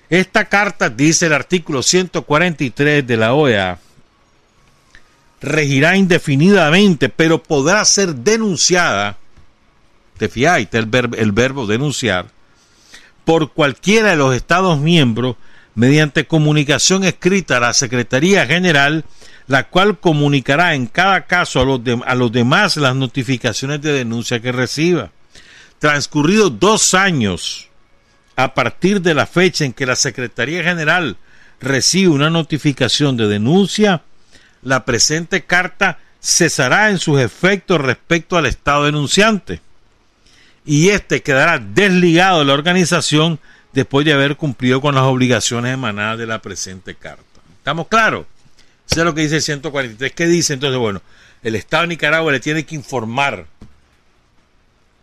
Esta 0.10 0.46
carta, 0.46 0.90
dice 0.90 1.26
el 1.26 1.34
artículo 1.34 1.82
143 1.82 3.06
de 3.06 3.18
la 3.18 3.34
OEA, 3.34 3.80
regirá 5.42 5.98
indefinidamente, 5.98 7.10
pero 7.10 7.42
podrá 7.44 7.84
ser 7.86 8.16
denunciada, 8.16 9.18
te 10.18 10.30
fijáis, 10.30 10.70
el, 10.72 10.90
el 11.18 11.32
verbo 11.32 11.66
denunciar, 11.66 12.28
por 13.26 13.52
cualquiera 13.54 14.12
de 14.12 14.16
los 14.16 14.36
Estados 14.36 14.80
miembros 14.80 15.36
mediante 15.76 16.28
comunicación 16.28 17.04
escrita 17.04 17.58
a 17.58 17.62
la 17.62 17.74
Secretaría 17.74 18.46
General, 18.46 19.06
la 19.48 19.68
cual 19.70 20.00
comunicará 20.00 20.76
en 20.76 20.88
cada 20.88 21.26
caso 21.26 21.62
a 21.62 21.66
los, 21.66 21.82
a 22.06 22.16
los 22.16 22.32
demás 22.32 22.78
las 22.78 22.96
notificaciones 22.96 23.82
de 23.82 23.94
denuncia 23.94 24.40
que 24.40 24.52
reciba. 24.52 25.12
Transcurridos 25.80 26.60
dos 26.60 26.94
años 26.94 27.70
a 28.36 28.54
partir 28.54 29.02
de 29.02 29.14
la 29.14 29.26
fecha 29.26 29.66
en 29.66 29.74
que 29.74 29.86
la 29.86 29.96
Secretaría 29.96 30.64
General 30.64 31.18
recibe 31.60 32.10
una 32.10 32.30
notificación 32.30 33.16
de 33.18 33.28
denuncia, 33.28 34.02
la 34.62 34.86
presente 34.86 35.44
carta 35.44 36.00
cesará 36.22 36.90
en 36.90 37.00
sus 37.00 37.20
efectos 37.20 37.82
respecto 37.82 38.38
al 38.38 38.46
Estado 38.46 38.86
denunciante 38.86 39.62
y 40.66 40.90
éste 40.90 41.22
quedará 41.22 41.60
desligado 41.60 42.40
de 42.40 42.46
la 42.46 42.54
organización 42.54 43.40
después 43.74 44.06
de 44.06 44.14
haber 44.14 44.38
cumplido 44.38 44.82
con 44.82 44.96
las 44.96 45.04
obligaciones 45.04 45.74
emanadas 45.74 46.20
de 46.20 46.28
la 46.28 46.42
presente 46.42 46.96
carta. 46.96 47.24
¿Estamos 47.58 47.88
claros? 47.88 48.26
Eso 48.90 49.00
es 49.02 49.06
lo 49.06 49.14
que 49.14 49.22
dice 49.22 49.38
el 49.38 49.42
143. 49.42 50.12
¿Qué 50.14 50.28
dice 50.28 50.54
entonces? 50.54 50.80
Bueno, 50.80 51.02
el 51.42 51.56
Estado 51.56 51.84
de 51.84 51.88
Nicaragua 51.90 52.32
le 52.32 52.40
tiene 52.40 52.66
que 52.66 52.76
informar 52.76 53.46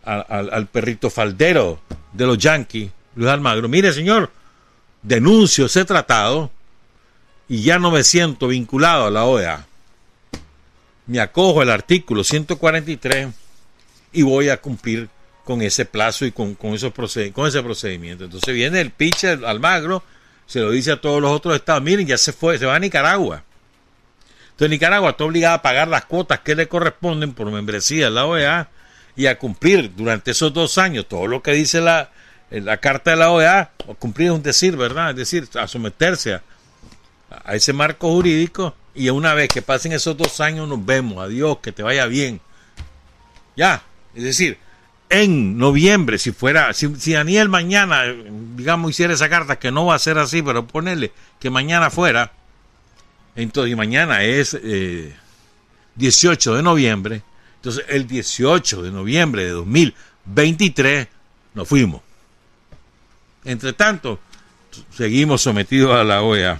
al 0.03 0.67
perrito 0.67 1.11
faldero 1.11 1.79
de 2.13 2.25
los 2.25 2.37
yanquis, 2.37 2.89
Luis 3.15 3.29
Almagro, 3.29 3.67
mire 3.67 3.91
señor, 3.91 4.31
denuncio 5.01 5.65
ese 5.65 5.85
tratado 5.85 6.51
y 7.49 7.63
ya 7.63 7.79
no 7.79 7.91
me 7.91 8.03
siento 8.03 8.47
vinculado 8.47 9.07
a 9.07 9.11
la 9.11 9.25
OEA. 9.25 9.65
Me 11.07 11.19
acojo 11.19 11.61
al 11.61 11.69
artículo 11.69 12.23
143 12.23 13.27
y 14.13 14.21
voy 14.21 14.49
a 14.49 14.61
cumplir 14.61 15.09
con 15.43 15.61
ese 15.61 15.85
plazo 15.85 16.25
y 16.25 16.31
con, 16.31 16.55
esos 16.73 16.93
ese 16.93 17.63
procedimiento. 17.63 18.23
Entonces 18.23 18.53
viene 18.53 18.79
el 18.79 18.91
pitcher 18.91 19.43
Almagro, 19.43 20.03
se 20.45 20.59
lo 20.59 20.71
dice 20.71 20.93
a 20.93 21.01
todos 21.01 21.21
los 21.21 21.31
otros 21.31 21.55
estados, 21.55 21.83
miren, 21.83 22.07
ya 22.07 22.17
se 22.17 22.31
fue, 22.31 22.57
se 22.57 22.65
va 22.65 22.75
a 22.75 22.79
Nicaragua. 22.79 23.43
Entonces 24.51 24.69
Nicaragua 24.69 25.09
está 25.09 25.25
obligada 25.25 25.55
a 25.55 25.61
pagar 25.61 25.87
las 25.87 26.05
cuotas 26.05 26.39
que 26.39 26.55
le 26.55 26.67
corresponden 26.67 27.33
por 27.33 27.51
membresía 27.51 28.05
de 28.05 28.11
la 28.11 28.25
OEA 28.25 28.69
y 29.15 29.25
a 29.25 29.37
cumplir 29.37 29.93
durante 29.95 30.31
esos 30.31 30.53
dos 30.53 30.77
años 30.77 31.07
todo 31.07 31.27
lo 31.27 31.41
que 31.41 31.51
dice 31.51 31.81
la, 31.81 32.11
la 32.51 32.77
carta 32.77 33.11
de 33.11 33.17
la 33.17 33.31
OEA, 33.31 33.71
cumplir 33.97 34.27
es 34.27 34.33
un 34.33 34.43
decir, 34.43 34.75
¿verdad? 34.75 35.11
Es 35.11 35.15
decir, 35.15 35.47
a 35.57 35.67
someterse 35.67 36.33
a, 36.33 37.55
ese 37.55 37.71
marco 37.71 38.09
jurídico 38.09 38.75
y 38.93 39.09
una 39.09 39.33
vez 39.33 39.47
que 39.47 39.61
pasen 39.61 39.93
esos 39.93 40.17
dos 40.17 40.41
años 40.41 40.67
nos 40.67 40.85
vemos, 40.85 41.23
adiós, 41.23 41.59
que 41.59 41.71
te 41.71 41.81
vaya 41.81 42.05
bien. 42.07 42.41
Ya, 43.55 43.83
es 44.13 44.23
decir, 44.23 44.57
en 45.09 45.57
noviembre, 45.57 46.17
si 46.17 46.33
fuera, 46.33 46.73
si, 46.73 46.87
Daniel 47.13 47.47
mañana, 47.47 48.03
digamos, 48.55 48.91
hiciera 48.91 49.13
esa 49.13 49.29
carta, 49.29 49.57
que 49.57 49.71
no 49.71 49.85
va 49.85 49.95
a 49.95 49.99
ser 49.99 50.17
así, 50.17 50.41
pero 50.41 50.67
ponerle 50.67 51.13
que 51.39 51.49
mañana 51.49 51.89
fuera, 51.89 52.33
entonces, 53.35 53.71
y 53.71 53.75
mañana 53.77 54.23
es 54.23 54.59
18 55.95 56.53
eh, 56.53 56.57
de 56.57 56.63
noviembre, 56.63 57.21
entonces 57.55 57.85
el 57.87 58.07
18 58.07 58.83
de 58.83 58.91
noviembre 58.91 59.45
de 59.45 59.51
2023 59.51 61.07
nos 61.53 61.67
fuimos. 61.67 62.01
Entre 63.43 63.73
tanto, 63.73 64.19
seguimos 64.95 65.41
sometidos 65.41 65.95
a 65.95 66.03
la 66.03 66.21
OEA. 66.21 66.59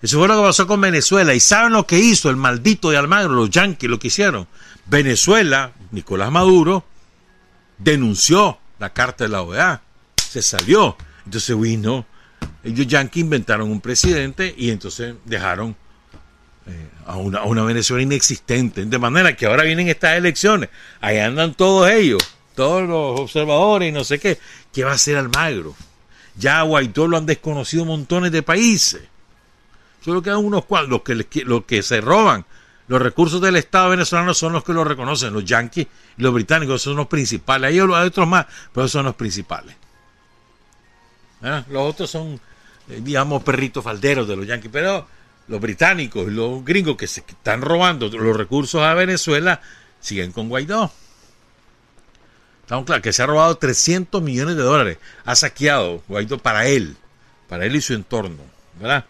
Eso 0.00 0.18
fue 0.18 0.28
lo 0.28 0.36
que 0.36 0.46
pasó 0.46 0.66
con 0.66 0.80
Venezuela. 0.80 1.34
¿Y 1.34 1.40
saben 1.40 1.72
lo 1.72 1.86
que 1.86 1.98
hizo 1.98 2.30
el 2.30 2.36
maldito 2.36 2.90
de 2.90 2.96
Almagro, 2.96 3.34
los 3.34 3.50
yanquis, 3.50 3.90
lo 3.90 3.98
que 3.98 4.08
hicieron? 4.08 4.46
Venezuela, 4.86 5.72
Nicolás 5.90 6.30
Maduro, 6.30 6.84
denunció 7.78 8.58
la 8.78 8.92
carta 8.92 9.24
de 9.24 9.30
la 9.30 9.42
OEA. 9.42 9.82
Se 10.16 10.40
salió. 10.40 10.96
Entonces 11.24 11.60
vino, 11.60 12.06
ellos 12.62 12.86
yanquis 12.86 13.22
inventaron 13.22 13.70
un 13.70 13.80
presidente 13.80 14.54
y 14.56 14.70
entonces 14.70 15.14
dejaron 15.24 15.76
eh, 16.66 16.88
a, 17.06 17.16
una, 17.16 17.40
a 17.40 17.44
una 17.44 17.64
Venezuela 17.64 18.02
inexistente. 18.02 18.84
De 18.84 18.98
manera 18.98 19.36
que 19.36 19.46
ahora 19.46 19.64
vienen 19.64 19.88
estas 19.88 20.16
elecciones. 20.16 20.70
Ahí 21.00 21.18
andan 21.18 21.54
todos 21.54 21.90
ellos, 21.90 22.22
todos 22.54 22.88
los 22.88 23.20
observadores 23.20 23.88
y 23.88 23.92
no 23.92 24.04
sé 24.04 24.20
qué. 24.20 24.38
¿Qué 24.72 24.84
va 24.84 24.92
a 24.92 24.94
hacer 24.94 25.16
Almagro? 25.16 25.74
Ya 26.38 26.62
Guaidó 26.62 27.08
lo 27.08 27.16
han 27.16 27.26
desconocido 27.26 27.84
montones 27.84 28.32
de 28.32 28.42
países. 28.42 29.02
Solo 30.04 30.22
quedan 30.22 30.44
unos 30.44 30.64
cuantos, 30.64 30.90
los 30.90 31.02
que, 31.02 31.44
los 31.44 31.64
que 31.64 31.82
se 31.82 32.00
roban 32.00 32.44
los 32.88 33.02
recursos 33.02 33.40
del 33.40 33.56
Estado 33.56 33.90
venezolano 33.90 34.32
son 34.32 34.54
los 34.54 34.64
que 34.64 34.72
lo 34.72 34.82
reconocen, 34.82 35.32
los 35.34 35.44
yanquis 35.44 35.86
y 36.16 36.22
los 36.22 36.32
británicos 36.32 36.80
son 36.80 36.96
los 36.96 37.06
principales. 37.06 37.68
Hay 37.68 37.80
otros 37.80 38.26
más, 38.26 38.46
pero 38.72 38.86
esos 38.86 38.92
son 38.92 39.04
los 39.04 39.14
principales. 39.14 39.76
¿Eh? 41.42 41.64
Los 41.68 41.82
otros 41.82 42.10
son, 42.10 42.40
eh, 42.88 43.00
digamos, 43.02 43.42
perritos 43.42 43.84
falderos 43.84 44.26
de 44.26 44.36
los 44.36 44.46
yanquis, 44.46 44.70
pero 44.72 45.06
los 45.48 45.60
británicos 45.60 46.28
y 46.28 46.30
los 46.30 46.64
gringos 46.64 46.96
que 46.96 47.06
se 47.06 47.20
están 47.20 47.60
robando 47.60 48.08
los 48.08 48.36
recursos 48.36 48.82
a 48.82 48.94
Venezuela 48.94 49.60
siguen 50.00 50.32
con 50.32 50.48
Guaidó. 50.48 50.90
Estamos 52.68 52.84
claros 52.84 53.02
que 53.02 53.14
se 53.14 53.22
ha 53.22 53.26
robado 53.26 53.56
300 53.56 54.20
millones 54.20 54.54
de 54.54 54.62
dólares. 54.62 54.98
Ha 55.24 55.34
saqueado 55.34 56.02
Guaidó 56.06 56.36
para 56.36 56.66
él, 56.66 56.98
para 57.48 57.64
él 57.64 57.74
y 57.74 57.80
su 57.80 57.94
entorno, 57.94 58.42
¿verdad? 58.78 59.06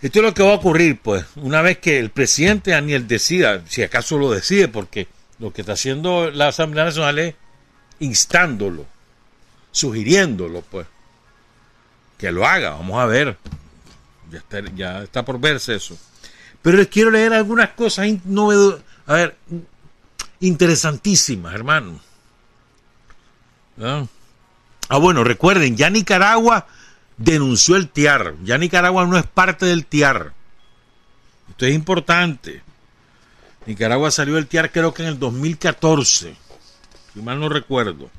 Esto 0.00 0.20
es 0.20 0.24
lo 0.24 0.32
que 0.32 0.44
va 0.44 0.52
a 0.52 0.54
ocurrir, 0.54 1.00
pues, 1.00 1.24
una 1.34 1.60
vez 1.60 1.78
que 1.78 1.98
el 1.98 2.10
presidente 2.10 2.70
Daniel 2.70 3.08
decida, 3.08 3.64
si 3.66 3.82
acaso 3.82 4.16
lo 4.16 4.30
decide, 4.30 4.68
porque 4.68 5.08
lo 5.40 5.52
que 5.52 5.62
está 5.62 5.72
haciendo 5.72 6.30
la 6.30 6.46
Asamblea 6.46 6.84
Nacional 6.84 7.18
es 7.18 7.34
instándolo, 7.98 8.86
sugiriéndolo, 9.72 10.62
pues, 10.62 10.86
que 12.16 12.30
lo 12.30 12.46
haga. 12.46 12.70
Vamos 12.70 13.00
a 13.00 13.06
ver 13.06 13.38
Ya 14.76 15.02
está, 15.02 15.24
por 15.24 15.40
verse 15.40 15.74
eso. 15.74 15.98
Pero 16.62 16.76
les 16.76 16.86
quiero 16.86 17.10
leer 17.10 17.32
algunas 17.32 17.70
cosas 17.70 18.08
a 19.06 19.14
ver, 19.14 19.36
interesantísimas, 20.38 21.52
hermano. 21.52 22.08
¿Ah? 23.80 24.06
ah, 24.88 24.98
bueno, 24.98 25.24
recuerden, 25.24 25.76
ya 25.76 25.90
Nicaragua 25.90 26.66
denunció 27.16 27.76
el 27.76 27.88
TIAR. 27.88 28.34
Ya 28.42 28.58
Nicaragua 28.58 29.06
no 29.06 29.18
es 29.18 29.26
parte 29.26 29.66
del 29.66 29.86
TIAR. 29.86 30.32
Esto 31.50 31.66
es 31.66 31.74
importante. 31.74 32.62
Nicaragua 33.66 34.10
salió 34.10 34.34
del 34.34 34.46
TIAR 34.46 34.72
creo 34.72 34.94
que 34.94 35.02
en 35.02 35.08
el 35.10 35.18
2014, 35.18 36.34
si 37.12 37.22
mal 37.22 37.38
no 37.38 37.48
recuerdo. 37.48 38.10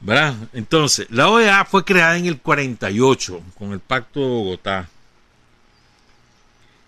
¿Verdad? 0.00 0.34
Entonces, 0.52 1.06
la 1.10 1.28
OEA 1.28 1.64
fue 1.64 1.84
creada 1.84 2.16
en 2.16 2.26
el 2.26 2.40
48 2.40 3.40
con 3.56 3.72
el 3.72 3.78
Pacto 3.78 4.20
de 4.20 4.26
Bogotá 4.26 4.88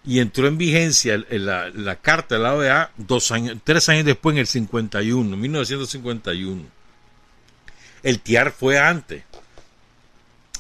y 0.05 0.19
entró 0.19 0.49
en 0.49 0.59
vigencia 0.59 1.23
la, 1.31 1.71
la, 1.71 1.97
carta 1.97 2.35
de 2.35 2.43
la 2.43 2.55
OEA 2.55 2.91
dos 2.97 3.31
años, 3.31 3.57
tres 3.63 3.89
años 3.89 4.05
después 4.05 4.35
en 4.35 4.41
el 4.41 4.47
51, 4.47 5.37
1951. 5.37 6.63
El 8.05 8.21
TIAR 8.21 8.53
fue 8.53 8.79
antes. 8.79 9.25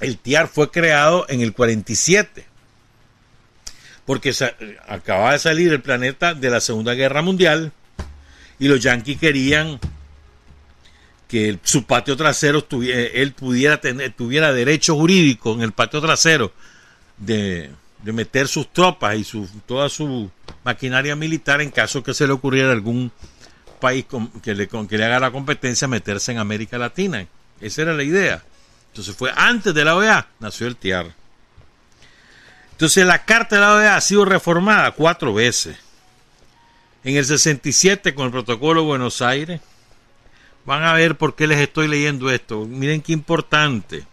El 0.00 0.18
TIAR 0.18 0.48
fue 0.48 0.72
creado 0.72 1.26
en 1.28 1.40
el 1.40 1.52
47 1.52 2.46
porque 4.04 4.34
acababa 4.86 5.32
de 5.32 5.38
salir 5.38 5.72
el 5.72 5.80
planeta 5.80 6.34
de 6.34 6.50
la 6.50 6.60
Segunda 6.60 6.94
Guerra 6.94 7.22
Mundial 7.22 7.72
y 8.58 8.68
los 8.68 8.80
yanquis 8.80 9.18
querían 9.18 9.80
que 11.28 11.58
su 11.62 11.84
patio 11.84 12.16
trasero 12.16 12.62
tuviera, 12.62 13.00
él 13.00 13.32
pudiera 13.32 13.80
tener, 13.80 14.12
tuviera 14.12 14.52
derecho 14.52 14.94
jurídico 14.94 15.54
en 15.54 15.62
el 15.62 15.72
patio 15.72 16.00
trasero 16.00 16.52
de, 17.16 17.70
meter 18.02 18.46
sus 18.46 18.70
tropas 18.72 19.16
y 19.16 19.24
su, 19.24 19.48
toda 19.66 19.88
su 19.88 20.30
maquinaria 20.62 21.16
militar 21.16 21.62
en 21.62 21.70
caso 21.70 22.02
que 22.02 22.12
se 22.12 22.26
le 22.26 22.34
ocurriera 22.34 22.72
algún 22.72 23.10
país 23.80 24.04
que, 24.42 24.54
le, 24.54 24.68
que 24.68 24.98
le 24.98 25.04
haga 25.04 25.18
la 25.18 25.30
competencia 25.30 25.88
meterse 25.88 26.32
en 26.32 26.38
América 26.38 26.76
Latina. 26.76 27.26
Esa 27.64 27.82
era 27.82 27.94
la 27.94 28.02
idea. 28.02 28.42
Entonces 28.88 29.16
fue 29.16 29.32
antes 29.34 29.72
de 29.74 29.84
la 29.84 29.96
OEA, 29.96 30.28
nació 30.38 30.66
el 30.66 30.76
TIAR. 30.76 31.14
Entonces 32.72 33.06
la 33.06 33.24
Carta 33.24 33.56
de 33.56 33.62
la 33.62 33.74
OEA 33.74 33.96
ha 33.96 34.00
sido 34.00 34.26
reformada 34.26 34.90
cuatro 34.90 35.32
veces. 35.32 35.76
En 37.04 37.16
el 37.16 37.24
67 37.24 38.14
con 38.14 38.26
el 38.26 38.32
Protocolo 38.32 38.82
de 38.82 38.86
Buenos 38.86 39.22
Aires. 39.22 39.60
Van 40.66 40.82
a 40.82 40.92
ver 40.92 41.16
por 41.16 41.34
qué 41.34 41.46
les 41.46 41.58
estoy 41.58 41.88
leyendo 41.88 42.30
esto. 42.30 42.66
Miren 42.66 43.00
qué 43.00 43.12
importante. 43.12 44.06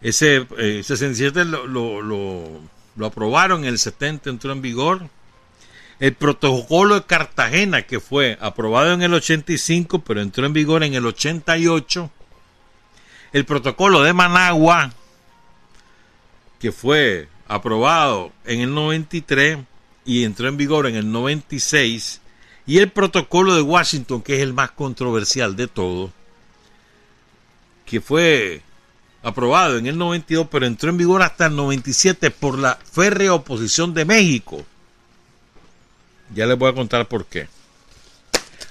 Ese 0.00 0.46
67 0.82 1.40
eh, 1.40 1.44
lo, 1.44 1.66
lo, 1.66 2.60
lo, 2.96 3.06
aprobaron, 3.06 3.62
en 3.62 3.68
el 3.68 3.78
70 3.78 4.30
entró 4.30 4.52
en 4.52 4.62
vigor. 4.62 5.08
El 6.02 6.14
protocolo 6.14 6.96
de 6.96 7.06
Cartagena, 7.06 7.82
que 7.82 8.00
fue 8.00 8.36
aprobado 8.40 8.92
en 8.92 9.02
el 9.02 9.14
85, 9.14 10.00
pero 10.00 10.20
entró 10.20 10.44
en 10.44 10.52
vigor 10.52 10.82
en 10.82 10.94
el 10.94 11.06
88. 11.06 12.10
El 13.32 13.44
protocolo 13.44 14.02
de 14.02 14.12
Managua, 14.12 14.92
que 16.58 16.72
fue 16.72 17.28
aprobado 17.46 18.32
en 18.44 18.62
el 18.62 18.74
93 18.74 19.58
y 20.04 20.24
entró 20.24 20.48
en 20.48 20.56
vigor 20.56 20.88
en 20.88 20.96
el 20.96 21.12
96, 21.12 22.20
y 22.66 22.78
el 22.78 22.90
protocolo 22.90 23.54
de 23.54 23.62
Washington, 23.62 24.22
que 24.22 24.34
es 24.34 24.42
el 24.42 24.54
más 24.54 24.72
controversial 24.72 25.54
de 25.54 25.68
todo, 25.68 26.10
que 27.86 28.00
fue 28.00 28.60
aprobado 29.22 29.78
en 29.78 29.86
el 29.86 29.96
92, 29.96 30.48
pero 30.50 30.66
entró 30.66 30.90
en 30.90 30.96
vigor 30.96 31.22
hasta 31.22 31.46
el 31.46 31.54
97 31.54 32.32
por 32.32 32.58
la 32.58 32.76
férrea 32.90 33.34
oposición 33.34 33.94
de 33.94 34.04
México. 34.04 34.66
Ya 36.34 36.46
les 36.46 36.58
voy 36.58 36.70
a 36.70 36.74
contar 36.74 37.06
por 37.08 37.26
qué. 37.26 37.48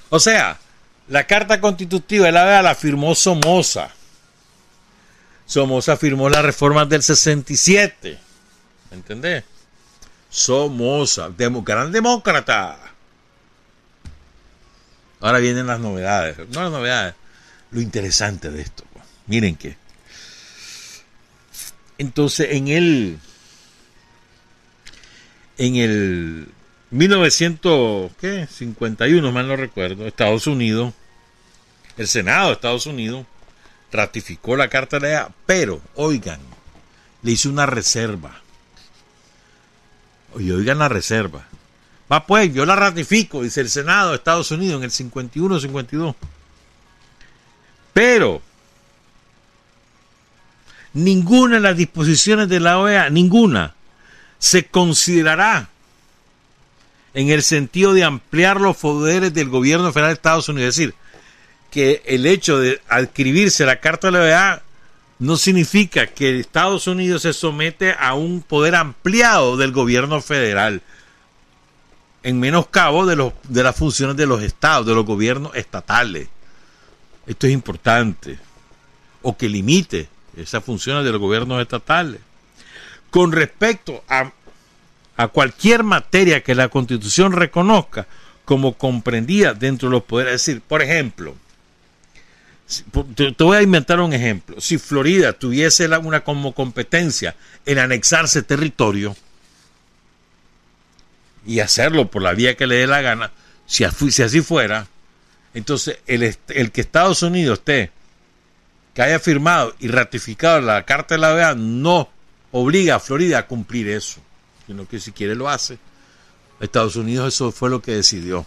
O 0.10 0.20
sea, 0.20 0.60
la 1.08 1.26
Carta 1.26 1.62
Constitutiva 1.62 2.26
de 2.26 2.32
la 2.32 2.46
OEA 2.46 2.62
la 2.62 2.76
firmó 2.76 3.16
Somoza 3.16 3.92
Somoza 5.52 5.98
firmó 5.98 6.30
las 6.30 6.46
reformas 6.46 6.88
del 6.88 7.04
67. 7.04 8.18
¿Me 8.90 8.96
entendés? 8.96 9.44
Somoza, 10.30 11.30
gran 11.38 11.92
demócrata. 11.92 12.80
Ahora 15.20 15.40
vienen 15.40 15.68
las 15.68 15.82
novedades. 15.82 16.38
No 16.52 16.64
las 16.64 16.72
novedades, 16.72 17.16
lo 17.72 17.82
interesante 17.82 18.50
de 18.50 18.62
esto. 18.62 18.86
Miren 19.28 19.58
que. 19.58 19.76
Entonces, 21.98 22.48
en 22.52 22.70
el. 22.70 23.20
En 25.58 25.76
el 25.76 26.48
1951, 26.92 29.32
mal 29.32 29.48
no 29.48 29.56
recuerdo, 29.56 30.06
Estados 30.06 30.46
Unidos, 30.46 30.94
el 31.98 32.08
Senado 32.08 32.48
de 32.48 32.54
Estados 32.54 32.86
Unidos 32.86 33.26
ratificó 33.92 34.58
la 34.58 34.68
Carta 34.68 35.00
de 35.00 35.14
la 35.14 35.32
pero, 35.46 35.82
oigan, 35.96 36.40
le 37.24 37.32
hizo 37.32 37.50
una 37.50 37.66
reserva. 37.66 38.42
Oye, 40.34 40.54
oigan 40.54 40.80
la 40.80 40.90
reserva. 40.90 41.48
Va 42.12 42.26
pues, 42.26 42.54
yo 42.54 42.66
la 42.66 42.76
ratifico, 42.76 43.42
dice 43.42 43.62
el 43.62 43.70
Senado 43.70 44.10
de 44.10 44.18
Estados 44.18 44.52
Unidos 44.52 44.80
en 44.80 44.84
el 44.84 44.92
51-52. 44.92 46.14
Pero, 47.94 48.42
ninguna 50.94 51.56
de 51.56 51.62
las 51.62 51.78
disposiciones 51.78 52.50
de 52.50 52.60
la 52.60 52.80
OEA, 52.80 53.10
ninguna, 53.10 53.76
se 54.40 54.68
considerará 54.68 55.71
en 57.14 57.30
el 57.30 57.44
sentido 57.44 57.94
de 57.94 58.04
ampliar 58.04 58.62
los 58.62 58.78
poderes 58.78 59.34
del 59.34 59.50
gobierno 59.50 59.92
federal 59.92 60.10
de 60.10 60.16
Estados 60.16 60.50
Unidos. 60.50 60.70
Es 60.70 60.76
decir, 60.76 60.96
que 61.70 62.04
el 62.06 62.26
hecho 62.26 62.60
de 62.60 62.82
adscribirse 62.88 63.64
a 63.64 63.68
la 63.68 63.80
Carta 63.80 64.08
de 64.08 64.12
la 64.12 64.20
OEA 64.20 64.64
no 65.20 65.38
significa 65.38 66.08
que 66.08 66.40
Estados 66.40 66.88
Unidos 66.88 67.22
se 67.22 67.34
somete 67.34 67.96
a 67.98 68.16
un 68.16 68.42
poder 68.42 68.76
ampliado 68.76 69.56
del 69.56 69.72
gobierno 69.72 70.22
federal 70.22 70.82
en 72.24 72.40
menoscabo 72.40 73.06
de, 73.06 73.16
los, 73.16 73.34
de 73.48 73.64
las 73.64 73.76
funciones 73.76 74.16
de 74.16 74.26
los 74.26 74.42
estados, 74.42 74.86
de 74.86 74.94
los 74.94 75.06
gobiernos 75.06 75.56
estatales. 75.56 76.28
Esto 77.26 77.48
es 77.48 77.54
importante. 77.54 78.38
O 79.22 79.38
que 79.38 79.48
limite 79.48 80.10
esas 80.36 80.64
funciones 80.64 81.04
de 81.04 81.12
los 81.12 81.22
gobiernos 81.22 81.62
estatales. 81.62 82.20
Con 83.10 83.32
respecto 83.32 84.04
a, 84.10 84.32
a 85.22 85.28
cualquier 85.28 85.84
materia 85.84 86.42
que 86.42 86.56
la 86.56 86.70
Constitución 86.70 87.32
reconozca 87.34 88.08
como 88.44 88.74
comprendida 88.74 89.54
dentro 89.54 89.88
de 89.88 89.94
los 89.94 90.04
poderes, 90.04 90.34
es 90.34 90.46
decir, 90.46 90.62
por 90.62 90.82
ejemplo, 90.82 91.36
te, 93.16 93.44
voy 93.44 93.58
a 93.58 93.62
inventar 93.62 94.00
un 94.00 94.14
ejemplo. 94.14 94.60
Si 94.60 94.80
Florida 94.80 95.34
tuviese 95.34 95.88
una 95.98 96.24
como 96.24 96.56
competencia 96.56 97.36
en 97.68 97.78
anexarse 97.78 98.42
territorio 98.42 99.16
y 101.46 101.60
hacerlo 101.60 102.10
por 102.10 102.24
la 102.24 102.34
vía 102.34 102.58
que 102.58 102.66
le 102.66 102.78
dé 102.78 102.88
la 102.88 103.02
gana, 103.02 103.32
si, 103.68 103.84
así 103.84 104.42
fuera, 104.42 104.88
entonces 105.54 106.00
el, 106.08 106.36
el, 106.48 106.72
que 106.72 106.82
Estados 106.82 107.22
Unidos 107.22 107.60
esté, 107.60 107.92
que 108.96 109.04
haya 109.04 109.20
firmado 109.20 109.76
y 109.80 109.88
ratificado 109.88 110.62
la 110.62 110.84
Carta 110.84 111.14
de 111.14 111.22
la 111.22 111.34
OEA, 111.34 111.54
no 111.54 112.10
obliga 112.52 112.96
a 112.96 113.00
Florida 113.00 113.38
a 113.38 113.48
cumplir 113.48 113.88
eso, 113.88 114.20
sino 114.72 114.88
que 114.88 115.02
si 115.02 115.12
quiere 115.12 115.36
lo 115.36 115.50
hace. 115.50 115.78
Estados 116.62 116.96
Unidos 116.96 117.34
eso 117.34 117.52
fue 117.52 117.70
lo 117.70 117.82
que 117.82 117.92
decidió. 117.92 118.46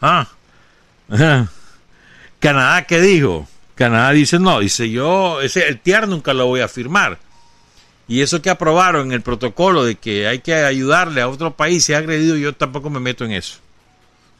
Ah, 0.00 0.28
Canadá, 2.40 2.86
¿qué 2.86 3.00
dijo? 3.02 3.46
Canadá 3.74 4.12
dice, 4.12 4.38
no, 4.38 4.60
dice 4.60 4.88
yo, 4.90 5.42
ese, 5.42 5.68
el 5.68 5.78
TIAR 5.78 6.08
nunca 6.08 6.32
lo 6.32 6.46
voy 6.46 6.60
a 6.60 6.68
firmar. 6.68 7.18
Y 8.08 8.22
eso 8.22 8.40
que 8.40 8.48
aprobaron 8.48 9.08
en 9.08 9.12
el 9.12 9.20
protocolo 9.20 9.84
de 9.84 9.96
que 9.96 10.26
hay 10.26 10.38
que 10.38 10.54
ayudarle 10.54 11.20
a 11.20 11.28
otro 11.28 11.54
país 11.54 11.84
si 11.84 11.92
ha 11.92 11.98
agredido, 11.98 12.36
yo 12.36 12.54
tampoco 12.54 12.88
me 12.88 13.00
meto 13.00 13.24
en 13.26 13.32
eso. 13.32 13.58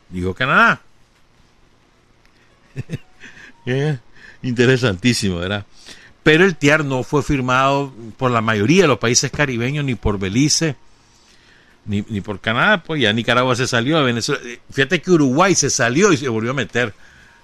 Dijo 0.09 0.34
Canadá. 0.34 0.80
Eh, 3.68 3.99
interesantísimo, 4.42 5.38
¿verdad? 5.38 5.66
Pero 6.22 6.44
el 6.44 6.55
TIAR 6.55 6.84
no 6.84 7.03
fue 7.03 7.24
firmado 7.24 7.92
por 8.16 8.30
la 8.30 8.40
mayoría 8.40 8.82
de 8.82 8.86
los 8.88 9.01
países 9.01 9.32
caribeños, 9.32 9.84
ni 9.84 9.97
por 9.97 10.20
Belice, 10.20 10.76
ni, 11.87 12.05
ni 12.09 12.20
por 12.20 12.41
Canadá, 12.41 12.82
pues 12.82 13.01
ya 13.01 13.12
Nicaragua 13.12 13.57
se 13.57 13.66
salió, 13.66 13.99
de 13.99 14.05
Venezuela. 14.05 14.41
Fíjate 14.70 15.01
que 15.01 15.11
Uruguay 15.11 15.55
se 15.55 15.70
salió 15.70 16.12
y 16.12 16.16
se 16.16 16.28
volvió 16.28 16.51
a 16.51 16.55
meter. 16.55 16.95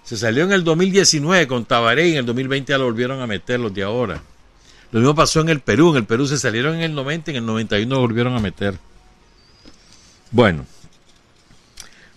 Se 0.04 0.16
salió 0.16 0.44
en 0.44 0.52
el 0.52 0.64
2019 0.64 1.46
con 1.46 1.64
Tabaré 1.64 2.08
y 2.08 2.12
en 2.12 2.18
el 2.18 2.26
2020 2.26 2.72
ya 2.72 2.78
lo 2.78 2.84
volvieron 2.84 3.20
a 3.20 3.26
meter 3.26 3.60
los 3.60 3.72
de 3.72 3.82
ahora. 3.84 4.22
Lo 4.90 5.00
mismo 5.00 5.14
pasó 5.14 5.40
en 5.40 5.48
el 5.48 5.60
Perú. 5.60 5.90
En 5.90 5.98
el 5.98 6.04
Perú 6.04 6.26
se 6.26 6.38
salieron 6.38 6.74
en 6.74 6.82
el 6.82 6.94
90 6.94 7.30
y 7.30 7.36
en 7.36 7.42
el 7.42 7.46
91 7.46 7.98
volvieron 7.98 8.36
a 8.36 8.40
meter. 8.40 8.78
Bueno, 10.30 10.66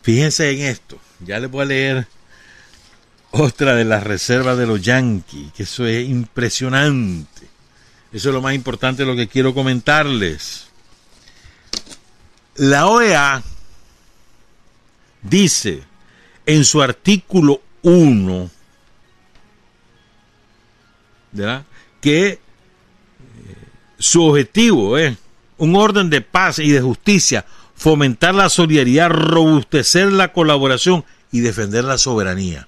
fíjense 0.02 0.52
en 0.52 0.62
esto. 0.62 1.00
Ya 1.20 1.40
les 1.40 1.50
voy 1.50 1.62
a 1.62 1.66
leer 1.66 2.08
otra 3.32 3.76
de 3.76 3.86
las 3.86 4.04
reservas 4.04 4.58
de 4.58 4.66
los 4.66 4.82
Yankees, 4.82 5.52
que 5.54 5.64
eso 5.64 5.86
es 5.86 6.08
impresionante. 6.08 7.48
Eso 8.12 8.30
es 8.30 8.36
lo 8.36 8.42
más 8.42 8.56
importante 8.56 9.04
de 9.04 9.12
lo 9.12 9.16
que 9.16 9.28
quiero 9.28 9.54
comentarles. 9.54 10.65
La 12.56 12.88
OEA 12.88 13.44
dice 15.22 15.84
en 16.46 16.64
su 16.64 16.82
artículo 16.82 17.62
1 17.82 18.50
que 22.02 22.28
eh, 22.28 22.40
su 23.98 24.24
objetivo 24.24 24.98
es 24.98 25.18
un 25.58 25.76
orden 25.76 26.10
de 26.10 26.22
paz 26.22 26.60
y 26.60 26.72
de 26.72 26.82
justicia, 26.82 27.46
fomentar 27.76 28.36
la 28.36 28.50
solidaridad, 28.50 29.10
robustecer 29.10 30.12
la 30.12 30.32
colaboración 30.32 31.04
y 31.32 31.42
defender 31.42 31.84
la 31.84 31.98
soberanía, 31.98 32.68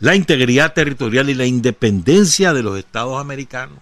la 0.00 0.14
integridad 0.14 0.72
territorial 0.72 1.28
y 1.28 1.34
la 1.34 1.44
independencia 1.44 2.54
de 2.54 2.62
los 2.62 2.78
estados 2.78 3.20
americanos. 3.20 3.78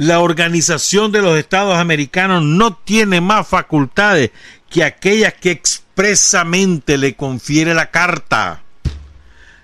La 0.00 0.20
organización 0.20 1.12
de 1.12 1.20
los 1.20 1.38
estados 1.38 1.76
americanos 1.76 2.42
no 2.42 2.74
tiene 2.74 3.20
más 3.20 3.46
facultades 3.46 4.30
que 4.70 4.82
aquellas 4.82 5.34
que 5.34 5.50
expresamente 5.50 6.96
le 6.96 7.16
confiere 7.16 7.74
la 7.74 7.90
carta 7.90 8.62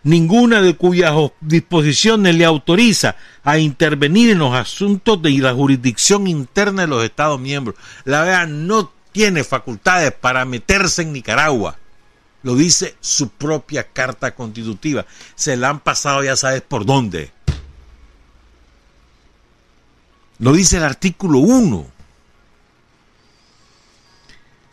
ninguna 0.03 0.61
de 0.61 0.77
cuyas 0.77 1.15
disposiciones 1.41 2.35
le 2.35 2.45
autoriza 2.45 3.17
a 3.45 3.57
intervenir 3.57 4.29
en 4.29 4.41
los 4.41 4.55
asuntos 4.55 5.23
de 5.23 5.31
la 5.39 5.55
jurisdicción 5.55 6.27
interna 6.27 6.83
de 6.83 6.89
los 6.89 7.03
Estados 7.03 7.41
miembros. 7.41 7.75
La 8.05 8.23
OEA 8.23 8.45
no 8.45 8.93
tiene 9.13 9.43
facultades 9.43 10.13
para 10.13 10.45
meterse 10.45 11.01
en 11.01 11.15
Nicaragua. 11.15 11.79
Lo 12.43 12.55
dice 12.57 12.95
su 13.01 13.31
propia 13.31 13.85
carta 13.85 14.35
constitutiva. 14.35 15.07
Se 15.35 15.57
la 15.57 15.71
han 15.71 15.81
pasado 15.81 16.23
ya 16.23 16.37
sabes 16.37 16.61
por 16.61 16.85
dónde. 16.85 17.33
Lo 20.39 20.53
dice 20.53 20.77
el 20.77 20.85
artículo 20.85 21.39
1. 21.39 21.87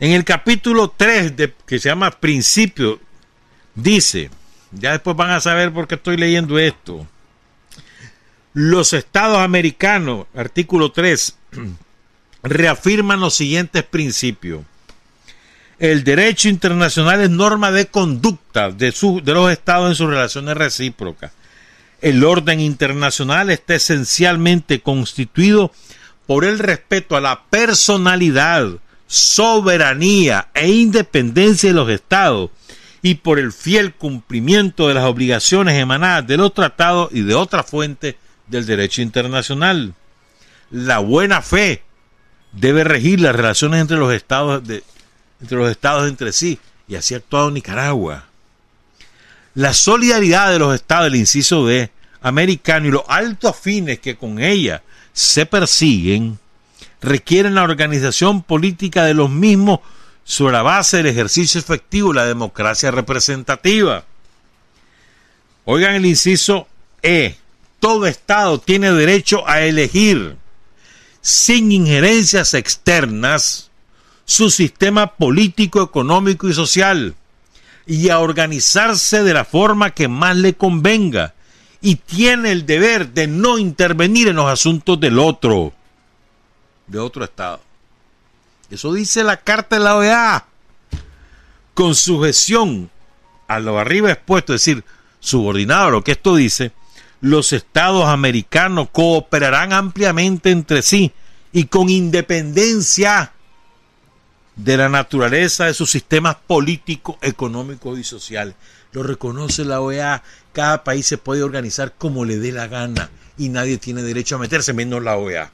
En 0.00 0.10
el 0.10 0.24
capítulo 0.24 0.92
3, 0.94 1.36
de, 1.36 1.54
que 1.66 1.78
se 1.78 1.88
llama 1.88 2.10
Principio, 2.10 3.00
dice, 3.74 4.30
ya 4.72 4.92
después 4.92 5.16
van 5.16 5.30
a 5.30 5.40
saber 5.40 5.72
por 5.72 5.86
qué 5.86 5.94
estoy 5.94 6.16
leyendo 6.16 6.58
esto. 6.58 7.06
Los 8.52 8.92
estados 8.92 9.38
americanos, 9.38 10.26
artículo 10.34 10.92
3, 10.92 11.36
reafirman 12.42 13.20
los 13.20 13.34
siguientes 13.34 13.82
principios. 13.84 14.64
El 15.78 16.04
derecho 16.04 16.48
internacional 16.48 17.20
es 17.22 17.30
norma 17.30 17.70
de 17.72 17.86
conducta 17.86 18.70
de, 18.70 18.92
de 19.22 19.32
los 19.32 19.50
estados 19.50 19.88
en 19.88 19.94
sus 19.94 20.08
relaciones 20.08 20.56
recíprocas. 20.56 21.32
El 22.04 22.22
orden 22.22 22.60
internacional 22.60 23.48
está 23.48 23.76
esencialmente 23.76 24.82
constituido 24.82 25.72
por 26.26 26.44
el 26.44 26.58
respeto 26.58 27.16
a 27.16 27.22
la 27.22 27.44
personalidad, 27.44 28.72
soberanía 29.06 30.48
e 30.52 30.68
independencia 30.68 31.70
de 31.70 31.74
los 31.74 31.88
estados 31.88 32.50
y 33.00 33.14
por 33.14 33.38
el 33.38 33.52
fiel 33.52 33.94
cumplimiento 33.94 34.86
de 34.86 34.92
las 34.92 35.04
obligaciones 35.04 35.80
emanadas 35.80 36.26
de 36.26 36.36
los 36.36 36.52
tratados 36.52 37.08
y 37.10 37.22
de 37.22 37.34
otras 37.34 37.64
fuentes 37.64 38.16
del 38.48 38.66
derecho 38.66 39.00
internacional. 39.00 39.94
La 40.70 40.98
buena 40.98 41.40
fe 41.40 41.84
debe 42.52 42.84
regir 42.84 43.18
las 43.18 43.34
relaciones 43.34 43.80
entre 43.80 43.96
los 43.96 44.12
estados 44.12 44.62
entre 45.40 45.56
los 45.56 45.70
estados 45.70 46.06
entre 46.06 46.32
sí 46.32 46.58
y 46.86 46.96
así 46.96 47.14
ha 47.14 47.16
actuado 47.16 47.50
Nicaragua. 47.50 48.26
La 49.54 49.72
solidaridad 49.72 50.50
de 50.50 50.58
los 50.58 50.74
estados 50.74 51.04
del 51.04 51.16
inciso 51.16 51.66
D 51.66 51.90
americano 52.22 52.88
y 52.88 52.90
los 52.90 53.04
altos 53.06 53.56
fines 53.56 54.00
que 54.00 54.16
con 54.16 54.40
ella 54.40 54.82
se 55.12 55.46
persiguen 55.46 56.38
requieren 57.00 57.54
la 57.54 57.62
organización 57.62 58.42
política 58.42 59.04
de 59.04 59.14
los 59.14 59.30
mismos 59.30 59.80
sobre 60.24 60.54
la 60.54 60.62
base 60.62 60.96
del 60.96 61.06
ejercicio 61.06 61.60
efectivo 61.60 62.08
de 62.08 62.16
la 62.16 62.26
democracia 62.26 62.90
representativa. 62.90 64.04
Oigan 65.66 65.94
el 65.94 66.06
inciso 66.06 66.66
E. 67.02 67.36
Todo 67.78 68.06
Estado 68.06 68.58
tiene 68.58 68.92
derecho 68.92 69.46
a 69.46 69.60
elegir, 69.60 70.36
sin 71.20 71.70
injerencias 71.70 72.54
externas, 72.54 73.70
su 74.24 74.50
sistema 74.50 75.14
político, 75.14 75.82
económico 75.82 76.48
y 76.48 76.54
social, 76.54 77.14
y 77.86 78.08
a 78.08 78.18
organizarse 78.20 79.22
de 79.22 79.34
la 79.34 79.44
forma 79.44 79.90
que 79.90 80.08
más 80.08 80.36
le 80.36 80.54
convenga, 80.54 81.34
y 81.80 81.96
tiene 81.96 82.52
el 82.52 82.64
deber 82.64 83.12
de 83.12 83.26
no 83.26 83.58
intervenir 83.58 84.28
en 84.28 84.36
los 84.36 84.46
asuntos 84.46 84.98
del 84.98 85.18
otro, 85.18 85.74
de 86.86 86.98
otro 86.98 87.24
Estado. 87.24 87.60
Eso 88.70 88.92
dice 88.94 89.22
la 89.22 89.36
carta 89.36 89.76
de 89.76 89.84
la 89.84 89.96
OEA. 89.96 90.46
Con 91.74 91.94
sujeción 91.94 92.90
a 93.48 93.58
lo 93.58 93.78
arriba 93.78 94.10
expuesto, 94.10 94.54
es 94.54 94.62
decir, 94.64 94.84
subordinado 95.20 95.88
a 95.88 95.90
lo 95.90 96.04
que 96.04 96.12
esto 96.12 96.36
dice, 96.36 96.72
los 97.20 97.52
estados 97.52 98.06
americanos 98.06 98.88
cooperarán 98.90 99.72
ampliamente 99.72 100.50
entre 100.50 100.80
sí 100.80 101.12
y 101.52 101.64
con 101.64 101.90
independencia 101.90 103.33
de 104.56 104.76
la 104.76 104.88
naturaleza 104.88 105.66
de 105.66 105.74
sus 105.74 105.90
sistemas 105.90 106.36
políticos, 106.46 107.16
económicos 107.22 107.98
y 107.98 108.04
sociales. 108.04 108.54
Lo 108.92 109.02
reconoce 109.02 109.64
la 109.64 109.80
OEA. 109.80 110.22
Cada 110.52 110.84
país 110.84 111.06
se 111.06 111.18
puede 111.18 111.42
organizar 111.42 111.94
como 111.98 112.24
le 112.24 112.38
dé 112.38 112.52
la 112.52 112.68
gana 112.68 113.10
y 113.36 113.48
nadie 113.48 113.78
tiene 113.78 114.02
derecho 114.02 114.36
a 114.36 114.38
meterse, 114.38 114.72
menos 114.72 115.02
la 115.02 115.16
OEA. 115.16 115.50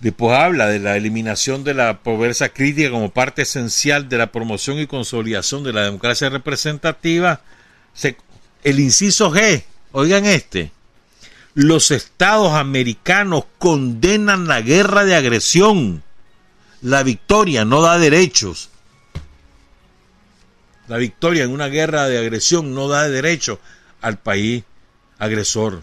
Después 0.00 0.36
habla 0.36 0.66
de 0.66 0.80
la 0.80 0.96
eliminación 0.96 1.62
de 1.62 1.74
la 1.74 2.00
pobreza 2.02 2.48
crítica 2.48 2.90
como 2.90 3.12
parte 3.12 3.42
esencial 3.42 4.08
de 4.08 4.18
la 4.18 4.32
promoción 4.32 4.80
y 4.80 4.88
consolidación 4.88 5.62
de 5.62 5.72
la 5.72 5.84
democracia 5.84 6.28
representativa. 6.28 7.40
el 8.64 8.80
inciso 8.80 9.30
G, 9.30 9.62
oigan 9.92 10.24
este, 10.24 10.72
los 11.54 11.90
estados 11.90 12.52
americanos 12.52 13.44
condenan 13.58 14.46
la 14.46 14.60
guerra 14.60 15.04
de 15.04 15.14
agresión. 15.14 16.02
La 16.80 17.02
victoria 17.02 17.64
no 17.64 17.80
da 17.80 17.98
derechos. 17.98 18.70
La 20.88 20.96
victoria 20.96 21.44
en 21.44 21.50
una 21.50 21.68
guerra 21.68 22.08
de 22.08 22.18
agresión 22.18 22.74
no 22.74 22.88
da 22.88 23.08
derecho 23.08 23.60
al 24.00 24.18
país 24.18 24.64
agresor. 25.18 25.82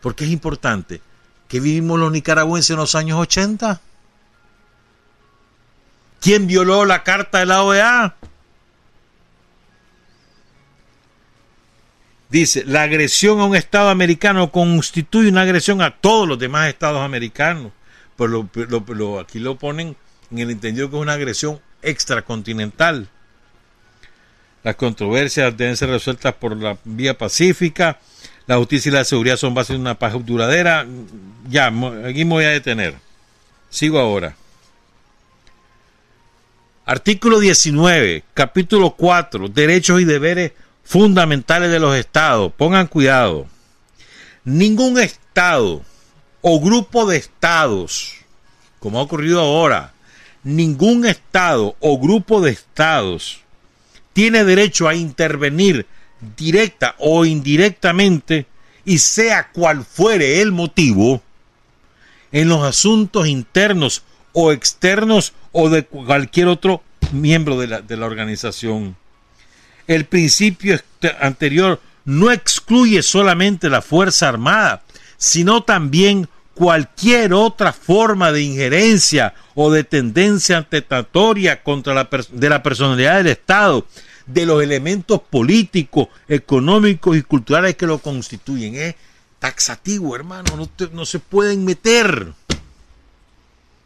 Porque 0.00 0.24
es 0.24 0.30
importante 0.30 1.00
¿Qué 1.48 1.60
vivimos 1.60 1.98
los 1.98 2.12
nicaragüenses 2.12 2.70
en 2.70 2.76
los 2.76 2.94
años 2.94 3.18
80? 3.18 3.80
¿Quién 6.20 6.46
violó 6.46 6.84
la 6.84 7.02
carta 7.02 7.38
de 7.38 7.46
la 7.46 7.62
OEA? 7.62 8.14
Dice, 12.30 12.64
la 12.66 12.82
agresión 12.82 13.40
a 13.40 13.44
un 13.44 13.56
Estado 13.56 13.88
americano 13.88 14.52
constituye 14.52 15.30
una 15.30 15.42
agresión 15.42 15.80
a 15.80 15.96
todos 15.96 16.28
los 16.28 16.38
demás 16.38 16.68
Estados 16.68 17.00
americanos. 17.00 17.72
Pero 18.16 18.48
aquí 19.20 19.38
lo 19.38 19.56
ponen 19.56 19.96
en 20.30 20.38
el 20.38 20.50
entendido 20.50 20.90
que 20.90 20.96
es 20.96 21.02
una 21.02 21.14
agresión 21.14 21.60
extracontinental. 21.82 23.08
Las 24.62 24.76
controversias 24.76 25.56
deben 25.56 25.76
ser 25.76 25.88
resueltas 25.88 26.34
por 26.34 26.56
la 26.56 26.76
vía 26.84 27.16
pacífica 27.16 27.98
la 28.48 28.56
justicia 28.56 28.88
y 28.88 28.92
la 28.92 29.04
seguridad 29.04 29.36
son 29.36 29.52
bases 29.52 29.76
de 29.76 29.80
una 29.80 29.98
paz 29.98 30.14
duradera. 30.24 30.86
Ya, 31.50 31.66
aquí 31.66 32.24
me 32.24 32.30
voy 32.30 32.44
a 32.46 32.48
detener. 32.48 32.94
Sigo 33.68 33.98
ahora. 33.98 34.34
Artículo 36.86 37.38
19, 37.38 38.24
capítulo 38.32 38.92
4, 38.96 39.48
derechos 39.48 40.00
y 40.00 40.04
deberes 40.06 40.52
fundamentales 40.88 41.70
de 41.70 41.78
los 41.78 41.94
estados. 41.94 42.50
Pongan 42.56 42.86
cuidado. 42.86 43.46
Ningún 44.44 44.98
estado 44.98 45.82
o 46.40 46.60
grupo 46.60 47.04
de 47.04 47.18
estados, 47.18 48.14
como 48.78 48.98
ha 48.98 49.02
ocurrido 49.02 49.40
ahora, 49.40 49.92
ningún 50.42 51.04
estado 51.04 51.76
o 51.80 51.98
grupo 51.98 52.40
de 52.40 52.52
estados 52.52 53.40
tiene 54.14 54.44
derecho 54.44 54.88
a 54.88 54.94
intervenir 54.94 55.86
directa 56.36 56.94
o 56.98 57.26
indirectamente, 57.26 58.46
y 58.84 58.98
sea 58.98 59.50
cual 59.52 59.84
fuere 59.84 60.40
el 60.40 60.52
motivo, 60.52 61.22
en 62.32 62.48
los 62.48 62.62
asuntos 62.62 63.28
internos 63.28 64.02
o 64.32 64.52
externos 64.52 65.34
o 65.52 65.68
de 65.68 65.84
cualquier 65.84 66.48
otro 66.48 66.82
miembro 67.12 67.58
de 67.60 67.66
la, 67.66 67.80
de 67.82 67.96
la 67.96 68.06
organización. 68.06 68.96
El 69.88 70.04
principio 70.04 70.78
anterior 71.20 71.80
no 72.04 72.30
excluye 72.30 73.02
solamente 73.02 73.68
la 73.68 73.82
Fuerza 73.82 74.28
Armada, 74.28 74.82
sino 75.16 75.64
también 75.64 76.28
cualquier 76.54 77.32
otra 77.32 77.72
forma 77.72 78.30
de 78.30 78.42
injerencia 78.42 79.34
o 79.54 79.70
de 79.70 79.84
tendencia 79.84 80.58
antitatoria 80.58 81.62
contra 81.62 81.94
la 81.94 82.08
de 82.30 82.48
la 82.48 82.62
personalidad 82.62 83.16
del 83.16 83.28
Estado, 83.28 83.86
de 84.26 84.44
los 84.44 84.62
elementos 84.62 85.22
políticos, 85.22 86.08
económicos 86.28 87.16
y 87.16 87.22
culturales 87.22 87.76
que 87.76 87.86
lo 87.86 87.98
constituyen. 87.98 88.74
Es 88.74 88.94
taxativo, 89.38 90.14
hermano, 90.14 90.56
no, 90.56 90.68
no 90.92 91.06
se 91.06 91.18
pueden 91.18 91.64
meter. 91.64 92.32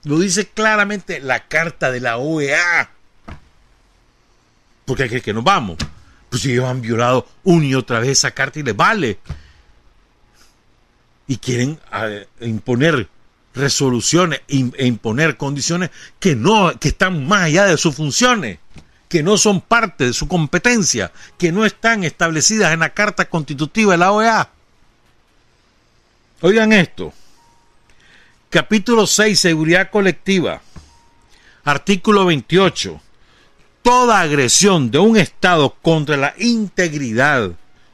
Lo 0.04 0.18
dice 0.18 0.48
claramente 0.48 1.20
la 1.20 1.46
carta 1.46 1.92
de 1.92 2.00
la 2.00 2.16
OEA. 2.16 2.90
Porque 4.84 5.04
hay 5.04 5.20
que 5.20 5.32
nos 5.32 5.44
vamos. 5.44 5.78
Pues 6.28 6.44
ellos 6.46 6.64
han 6.64 6.80
violado 6.80 7.26
una 7.44 7.66
y 7.66 7.74
otra 7.74 8.00
vez 8.00 8.10
esa 8.10 8.30
carta 8.30 8.58
y 8.58 8.62
les 8.62 8.76
vale. 8.76 9.18
Y 11.26 11.36
quieren 11.36 11.78
imponer 12.40 13.08
resoluciones 13.54 14.40
e 14.48 14.86
imponer 14.86 15.36
condiciones 15.36 15.90
que 16.18 16.34
no, 16.34 16.78
que 16.78 16.88
están 16.88 17.26
más 17.26 17.42
allá 17.42 17.66
de 17.66 17.76
sus 17.76 17.94
funciones, 17.94 18.58
que 19.08 19.22
no 19.22 19.36
son 19.36 19.60
parte 19.60 20.04
de 20.06 20.12
su 20.12 20.26
competencia, 20.26 21.12
que 21.38 21.52
no 21.52 21.66
están 21.66 22.02
establecidas 22.02 22.72
en 22.72 22.80
la 22.80 22.94
Carta 22.94 23.26
Constitutiva 23.26 23.92
de 23.92 23.98
la 23.98 24.12
OEA. 24.12 24.50
Oigan 26.40 26.72
esto. 26.72 27.12
Capítulo 28.48 29.06
6, 29.06 29.38
Seguridad 29.38 29.90
Colectiva. 29.90 30.60
Artículo 31.64 32.24
28. 32.24 33.00
Toda 33.82 34.20
agresión 34.20 34.90
de 34.90 34.98
un 34.98 35.16
Estado 35.16 35.76
contra 35.82 36.16
la 36.16 36.34
integridad 36.38 37.50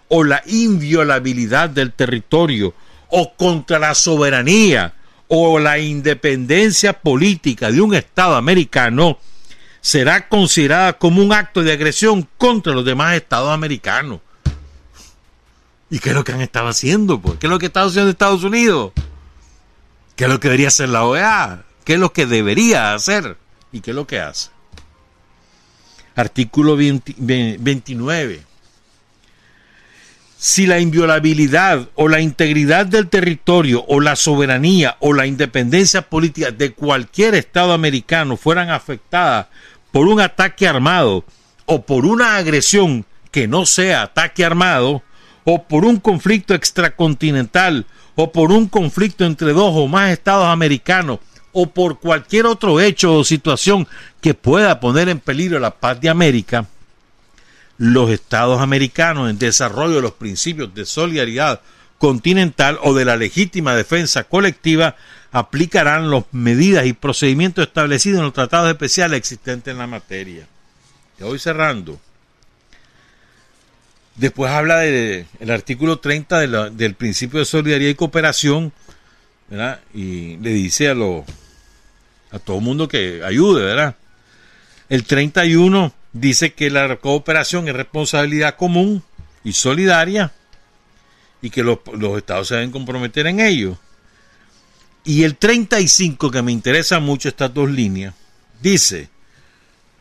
o 0.08 0.24
la 0.24 0.42
inviolabilidad 0.46 1.70
del 1.70 1.92
territorio 1.92 2.74
o 3.08 3.34
contra 3.34 3.78
la 3.78 3.94
soberanía 3.94 4.94
o 5.28 5.58
la 5.58 5.78
independencia 5.78 6.92
política 6.92 7.70
de 7.70 7.80
un 7.80 7.94
Estado 7.94 8.36
americano 8.36 9.18
será 9.80 10.28
considerada 10.28 10.94
como 10.94 11.22
un 11.22 11.32
acto 11.32 11.62
de 11.62 11.72
agresión 11.72 12.28
contra 12.36 12.74
los 12.74 12.84
demás 12.84 13.14
Estados 13.16 13.50
americanos. 13.50 14.20
¿Y 15.90 16.00
qué 16.00 16.10
es 16.10 16.14
lo 16.14 16.24
que 16.24 16.32
han 16.32 16.42
estado 16.42 16.68
haciendo? 16.68 17.20
Pues? 17.20 17.38
¿Qué 17.38 17.46
es 17.46 17.50
lo 17.50 17.58
que 17.58 17.66
está 17.66 17.82
haciendo 17.82 18.10
Estados 18.10 18.44
Unidos? 18.44 18.92
¿Qué 20.16 20.24
es 20.24 20.30
lo 20.30 20.38
que 20.40 20.48
debería 20.48 20.68
hacer 20.68 20.90
la 20.90 21.04
OEA? 21.04 21.64
¿Qué 21.84 21.94
es 21.94 21.98
lo 21.98 22.12
que 22.12 22.26
debería 22.26 22.92
hacer? 22.92 23.38
¿Y 23.72 23.80
qué 23.80 23.92
es 23.92 23.94
lo 23.94 24.06
que 24.06 24.20
hace? 24.20 24.50
Artículo 26.18 26.76
29 26.76 28.40
si 30.36 30.66
la 30.66 30.80
inviolabilidad 30.80 31.88
o 31.94 32.08
la 32.08 32.20
integridad 32.20 32.86
del 32.86 33.08
territorio 33.08 33.84
o 33.86 34.00
la 34.00 34.16
soberanía 34.16 34.96
o 34.98 35.12
la 35.12 35.26
independencia 35.26 36.02
política 36.02 36.50
de 36.50 36.72
cualquier 36.72 37.36
Estado 37.36 37.72
americano 37.72 38.36
fueran 38.36 38.70
afectadas 38.70 39.46
por 39.92 40.08
un 40.08 40.20
ataque 40.20 40.66
armado 40.66 41.24
o 41.66 41.82
por 41.82 42.04
una 42.04 42.36
agresión 42.36 43.04
que 43.30 43.46
no 43.46 43.64
sea 43.64 44.02
ataque 44.02 44.44
armado 44.44 45.02
o 45.44 45.62
por 45.64 45.84
un 45.84 45.98
conflicto 45.98 46.54
extracontinental 46.54 47.86
o 48.16 48.32
por 48.32 48.50
un 48.50 48.68
conflicto 48.68 49.24
entre 49.24 49.52
dos 49.52 49.72
o 49.74 49.86
más 49.86 50.10
estados 50.10 50.46
americanos 50.46 51.20
o 51.60 51.66
por 51.66 51.98
cualquier 51.98 52.46
otro 52.46 52.80
hecho 52.80 53.14
o 53.14 53.24
situación 53.24 53.88
que 54.20 54.32
pueda 54.32 54.78
poner 54.78 55.08
en 55.08 55.18
peligro 55.18 55.58
la 55.58 55.72
paz 55.72 56.00
de 56.00 56.08
América, 56.08 56.66
los 57.78 58.10
estados 58.10 58.60
americanos 58.60 59.28
en 59.28 59.38
desarrollo 59.38 59.96
de 59.96 60.02
los 60.02 60.12
principios 60.12 60.72
de 60.72 60.84
solidaridad 60.84 61.60
continental 61.98 62.78
o 62.82 62.94
de 62.94 63.04
la 63.04 63.16
legítima 63.16 63.74
defensa 63.74 64.22
colectiva 64.24 64.94
aplicarán 65.32 66.12
las 66.12 66.24
medidas 66.30 66.86
y 66.86 66.92
procedimientos 66.92 67.66
establecidos 67.66 68.18
en 68.18 68.26
los 68.26 68.34
tratados 68.34 68.70
especiales 68.70 69.18
existentes 69.18 69.72
en 69.72 69.78
la 69.78 69.88
materia. 69.88 70.46
Ya 71.18 71.26
voy 71.26 71.40
cerrando. 71.40 71.98
Después 74.14 74.50
habla 74.52 74.78
del 74.78 75.26
artículo 75.50 75.98
30 75.98 76.70
del 76.70 76.94
principio 76.94 77.40
de 77.40 77.44
solidaridad 77.44 77.90
y 77.90 77.94
cooperación, 77.96 78.72
¿verdad? 79.48 79.80
Y 79.92 80.36
le 80.38 80.50
dice 80.50 80.88
a, 80.88 80.94
lo, 80.94 81.24
a 82.30 82.38
todo 82.38 82.60
mundo 82.60 82.88
que 82.88 83.22
ayude, 83.24 83.64
¿verdad? 83.64 83.96
El 84.88 85.04
31 85.04 85.92
dice 86.12 86.52
que 86.52 86.70
la 86.70 86.96
cooperación 86.96 87.68
es 87.68 87.74
responsabilidad 87.74 88.56
común 88.56 89.02
y 89.44 89.52
solidaria 89.52 90.32
y 91.42 91.50
que 91.50 91.62
los, 91.62 91.78
estados 92.16 92.48
se 92.48 92.56
deben 92.56 92.70
comprometer 92.70 93.26
en 93.26 93.40
ello. 93.40 93.78
Y 95.04 95.22
el 95.24 95.36
35, 95.36 96.30
que 96.30 96.42
me 96.42 96.52
interesa 96.52 97.00
mucho 97.00 97.28
estas 97.28 97.54
dos 97.54 97.70
líneas, 97.70 98.14
dice, 98.60 99.08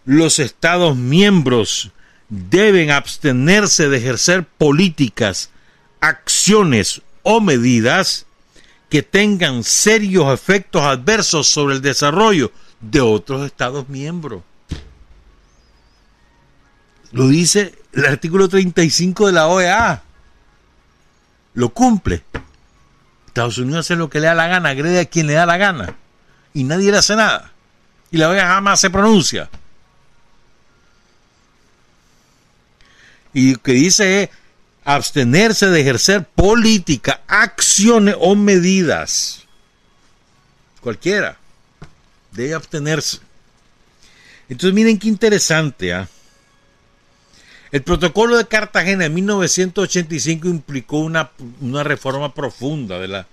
los 0.05 0.39
estados 0.39 0.97
miembros 0.97 1.91
deben 2.29 2.91
abstenerse 2.91 3.89
de 3.89 3.97
ejercer 3.97 4.45
políticas, 4.45 5.49
acciones 6.01 7.01
o 7.23 7.39
medidas 7.39 8.26
que 8.89 9.03
tengan 9.03 9.63
serios 9.63 10.33
efectos 10.33 10.81
adversos 10.81 11.47
sobre 11.47 11.75
el 11.75 11.81
desarrollo 11.81 12.51
de 12.79 13.01
otros 13.01 13.45
estados 13.45 13.89
miembros. 13.89 14.43
Lo 17.11 17.27
dice 17.27 17.75
el 17.93 18.05
artículo 18.05 18.47
35 18.47 19.27
de 19.27 19.33
la 19.33 19.47
OEA. 19.47 20.03
Lo 21.53 21.69
cumple. 21.69 22.23
Estados 23.27 23.57
Unidos 23.57 23.85
hace 23.85 23.95
lo 23.95 24.09
que 24.09 24.19
le 24.19 24.27
da 24.27 24.35
la 24.35 24.47
gana, 24.47 24.69
agrede 24.69 24.99
a 24.99 25.05
quien 25.05 25.27
le 25.27 25.33
da 25.33 25.45
la 25.45 25.57
gana. 25.57 25.95
Y 26.53 26.63
nadie 26.63 26.91
le 26.91 26.97
hace 26.97 27.15
nada. 27.15 27.51
Y 28.11 28.17
la 28.17 28.29
OEA 28.29 28.47
jamás 28.47 28.79
se 28.79 28.89
pronuncia. 28.89 29.49
Y 33.33 33.53
lo 33.53 33.61
que 33.61 33.73
dice 33.73 34.23
es 34.23 34.29
abstenerse 34.87 35.69
de 35.69 35.81
ejercer 35.81 36.23
política, 36.23 37.19
acciones 37.27 38.15
o 38.19 38.35
medidas. 38.35 39.43
Cualquiera. 40.79 41.37
Debe 42.31 42.53
abstenerse. 42.53 43.19
Entonces 44.47 44.73
miren 44.73 44.97
qué 44.97 45.09
interesante. 45.09 45.93
¿ah? 45.93 46.07
El 47.73 47.83
protocolo 47.83 48.37
de 48.37 48.47
Cartagena 48.47 49.03
en 49.03 49.13
1985 49.13 50.47
implicó 50.47 50.99
una, 50.99 51.31
reforma 51.83 52.33
profunda 52.33 52.97
de 52.97 53.09
la, 53.09 53.27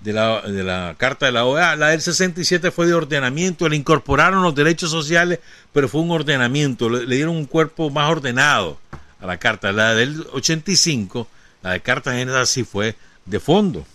de 0.00 0.14
la, 0.14 0.40
de 0.40 0.64
la 0.64 0.94
Carta 0.96 1.26
de 1.26 1.32
la 1.32 1.44
OEA. 1.44 1.76
La 1.76 1.88
del 1.88 2.00
67 2.00 2.70
fue 2.70 2.86
de 2.86 2.94
ordenamiento, 2.94 3.68
le 3.68 3.76
incorporaron 3.76 4.42
los 4.42 4.54
derechos 4.54 4.90
sociales, 4.90 5.40
pero 5.70 5.86
fue 5.86 6.00
un 6.00 6.12
ordenamiento, 6.12 6.88
le, 6.88 7.14
dieron 7.14 7.36
un 7.36 7.44
cuerpo 7.44 7.90
más 7.90 8.10
ordenado 8.10 8.78
a 9.20 9.26
la 9.26 9.38
Carta. 9.38 9.72
La 9.72 9.94
del 9.94 10.26
85, 10.32 11.28
la 11.62 11.72
de 11.72 11.80
Cartagena 11.80 12.46
sí 12.46 12.64
fue 12.64 12.96
de 13.24 13.40
fondo. 13.40 13.86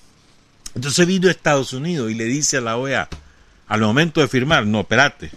Entonces 0.75 1.05
vino 1.05 1.27
a 1.27 1.31
Estados 1.31 1.73
Unidos 1.73 2.11
y 2.11 2.15
le 2.15 2.25
dice 2.25 2.57
a 2.57 2.61
la 2.61 2.77
OEA, 2.77 3.07
al 3.67 3.81
momento 3.81 4.21
de 4.21 4.27
firmar, 4.27 4.65
no, 4.65 4.81
espérate, 4.81 5.31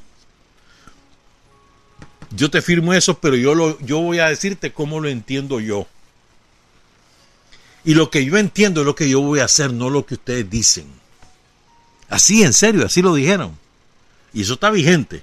yo 2.30 2.50
te 2.50 2.62
firmo 2.62 2.92
eso, 2.92 3.18
pero 3.18 3.36
yo, 3.36 3.54
lo, 3.54 3.78
yo 3.80 4.00
voy 4.00 4.18
a 4.18 4.28
decirte 4.28 4.72
cómo 4.72 5.00
lo 5.00 5.08
entiendo 5.08 5.60
yo. 5.60 5.86
Y 7.84 7.94
lo 7.94 8.10
que 8.10 8.24
yo 8.24 8.36
entiendo 8.36 8.80
es 8.80 8.86
lo 8.86 8.96
que 8.96 9.08
yo 9.08 9.20
voy 9.20 9.40
a 9.40 9.44
hacer, 9.44 9.72
no 9.72 9.90
lo 9.90 10.04
que 10.04 10.14
ustedes 10.14 10.50
dicen. 10.50 10.86
Así, 12.08 12.42
en 12.42 12.52
serio, 12.52 12.84
así 12.84 13.00
lo 13.00 13.14
dijeron. 13.14 13.56
Y 14.32 14.42
eso 14.42 14.54
está 14.54 14.70
vigente. 14.70 15.22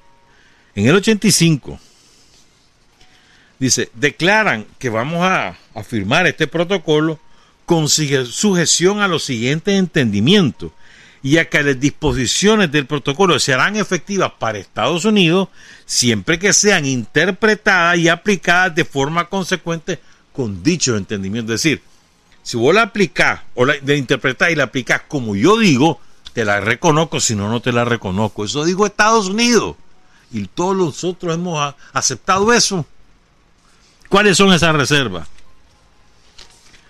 En 0.76 0.88
el 0.88 0.96
85, 0.96 1.80
dice, 3.64 3.90
declaran 3.94 4.66
que 4.78 4.90
vamos 4.90 5.24
a, 5.24 5.58
a 5.74 5.84
firmar 5.84 6.28
este 6.28 6.48
protocolo 6.48 7.20
con 7.66 7.88
sujeción 7.88 9.00
a 9.00 9.08
los 9.08 9.24
siguientes 9.24 9.76
entendimientos 9.76 10.72
y 11.22 11.38
a 11.38 11.50
que 11.50 11.64
las 11.64 11.80
disposiciones 11.80 12.72
del 12.72 12.86
protocolo 12.86 13.40
se 13.40 13.54
harán 13.54 13.78
efectivas 13.78 14.34
para 14.38 14.60
Estados 14.60 15.06
Unidos 15.06 15.48
siempre 15.86 16.38
que 16.38 16.52
sean 16.52 16.86
interpretadas 16.86 17.98
y 17.98 18.10
aplicadas 18.10 18.76
de 18.76 18.84
forma 18.84 19.30
consecuente 19.30 20.00
con 20.34 20.62
dicho 20.62 20.98
entendimiento. 20.98 21.54
Es 21.54 21.64
decir, 21.64 21.82
si 22.42 22.58
vos 22.58 22.76
la 22.76 22.82
aplicás 22.82 23.42
o 23.56 23.66
la 23.66 23.96
interpretás 23.96 24.52
y 24.52 24.56
la 24.56 24.66
aplicás 24.66 25.04
como 25.08 25.36
yo 25.36 25.58
digo, 25.58 26.02
te 26.34 26.44
la 26.44 26.60
reconozco, 26.60 27.22
si 27.22 27.36
no, 27.36 27.50
no 27.50 27.62
te 27.62 27.72
la 27.72 27.86
reconozco. 27.86 28.44
Eso 28.44 28.66
digo 28.66 28.86
Estados 28.86 29.30
Unidos. 29.30 29.78
Y 30.32 30.48
todos 30.48 30.76
nosotros 30.76 31.36
hemos 31.36 31.76
aceptado 31.94 32.52
eso. 32.52 32.86
¿Cuáles 34.14 34.38
son 34.38 34.54
esas 34.54 34.76
reservas? 34.76 35.28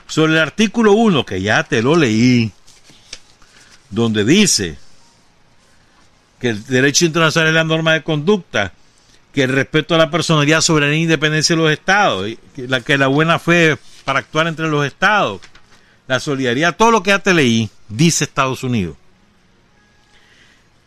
Sobre 0.07 0.33
el 0.33 0.39
artículo 0.39 0.91
1, 0.91 1.25
que 1.25 1.41
ya 1.41 1.63
te 1.63 1.81
lo 1.81 1.95
leí, 1.95 2.51
donde 3.89 4.25
dice 4.25 4.77
que 6.41 6.49
el 6.49 6.65
derecho 6.65 7.05
internacional 7.05 7.47
es 7.47 7.55
la 7.55 7.63
norma 7.63 7.93
de 7.93 8.03
conducta, 8.03 8.73
que 9.31 9.43
el 9.43 9.53
respeto 9.53 9.95
a 9.95 9.99
la 9.99 10.11
personalidad, 10.11 10.59
soberanía 10.59 10.97
e 10.97 11.03
independencia 11.03 11.55
de 11.55 11.61
los 11.61 11.71
estados, 11.71 12.29
que 12.53 12.67
la, 12.67 12.81
que 12.81 12.97
la 12.97 13.07
buena 13.07 13.39
fe 13.39 13.77
para 14.03 14.19
actuar 14.19 14.47
entre 14.47 14.67
los 14.67 14.85
estados, 14.85 15.39
la 16.07 16.19
solidaridad, 16.19 16.75
todo 16.75 16.91
lo 16.91 17.03
que 17.03 17.11
ya 17.11 17.19
te 17.19 17.33
leí, 17.33 17.69
dice 17.87 18.25
Estados 18.25 18.65
Unidos. 18.65 18.97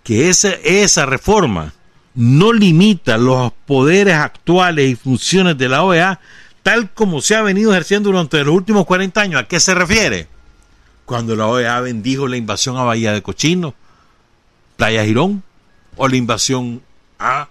Que 0.05 0.29
esa, 0.29 0.51
esa 0.51 1.07
reforma 1.07 1.73
no 2.17 2.53
limita 2.53 3.19
los 3.19 3.53
poderes 3.67 4.15
actuales 4.15 4.91
y 4.91 4.97
funciones 4.97 5.57
de 5.57 5.69
la 5.69 5.85
OEA 5.85 6.19
tal 6.63 6.91
como 6.91 7.21
se 7.21 7.37
ha 7.37 7.43
venido 7.43 7.71
ejerciendo 7.71 8.11
durante 8.11 8.43
los 8.43 8.53
últimos 8.53 8.87
40 8.87 9.21
años. 9.21 9.41
¿A 9.41 9.47
qué 9.47 9.61
se 9.61 9.73
refiere? 9.73 10.27
Cuando 11.05 11.37
la 11.37 11.47
OEA 11.47 11.79
bendijo 11.81 12.27
la 12.27 12.37
invasión 12.37 12.77
a 12.77 12.83
Bahía 12.83 13.13
de 13.13 13.23
Cochino, 13.23 13.75
Playa 14.77 15.05
Girón, 15.05 15.45
o 15.97 16.09
la 16.09 16.17
invasión 16.17 16.83
a 17.21 17.49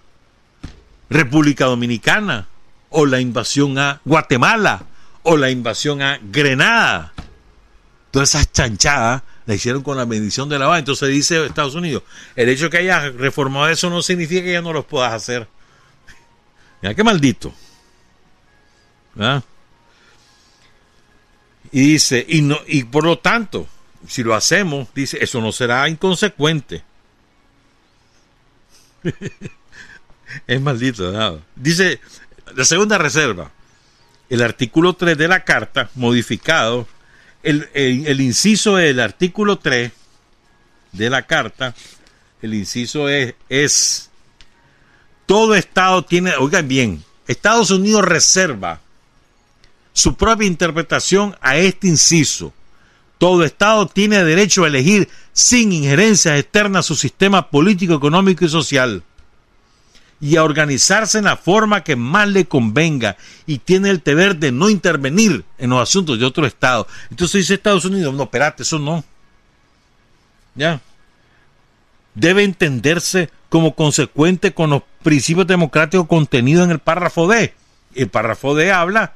República 1.09 1.65
Dominicana, 1.65 2.47
o 2.89 3.05
la 3.05 3.21
invasión 3.21 3.77
a 3.77 4.01
Guatemala, 4.03 4.83
o 5.23 5.37
la 5.37 5.49
invasión 5.49 6.01
a 6.01 6.19
Grenada. 6.21 7.13
Todas 8.11 8.29
esas 8.35 8.51
chanchadas 8.51 9.21
la 9.45 9.53
hicieron 9.53 9.83
con 9.83 9.97
la 9.97 10.05
bendición 10.05 10.49
de 10.49 10.59
la 10.59 10.69
OEA. 10.69 10.79
Entonces 10.79 11.09
dice 11.09 11.45
Estados 11.45 11.75
Unidos, 11.75 12.03
el 12.35 12.49
hecho 12.49 12.65
de 12.65 12.69
que 12.71 12.77
hayas 12.77 13.13
reformado 13.15 13.69
eso 13.69 13.89
no 13.89 14.01
significa 14.01 14.43
que 14.43 14.53
ya 14.53 14.61
no 14.61 14.73
los 14.73 14.85
puedas 14.85 15.13
hacer. 15.13 15.47
Mira 16.81 16.95
qué 16.95 17.03
maldito. 17.03 17.53
Y 21.71 21.81
dice, 21.81 22.25
y, 22.27 22.41
no, 22.41 22.59
y 22.67 22.83
por 22.83 23.03
lo 23.03 23.19
tanto, 23.19 23.67
si 24.07 24.23
lo 24.23 24.35
hacemos, 24.35 24.87
dice, 24.93 25.17
eso 25.21 25.41
no 25.41 25.51
será 25.51 25.87
inconsecuente. 25.89 26.83
es 30.47 30.61
maldito. 30.61 31.11
¿no? 31.11 31.41
Dice, 31.55 31.99
la 32.55 32.65
segunda 32.65 32.97
reserva, 32.97 33.51
el 34.29 34.41
artículo 34.41 34.93
3 34.93 35.17
de 35.17 35.27
la 35.27 35.43
carta, 35.43 35.89
modificado, 35.95 36.87
el, 37.45 37.69
el, 37.73 38.21
inciso 38.21 38.75
del 38.75 38.99
artículo 38.99 39.57
3 39.59 39.91
de 40.91 41.09
la 41.09 41.27
carta, 41.27 41.75
el 42.41 42.55
inciso 42.55 43.07
es, 43.07 43.35
es, 43.49 44.09
todo 45.27 45.53
Estado 45.55 46.03
tiene, 46.03 46.35
oigan 46.37 46.67
bien, 46.67 47.03
Estados 47.27 47.69
Unidos 47.69 48.03
reserva 48.03 48.81
su 49.93 50.15
propia 50.15 50.47
interpretación 50.47 51.35
a 51.39 51.57
este 51.57 51.87
inciso. 51.87 52.51
Todo 53.17 53.43
Estado 53.43 53.87
tiene 53.87 54.23
derecho 54.23 54.63
a 54.63 54.67
elegir 54.67 55.07
sin 55.31 55.71
injerencias 55.71 56.39
externas 56.39 56.85
su 56.85 56.95
sistema 56.95 57.49
político, 57.49 57.93
económico 57.93 58.43
y 58.43 58.49
social 58.49 59.03
y 60.21 60.37
a 60.37 60.43
organizarse 60.43 61.17
en 61.17 61.25
la 61.25 61.37
forma 61.37 61.83
que 61.83 61.95
más 61.95 62.27
le 62.27 62.45
convenga 62.45 63.17
y 63.45 63.59
tiene 63.59 63.89
el 63.89 64.01
deber 64.03 64.37
de 64.37 64.51
no 64.51 64.69
intervenir 64.69 65.43
en 65.57 65.69
los 65.69 65.81
asuntos 65.81 66.19
de 66.19 66.25
otro 66.25 66.45
Estado. 66.45 66.87
Entonces 67.09 67.41
dice 67.41 67.55
Estados 67.55 67.85
Unidos, 67.85 68.13
no, 68.13 68.23
espérate, 68.23 68.63
eso 68.63 68.79
no. 68.79 69.03
Ya. 70.55 70.81
Debe 72.13 72.43
entenderse 72.43 73.29
como 73.49 73.75
consecuente 73.75 74.53
con 74.53 74.69
los 74.69 74.83
principios 75.03 75.47
democráticos 75.47 76.07
contenidos 76.07 76.65
en 76.65 76.71
el 76.71 76.79
párrafo 76.79 77.27
D. 77.27 77.53
El 77.93 78.09
párrafo 78.09 78.55
D 78.55 78.71
habla 78.71 79.13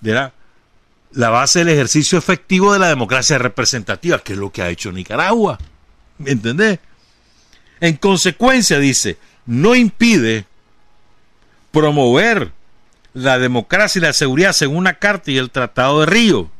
de 0.00 0.12
la, 0.12 0.32
la 1.12 1.30
base 1.30 1.60
del 1.60 1.70
ejercicio 1.70 2.18
efectivo 2.18 2.72
de 2.72 2.80
la 2.80 2.88
democracia 2.88 3.38
representativa, 3.38 4.18
que 4.18 4.32
es 4.32 4.38
lo 4.38 4.50
que 4.50 4.62
ha 4.62 4.68
hecho 4.68 4.90
Nicaragua. 4.90 5.58
¿Me 6.18 6.32
entendés? 6.32 6.80
En 7.80 7.96
consecuencia, 7.96 8.78
dice, 8.78 9.18
no 9.46 9.74
impide 9.74 10.46
promover 11.70 12.52
la 13.12 13.38
democracia 13.38 13.98
y 13.98 14.02
la 14.02 14.12
seguridad 14.12 14.52
según 14.52 14.84
la 14.84 14.98
Carta 14.98 15.30
y 15.30 15.38
el 15.38 15.50
Tratado 15.50 16.00
de 16.00 16.06
Río, 16.06 16.50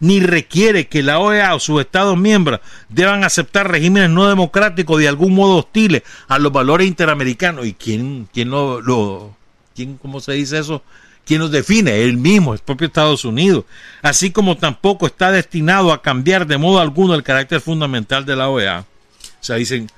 ni 0.00 0.20
requiere 0.20 0.86
que 0.86 1.02
la 1.02 1.18
OEA 1.18 1.54
o 1.54 1.60
sus 1.60 1.80
Estados 1.80 2.16
miembros 2.16 2.60
deban 2.88 3.24
aceptar 3.24 3.70
regímenes 3.70 4.10
no 4.10 4.28
democráticos 4.28 4.98
de 4.98 5.08
algún 5.08 5.34
modo 5.34 5.56
hostiles 5.58 6.02
a 6.28 6.38
los 6.38 6.52
valores 6.52 6.86
interamericanos. 6.86 7.66
¿Y 7.66 7.72
quién, 7.74 8.28
quién 8.32 8.50
lo, 8.50 8.80
lo 8.80 9.36
quién, 9.74 9.96
cómo 9.96 10.20
se 10.20 10.32
dice 10.32 10.58
eso? 10.58 10.82
¿Quién 11.24 11.40
nos 11.40 11.50
define? 11.50 12.02
Él 12.02 12.18
mismo, 12.18 12.52
el 12.52 12.58
propio 12.60 12.86
Estados 12.86 13.24
Unidos. 13.24 13.64
Así 14.02 14.30
como 14.30 14.58
tampoco 14.58 15.06
está 15.06 15.30
destinado 15.30 15.90
a 15.90 16.02
cambiar 16.02 16.46
de 16.46 16.58
modo 16.58 16.80
alguno 16.80 17.14
el 17.14 17.22
carácter 17.22 17.62
fundamental 17.62 18.26
de 18.26 18.36
la 18.36 18.50
OEA. 18.50 18.80
O 18.80 19.44
sea, 19.44 19.56
dicen, 19.56 19.88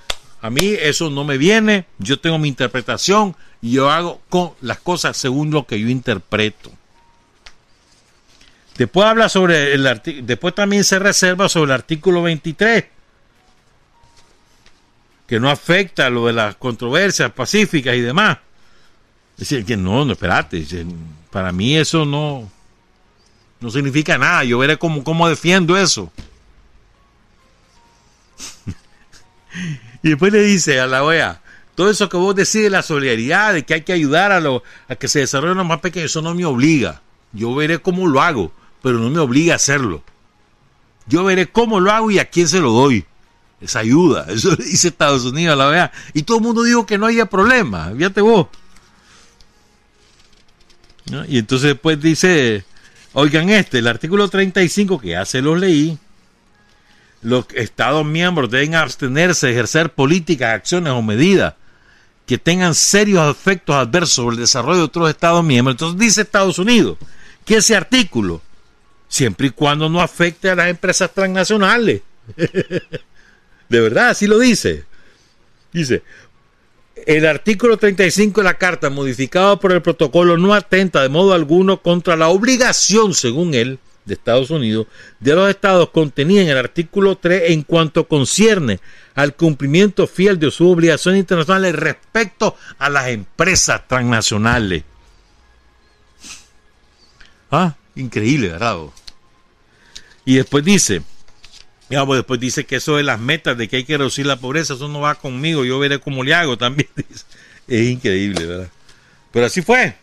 a 0.41 0.51
mí 0.51 0.75
eso 0.79 1.11
no 1.11 1.25
me 1.25 1.39
viene, 1.39 1.87
yo 1.99 2.19
tengo 2.21 2.39
mi 2.39 2.49
interpretación 2.49 3.37
y 3.63 3.73
yo 3.73 3.91
hago 3.91 4.21
con 4.29 4.53
las 4.61 4.79
cosas 4.79 5.17
según 5.17 5.51
lo 5.51 5.67
que 5.67 5.81
yo 5.81 5.89
interpreto. 5.89 6.71
Después 8.77 9.07
habla 9.07 9.29
sobre 9.29 9.73
el 9.73 9.87
artículo, 9.87 10.27
después 10.27 10.55
también 10.55 10.85
se 10.85 10.99
reserva 10.99 11.49
sobre 11.49 11.73
el 11.73 11.81
artículo 11.81 12.23
23, 12.23 12.85
que 15.27 15.41
no 15.41 15.51
afecta 15.51 16.11
lo 16.11 16.27
de 16.27 16.35
las 16.35 16.57
controversias 16.57 17.33
pacíficas 17.33 17.95
y 17.97 18.03
demás. 18.03 18.39
Es 19.33 19.49
decir, 19.49 19.65
que 19.65 19.77
no, 19.77 20.05
no, 20.05 20.13
espérate, 20.13 20.65
para 21.31 21.53
mí 21.53 21.77
eso 21.77 22.05
no, 22.05 22.51
no 23.61 23.71
significa 23.71 24.19
nada, 24.19 24.45
yo 24.45 24.59
veré 24.59 24.79
cómo, 24.79 25.03
cómo 25.03 25.29
defiendo 25.29 25.77
eso. 25.77 26.13
Y 30.07 30.11
después 30.11 30.33
le 30.33 30.41
dice 30.41 30.79
a 30.79 30.87
la 30.87 31.03
OEA, 31.03 31.41
todo 31.75 31.91
eso 31.91 32.09
que 32.09 32.17
vos 32.17 32.33
decís 32.33 32.63
de 32.63 32.71
la 32.71 32.85
solidaridad, 32.85 33.55
de 33.55 33.65
que 33.65 33.75
hay 33.75 33.81
que 33.81 33.93
ayudar 33.93 34.31
a, 34.31 34.39
lo, 34.39 34.63
a 34.87 34.95
que 34.95 35.09
se 35.09 35.19
desarrollen 35.19 35.57
los 35.57 35.67
más 35.67 35.81
pequeños, 35.81 36.13
eso 36.13 36.23
no 36.23 36.33
me 36.33 36.45
obliga. 36.45 37.03
Yo 37.33 37.53
veré 37.57 37.81
cómo 37.81 38.07
lo 38.07 38.23
hago, 38.23 38.53
pero 38.85 39.01
no 39.01 39.11
me 39.11 39.19
obliga 39.19 39.55
a 39.55 39.57
hacerlo. 39.57 40.05
Yo 41.09 41.25
veré 41.25 41.49
cómo 41.49 41.81
lo 41.81 41.91
hago 41.91 42.13
y 42.13 42.21
a 42.21 42.27
quién 42.27 42.47
se 42.47 42.61
lo 42.61 42.71
doy. 42.71 43.05
Esa 43.61 43.81
ayuda. 43.81 44.27
Eso 44.29 44.55
dice 44.55 44.87
Estados 44.87 45.25
Unidos 45.25 45.55
a 45.55 45.57
la 45.57 45.67
OEA. 45.67 45.93
Y 46.15 46.23
todo 46.23 46.37
el 46.37 46.45
mundo 46.45 46.63
dijo 46.63 46.87
que 46.87 46.99
no 46.99 47.07
había 47.07 47.27
problema. 47.27 47.93
Fíjate 47.97 48.21
vos. 48.21 48.47
Y 51.27 51.39
entonces 51.39 51.71
después 51.71 52.01
dice, 52.01 52.65
oigan 53.13 53.51
este, 53.51 53.79
el 53.79 53.89
artículo 53.89 54.29
35 54.29 55.01
que 55.01 55.09
ya 55.09 55.25
se 55.25 55.43
los 55.43 55.59
leí, 55.59 55.99
los 57.27 57.47
Estados 57.55 58.07
miembros 58.07 58.51
deben 58.51 58.77
abstenerse 58.77 59.49
de 59.49 59.53
ejercer 59.53 59.93
políticas, 59.93 60.55
acciones 60.55 60.93
o 60.93 61.03
medidas 61.03 61.55
que 62.25 62.39
tengan 62.39 62.73
serios 62.73 63.29
efectos 63.29 63.75
adversos 63.75 64.15
sobre 64.15 64.35
el 64.35 64.43
desarrollo 64.43 64.79
de 64.79 64.85
otros 64.85 65.11
Estados 65.11 65.45
miembros. 65.45 65.75
Entonces 65.75 65.99
dice 65.99 66.23
Estados 66.23 66.61
Unidos 66.61 66.99
que 67.45 67.57
ese 67.57 67.75
artículo, 67.75 68.43
siempre 69.09 69.49
y 69.49 69.51
cuando 69.51 69.89
no 69.89 70.01
afecte 70.01 70.51
a 70.51 70.55
las 70.55 70.69
empresas 70.69 71.13
transnacionales, 71.13 72.03
de 72.37 73.81
verdad, 73.81 74.11
así 74.11 74.29
lo 74.29 74.39
dice. 74.39 74.85
Dice, 75.73 76.05
el 77.07 77.27
artículo 77.27 77.77
35 77.77 78.41
de 78.41 78.45
la 78.45 78.55
Carta, 78.55 78.89
modificado 78.89 79.59
por 79.59 79.73
el 79.73 79.83
protocolo, 79.83 80.37
no 80.37 80.55
atenta 80.55 81.03
de 81.03 81.09
modo 81.09 81.35
alguno 81.35 81.83
contra 81.83 82.15
la 82.15 82.29
obligación, 82.29 83.15
según 83.15 83.55
él, 83.55 83.81
de 84.07 84.15
Estados 84.15 84.51
Unidos 84.51 84.87
de 85.21 85.35
los 85.35 85.51
estados 85.51 85.91
contenida 85.91 86.41
en 86.41 86.49
el 86.49 86.57
artículo 86.57 87.19
3 87.19 87.51
en 87.51 87.63
cuanto 87.63 88.09
concierne 88.09 88.81
al 89.15 89.35
cumplimiento 89.35 90.07
fiel 90.07 90.39
de 90.39 90.51
sus 90.51 90.73
obligaciones 90.73 91.21
internacionales 91.21 91.75
respecto 91.75 92.57
a 92.79 92.89
las 92.89 93.09
empresas 93.09 93.87
transnacionales. 93.89 94.85
Ah, 97.51 97.75
increíble, 97.95 98.49
¿verdad? 98.49 98.77
Y 100.25 100.37
después 100.37 100.65
dice, 100.65 101.03
digamos, 101.89 102.17
después 102.17 102.41
dice 102.41 102.65
que 102.65 102.77
eso 102.77 102.97
de 102.97 103.03
las 103.03 103.21
metas 103.21 103.57
de 103.57 103.69
que 103.69 103.77
hay 103.77 103.85
que 103.85 103.97
reducir 103.97 104.27
la 104.27 104.39
pobreza, 104.39 104.75
eso 104.75 104.89
no 104.89 105.01
va 105.01 105.15
conmigo, 105.15 105.65
yo 105.65 105.79
veré 105.79 105.99
cómo 105.99 106.23
le 106.25 106.35
hago 106.35 106.57
también. 106.57 106.89
Es 107.69 107.89
increíble, 107.89 108.47
¿verdad? 108.47 108.71
Pero 109.33 109.47
así 109.47 109.61
fue, 109.61 109.97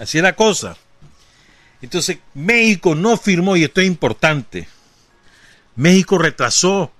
así 0.00 0.18
es 0.18 0.24
la 0.24 0.34
cosa. 0.34 0.76
Entonces, 1.84 2.18
México 2.32 2.94
no 2.94 3.18
firmó, 3.18 3.56
y 3.56 3.64
esto 3.64 3.82
es 3.82 3.86
importante, 3.86 4.66
México 5.76 6.16
retrasó 6.16 6.90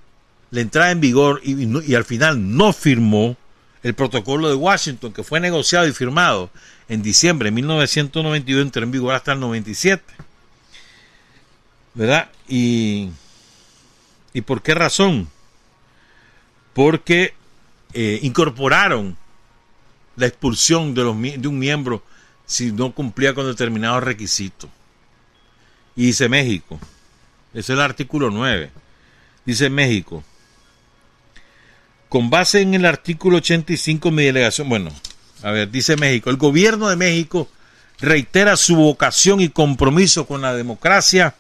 la 0.51 0.61
entrada 0.61 0.91
en 0.91 1.01
vigor 1.01 1.41
y, 1.43 1.95
al 1.95 2.05
final 2.05 2.55
no 2.55 2.71
firmó 2.75 3.35
el 3.83 3.95
protocolo 3.95 4.47
de 4.51 4.55
Washington, 4.55 5.15
que 5.15 5.23
fue 5.23 5.41
negociado 5.41 5.89
y 5.89 5.93
firmado 5.93 6.51
en 6.91 7.03
diciembre 7.03 7.47
de 7.47 7.53
1992, 7.53 8.63
entró 8.63 8.83
en 8.83 8.91
vigor 8.91 9.15
hasta 9.15 9.33
el 9.33 9.41
97. 9.41 10.05
¿Verdad? 11.95 12.31
Y, 12.47 13.09
¿y 14.35 14.43
por 14.43 14.61
qué 14.61 14.75
razón? 14.75 15.31
Porque 16.75 17.33
eh, 17.95 18.19
incorporaron 18.21 19.17
la 20.17 20.27
expulsión 20.27 20.93
de, 20.93 21.05
los, 21.05 21.17
de 21.23 21.49
un 21.49 21.59
miembro 21.59 22.03
si 22.47 22.73
no 22.73 22.93
cumplía 22.93 23.35
con 23.35 23.47
determinados 23.47 24.03
requisitos. 24.03 24.71
Y 25.97 26.07
dice 26.07 26.29
México, 26.29 26.79
es 27.53 27.71
el 27.71 27.81
artículo 27.81 28.31
9, 28.31 28.71
dice 29.45 29.71
México, 29.71 30.25
con 32.09 32.31
base 32.31 32.61
en 32.61 32.75
el 32.75 32.85
artículo 32.85 33.39
85 33.39 34.11
mi 34.11 34.25
delegación, 34.25 34.69
bueno, 34.69 34.91
a 35.43 35.51
ver, 35.51 35.71
dice 35.71 35.97
México, 35.97 36.31
el 36.31 36.37
gobierno 36.37 36.89
de 36.89 36.97
México 36.97 37.49
reitera 38.01 38.57
su 38.57 38.77
vocación 38.77 39.41
y 39.41 39.49
compromiso 39.49 40.27
con 40.27 40.43
la 40.43 40.55
democracia 40.55 41.35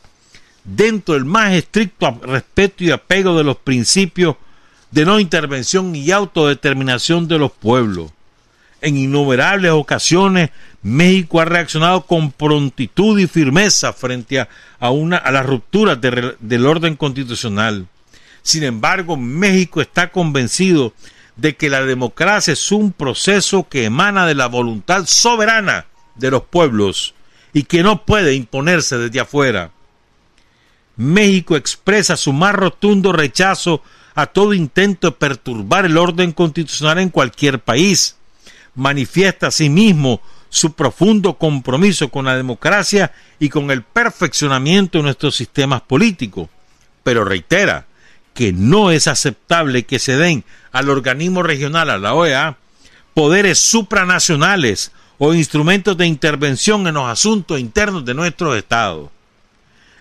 dentro 0.64 1.14
del 1.14 1.24
más 1.24 1.52
estricto 1.52 2.18
respeto 2.22 2.84
y 2.84 2.90
apego 2.90 3.36
de 3.36 3.44
los 3.44 3.56
principios 3.56 4.36
de 4.90 5.04
no 5.04 5.18
intervención 5.18 5.94
y 5.94 6.10
autodeterminación 6.10 7.28
de 7.28 7.38
los 7.38 7.52
pueblos 7.52 8.12
En 8.84 8.98
innumerables 8.98 9.70
ocasiones, 9.70 10.50
México 10.82 11.40
ha 11.40 11.46
reaccionado 11.46 12.04
con 12.04 12.30
prontitud 12.30 13.18
y 13.18 13.26
firmeza 13.26 13.94
frente 13.94 14.40
a, 14.40 14.48
a 14.78 14.90
una, 14.90 15.16
a 15.16 15.32
las 15.32 15.46
rupturas 15.46 15.98
de, 16.02 16.36
del 16.38 16.66
orden 16.66 16.94
constitucional. 16.94 17.86
Sin 18.42 18.62
embargo, 18.62 19.16
México 19.16 19.80
está 19.80 20.10
convencido 20.10 20.92
de 21.36 21.56
que 21.56 21.70
la 21.70 21.82
democracia 21.82 22.52
es 22.52 22.72
un 22.72 22.92
proceso 22.92 23.66
que 23.70 23.86
emana 23.86 24.26
de 24.26 24.34
la 24.34 24.48
voluntad 24.48 25.06
soberana 25.06 25.86
de 26.14 26.30
los 26.30 26.42
pueblos 26.42 27.14
y 27.54 27.62
que 27.62 27.82
no 27.82 28.04
puede 28.04 28.34
imponerse 28.34 28.98
desde 28.98 29.20
afuera. 29.20 29.70
México 30.96 31.56
expresa 31.56 32.18
su 32.18 32.34
más 32.34 32.54
rotundo 32.54 33.14
rechazo 33.14 33.82
a 34.14 34.26
todo 34.26 34.52
intento 34.52 35.06
de 35.06 35.16
perturbar 35.16 35.86
el 35.86 35.96
orden 35.96 36.32
constitucional 36.32 36.98
en 36.98 37.08
cualquier 37.08 37.60
país. 37.60 38.16
Manifiesta 38.74 39.48
asimismo 39.48 40.20
su 40.48 40.72
profundo 40.72 41.34
compromiso 41.34 42.08
con 42.10 42.26
la 42.26 42.36
democracia 42.36 43.12
y 43.38 43.48
con 43.48 43.70
el 43.70 43.82
perfeccionamiento 43.82 44.98
de 44.98 45.04
nuestros 45.04 45.36
sistemas 45.36 45.82
políticos. 45.82 46.48
Pero 47.02 47.24
reitera 47.24 47.86
que 48.34 48.52
no 48.52 48.90
es 48.90 49.06
aceptable 49.06 49.84
que 49.84 49.98
se 49.98 50.16
den 50.16 50.44
al 50.72 50.90
organismo 50.90 51.42
regional, 51.42 51.90
a 51.90 51.98
la 51.98 52.14
OEA, 52.14 52.56
poderes 53.14 53.58
supranacionales 53.58 54.92
o 55.18 55.34
instrumentos 55.34 55.96
de 55.96 56.06
intervención 56.06 56.86
en 56.86 56.94
los 56.94 57.08
asuntos 57.08 57.60
internos 57.60 58.04
de 58.04 58.14
nuestros 58.14 58.56
estados. 58.56 59.10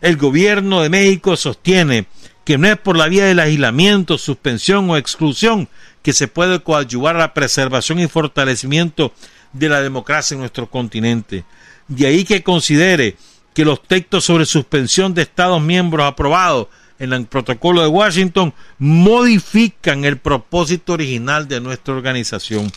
El 0.02 0.18
gobierno 0.18 0.82
de 0.82 0.90
México 0.90 1.38
sostiene 1.38 2.08
que 2.44 2.58
no 2.58 2.68
es 2.68 2.78
por 2.78 2.98
la 2.98 3.08
vía 3.08 3.26
del 3.26 3.40
aislamiento, 3.40 4.18
suspensión 4.18 4.90
o 4.90 4.98
exclusión 4.98 5.70
que 6.02 6.14
se 6.14 6.28
puede 6.28 6.62
coadyuvar 6.62 7.16
a 7.16 7.20
la 7.20 7.34
preservación 7.34 8.00
y 8.00 8.08
fortalecimiento 8.08 9.14
de 9.54 9.70
la 9.70 9.82
democracia 9.82 10.36
en 10.36 10.42
nuestro 10.42 10.70
continente. 10.70 11.46
De 11.88 12.08
ahí 12.08 12.26
que 12.26 12.44
considere 12.44 13.16
que 13.54 13.66
los 13.66 13.82
textos 13.84 14.26
sobre 14.26 14.46
suspensión 14.46 15.14
de 15.14 15.22
Estados 15.22 15.62
miembros 15.62 16.06
aprobados 16.06 16.68
en 17.00 17.14
el 17.14 17.26
protocolo 17.26 17.82
de 17.82 17.88
Washington 17.88 18.54
modifican 18.78 20.06
el 20.06 20.18
propósito 20.18 20.94
original 20.94 21.48
de 21.48 21.62
nuestra 21.62 21.94
organización. 21.94 22.72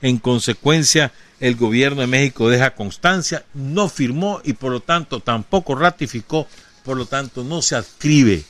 En 0.00 0.18
consecuencia, 0.18 1.12
el 1.40 1.56
gobierno 1.56 2.02
de 2.02 2.06
México 2.06 2.48
deja 2.48 2.74
constancia, 2.74 3.44
no 3.54 3.88
firmó 3.88 4.40
y 4.44 4.52
por 4.52 4.72
lo 4.72 4.80
tanto 4.80 5.20
tampoco 5.20 5.74
ratificó, 5.74 6.46
por 6.84 6.96
lo 6.96 7.06
tanto 7.06 7.42
no 7.42 7.62
se 7.62 7.76
adscribe 7.76 8.44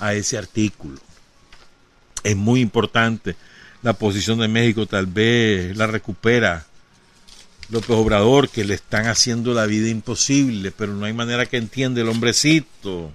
a 0.00 0.14
ese 0.14 0.38
artículo. 0.38 0.98
Es 2.22 2.36
muy 2.36 2.60
importante. 2.60 3.36
La 3.82 3.92
posición 3.92 4.38
de 4.38 4.48
México 4.48 4.86
tal 4.86 5.06
vez 5.06 5.76
la 5.76 5.86
recupera 5.86 6.66
López 7.70 7.90
Obrador, 7.90 8.48
que 8.48 8.64
le 8.64 8.74
están 8.74 9.06
haciendo 9.06 9.52
la 9.52 9.66
vida 9.66 9.88
imposible, 9.88 10.72
pero 10.72 10.94
no 10.94 11.04
hay 11.04 11.12
manera 11.12 11.46
que 11.46 11.58
entienda 11.58 12.00
el 12.00 12.08
hombrecito. 12.08 13.12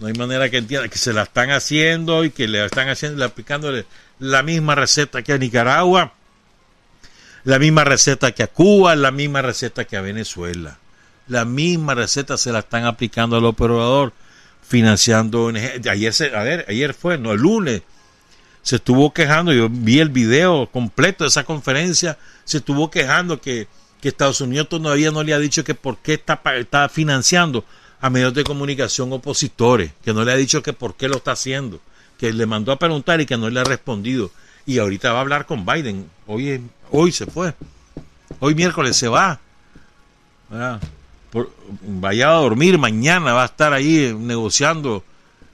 No 0.00 0.08
hay 0.08 0.14
manera 0.14 0.50
que 0.50 0.58
entienda 0.58 0.88
que 0.88 0.98
se 0.98 1.12
la 1.12 1.22
están 1.22 1.50
haciendo 1.50 2.24
y 2.24 2.30
que 2.30 2.48
le 2.48 2.64
están 2.64 2.88
haciendo, 2.88 3.18
le 3.18 3.24
aplicándole 3.24 3.86
la 4.18 4.42
misma 4.42 4.74
receta 4.74 5.22
que 5.22 5.32
a 5.32 5.38
Nicaragua, 5.38 6.12
la 7.44 7.58
misma 7.60 7.84
receta 7.84 8.32
que 8.32 8.42
a 8.42 8.48
Cuba, 8.48 8.96
la 8.96 9.12
misma 9.12 9.42
receta 9.42 9.84
que 9.84 9.96
a 9.96 10.00
Venezuela. 10.00 10.78
La 11.28 11.44
misma 11.44 11.94
receta 11.94 12.36
se 12.36 12.50
la 12.50 12.58
están 12.58 12.84
aplicando 12.84 13.36
al 13.36 13.44
operador, 13.44 14.12
financiando 14.66 15.52
Ayer, 15.90 16.12
se, 16.12 16.34
a 16.34 16.42
ver, 16.42 16.64
ayer 16.68 16.94
fue, 16.94 17.18
no, 17.18 17.32
el 17.32 17.40
lunes, 17.40 17.82
se 18.62 18.76
estuvo 18.76 19.12
quejando, 19.12 19.52
yo 19.52 19.68
vi 19.70 20.00
el 20.00 20.08
video 20.08 20.68
completo 20.70 21.24
de 21.24 21.28
esa 21.28 21.44
conferencia, 21.44 22.18
se 22.44 22.58
estuvo 22.58 22.90
quejando 22.90 23.40
que, 23.40 23.68
que 24.00 24.08
Estados 24.08 24.40
Unidos 24.40 24.68
todavía 24.68 25.10
no 25.10 25.22
le 25.22 25.34
ha 25.34 25.38
dicho 25.38 25.64
que 25.64 25.74
por 25.74 25.98
qué 25.98 26.14
está, 26.14 26.40
está 26.56 26.88
financiando 26.88 27.64
a 28.00 28.10
medios 28.10 28.34
de 28.34 28.44
comunicación 28.44 29.12
opositores, 29.12 29.92
que 30.02 30.14
no 30.14 30.24
le 30.24 30.32
ha 30.32 30.36
dicho 30.36 30.62
que 30.62 30.72
por 30.72 30.94
qué 30.96 31.08
lo 31.08 31.16
está 31.16 31.32
haciendo, 31.32 31.80
que 32.18 32.32
le 32.32 32.46
mandó 32.46 32.72
a 32.72 32.78
preguntar 32.78 33.20
y 33.20 33.26
que 33.26 33.36
no 33.36 33.50
le 33.50 33.60
ha 33.60 33.64
respondido. 33.64 34.30
Y 34.66 34.78
ahorita 34.78 35.12
va 35.12 35.18
a 35.18 35.22
hablar 35.22 35.46
con 35.46 35.66
Biden. 35.66 36.08
Hoy, 36.26 36.62
hoy 36.90 37.12
se 37.12 37.26
fue. 37.26 37.54
Hoy 38.40 38.54
miércoles 38.54 38.96
se 38.96 39.08
va. 39.08 39.40
Vaya 41.82 42.30
a 42.30 42.40
dormir, 42.40 42.78
mañana 42.78 43.32
va 43.32 43.42
a 43.42 43.46
estar 43.46 43.72
ahí 43.72 44.14
negociando 44.18 45.04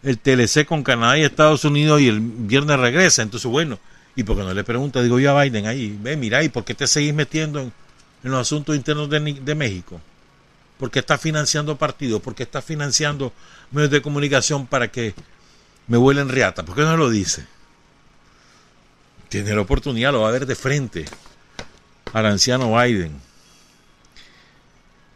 el 0.02 0.19
TLC 0.19 0.65
con 0.66 0.82
Canadá 0.82 1.19
y 1.19 1.23
Estados 1.23 1.65
Unidos 1.65 2.01
y 2.01 2.09
el 2.09 2.20
viernes 2.20 2.78
regresa. 2.78 3.23
Entonces, 3.23 3.51
bueno, 3.51 3.78
¿y 4.16 4.23
por 4.23 4.36
qué 4.36 4.43
no 4.43 4.55
le 4.55 4.65
pregunta? 4.65 5.02
Digo 5.02 5.19
yo 5.19 5.36
a 5.36 5.43
Biden 5.43 5.66
ahí, 5.66 5.97
ve, 6.01 6.16
mira, 6.16 6.43
¿y 6.43 6.48
por 6.48 6.65
qué 6.65 6.74
te 6.74 6.86
seguís 6.86 7.15
metiendo 7.15 7.61
en, 7.61 7.73
los 8.23 8.40
asuntos 8.40 8.77
internos 8.77 9.09
de, 9.09 9.20
de 9.20 9.55
México? 9.55 10.01
porque 10.81 11.01
está 11.01 11.19
financiando 11.19 11.77
partidos, 11.77 12.23
porque 12.23 12.43
está 12.43 12.62
financiando 12.62 13.35
medios 13.70 13.90
de 13.90 14.01
comunicación 14.01 14.66
para 14.66 14.89
que 14.89 15.15
me 15.86 15.98
vuelen 15.98 16.31
riata. 16.31 16.65
¿Por 16.65 16.74
qué 16.74 16.81
no 16.81 16.97
lo 16.97 17.11
dice? 17.11 17.47
Tiene 19.28 19.55
la 19.55 19.61
oportunidad, 19.61 20.11
lo 20.11 20.23
va 20.23 20.31
a 20.31 20.32
ver 20.32 20.47
de 20.47 20.55
frente 20.55 21.05
al 22.15 22.24
anciano 22.24 22.74
Biden. 22.74 23.12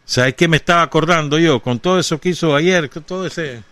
¿Sabes 0.05 0.35
qué 0.35 0.47
me 0.47 0.57
estaba 0.57 0.83
acordando 0.83 1.39
yo 1.39 1.61
con 1.61 1.79
todo 1.79 1.99
eso 1.99 2.19
que 2.19 2.29
hizo 2.29 2.55
ayer, 2.55 2.89
todo 2.89 3.25
ese 3.25 3.63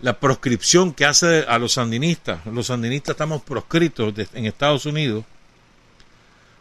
la 0.00 0.18
proscripción 0.18 0.92
que 0.92 1.04
hace 1.04 1.44
a 1.48 1.58
los 1.58 1.74
sandinistas. 1.74 2.44
Los 2.46 2.66
sandinistas 2.66 3.14
estamos 3.14 3.42
proscritos 3.42 4.12
en 4.34 4.46
Estados 4.46 4.84
Unidos. 4.84 5.24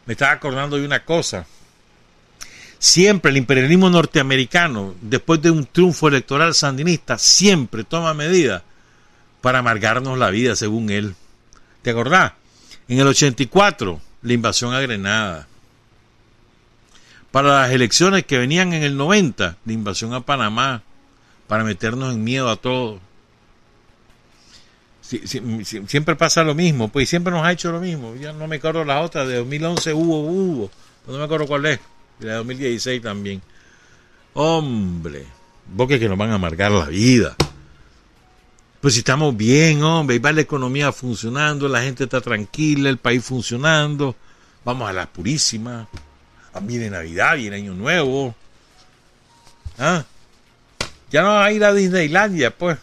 Me 0.05 0.13
estaba 0.13 0.31
acordando 0.31 0.77
de 0.77 0.85
una 0.85 1.03
cosa 1.03 1.45
Siempre 2.81 3.29
el 3.29 3.37
imperialismo 3.37 3.91
norteamericano, 3.91 4.95
después 5.01 5.39
de 5.39 5.51
un 5.51 5.67
triunfo 5.67 6.07
electoral 6.07 6.55
sandinista, 6.55 7.19
siempre 7.19 7.83
toma 7.83 8.15
medidas 8.15 8.63
para 9.39 9.59
amargarnos 9.59 10.17
la 10.17 10.31
vida, 10.31 10.55
según 10.55 10.89
él. 10.89 11.13
¿Te 11.83 11.91
acordás? 11.91 12.33
En 12.87 12.97
el 12.97 13.05
84, 13.05 14.01
la 14.23 14.33
invasión 14.33 14.73
a 14.73 14.81
Grenada. 14.81 15.47
Para 17.31 17.61
las 17.61 17.71
elecciones 17.71 18.25
que 18.25 18.37
venían 18.37 18.73
en 18.73 18.83
el 18.83 18.97
90, 18.97 19.57
la 19.65 19.73
invasión 19.73 20.13
a 20.13 20.21
Panamá, 20.21 20.83
para 21.47 21.63
meternos 21.63 22.13
en 22.13 22.23
miedo 22.23 22.49
a 22.49 22.57
todos. 22.57 22.99
siempre 25.01 26.15
pasa 26.15 26.43
lo 26.43 26.55
mismo, 26.55 26.89
pues 26.89 27.09
siempre 27.09 27.33
nos 27.33 27.45
ha 27.45 27.51
hecho 27.51 27.71
lo 27.71 27.79
mismo. 27.79 28.15
Ya 28.15 28.33
no 28.33 28.47
me 28.47 28.57
acuerdo 28.57 28.83
las 28.83 29.03
otras, 29.03 29.27
de 29.27 29.37
2011 29.37 29.93
hubo, 29.93 30.21
hubo, 30.21 30.71
no 31.07 31.17
me 31.17 31.23
acuerdo 31.23 31.47
cuál 31.47 31.65
es 31.65 31.79
la 32.19 32.35
2016 32.35 33.01
también. 33.01 33.41
Hombre, 34.33 35.25
porque 35.75 35.99
que 35.99 36.09
nos 36.09 36.17
van 36.17 36.31
a 36.31 36.35
amargar 36.35 36.71
la 36.71 36.85
vida. 36.85 37.35
Pues 38.81 38.95
si 38.95 39.01
estamos 39.01 39.37
bien, 39.37 39.83
hombre, 39.83 40.15
y 40.15 40.19
va 40.19 40.31
la 40.31 40.41
economía 40.41 40.91
funcionando, 40.91 41.67
la 41.67 41.83
gente 41.83 42.05
está 42.05 42.19
tranquila, 42.19 42.89
el 42.89 42.97
país 42.97 43.23
funcionando, 43.23 44.15
vamos 44.65 44.89
a 44.89 44.93
la 44.93 45.05
purísima. 45.05 45.87
De 46.53 46.89
Navidad, 46.89 47.35
viene 47.35 47.55
Año 47.55 47.73
Nuevo. 47.73 48.35
¿Ah? 49.79 50.05
Ya 51.09 51.21
no 51.21 51.29
va 51.29 51.45
a 51.45 51.51
ir 51.51 51.63
a 51.63 51.73
Disneylandia, 51.73 52.55
pues. 52.55 52.77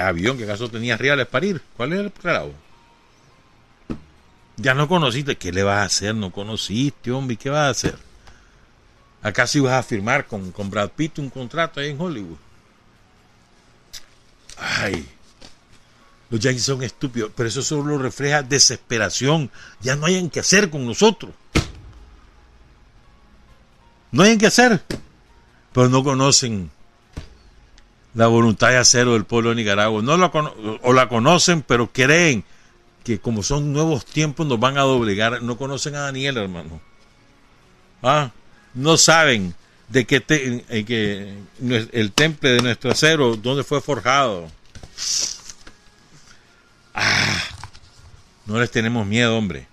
Avión, 0.00 0.38
que 0.38 0.44
acaso 0.44 0.70
tenía 0.70 0.96
reales 0.96 1.26
para 1.26 1.46
ir. 1.46 1.62
¿Cuál 1.76 1.92
es 1.92 2.00
el 2.00 2.12
claro? 2.12 2.52
Ya 4.56 4.74
no 4.74 4.88
conociste. 4.88 5.36
¿Qué 5.36 5.52
le 5.52 5.62
vas 5.62 5.78
a 5.78 5.84
hacer? 5.84 6.14
No 6.14 6.30
conociste, 6.30 7.10
hombre. 7.10 7.36
¿Qué 7.36 7.50
vas 7.50 7.66
a 7.66 7.70
hacer? 7.70 7.98
Acá 9.22 9.46
sí 9.46 9.60
vas 9.60 9.74
a 9.74 9.82
firmar 9.82 10.26
con, 10.26 10.52
con 10.52 10.70
Brad 10.70 10.90
Pitt 10.90 11.18
un 11.18 11.28
contrato 11.28 11.80
ahí 11.80 11.90
en 11.90 12.00
Hollywood. 12.00 12.38
Ay, 14.56 15.06
los 16.30 16.40
Yankees 16.40 16.64
son 16.64 16.82
estúpidos, 16.82 17.32
pero 17.34 17.48
eso 17.48 17.62
solo 17.62 17.98
refleja 17.98 18.42
desesperación. 18.42 19.50
Ya 19.80 19.96
no 19.96 20.06
hay 20.06 20.16
en 20.16 20.30
qué 20.30 20.40
hacer 20.40 20.68
con 20.68 20.84
nosotros. 20.84 21.32
No 24.12 24.22
hay 24.22 24.32
en 24.32 24.38
qué 24.38 24.46
hacer. 24.46 24.82
Pero 25.72 25.88
no 25.88 26.02
conocen 26.02 26.70
la 28.14 28.26
voluntad 28.26 28.70
de 28.70 28.78
acero 28.78 29.12
del 29.12 29.24
pueblo 29.24 29.50
de 29.50 29.56
Nicaragua. 29.56 30.02
No 30.02 30.16
la 30.16 30.26
o 30.82 30.92
la 30.92 31.08
conocen, 31.08 31.62
pero 31.62 31.92
creen 31.92 32.44
que 33.04 33.20
como 33.20 33.42
son 33.42 33.72
nuevos 33.72 34.04
tiempos 34.04 34.46
nos 34.46 34.58
van 34.58 34.78
a 34.78 34.82
doblegar. 34.82 35.42
No 35.42 35.56
conocen 35.56 35.94
a 35.94 36.00
Daniel, 36.00 36.36
hermano. 36.38 36.80
Ah, 38.02 38.32
no 38.74 38.96
saben 38.96 39.54
de 39.88 40.06
que, 40.06 40.22
que 40.22 41.34
el 41.58 42.12
temple 42.12 42.50
de 42.50 42.62
nuestro 42.62 42.90
acero, 42.90 43.36
donde 43.36 43.64
fue 43.64 43.80
forjado. 43.80 44.50
Ah, 46.94 47.42
no 48.46 48.58
les 48.58 48.70
tenemos 48.70 49.06
miedo, 49.06 49.36
hombre. 49.36 49.66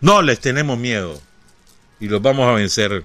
No 0.00 0.22
les 0.22 0.40
tenemos 0.40 0.78
miedo. 0.78 1.20
Y 2.00 2.08
los 2.08 2.22
vamos 2.22 2.48
a 2.48 2.52
vencer. 2.52 3.04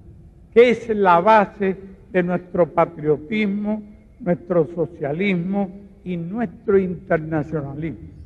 que 0.53 0.69
es 0.69 0.89
la 0.89 1.19
base 1.19 1.77
de 2.11 2.23
nuestro 2.23 2.67
patriotismo, 2.67 3.81
nuestro 4.19 4.67
socialismo 4.75 5.69
y 6.03 6.17
nuestro 6.17 6.77
internacionalismo. 6.77 8.20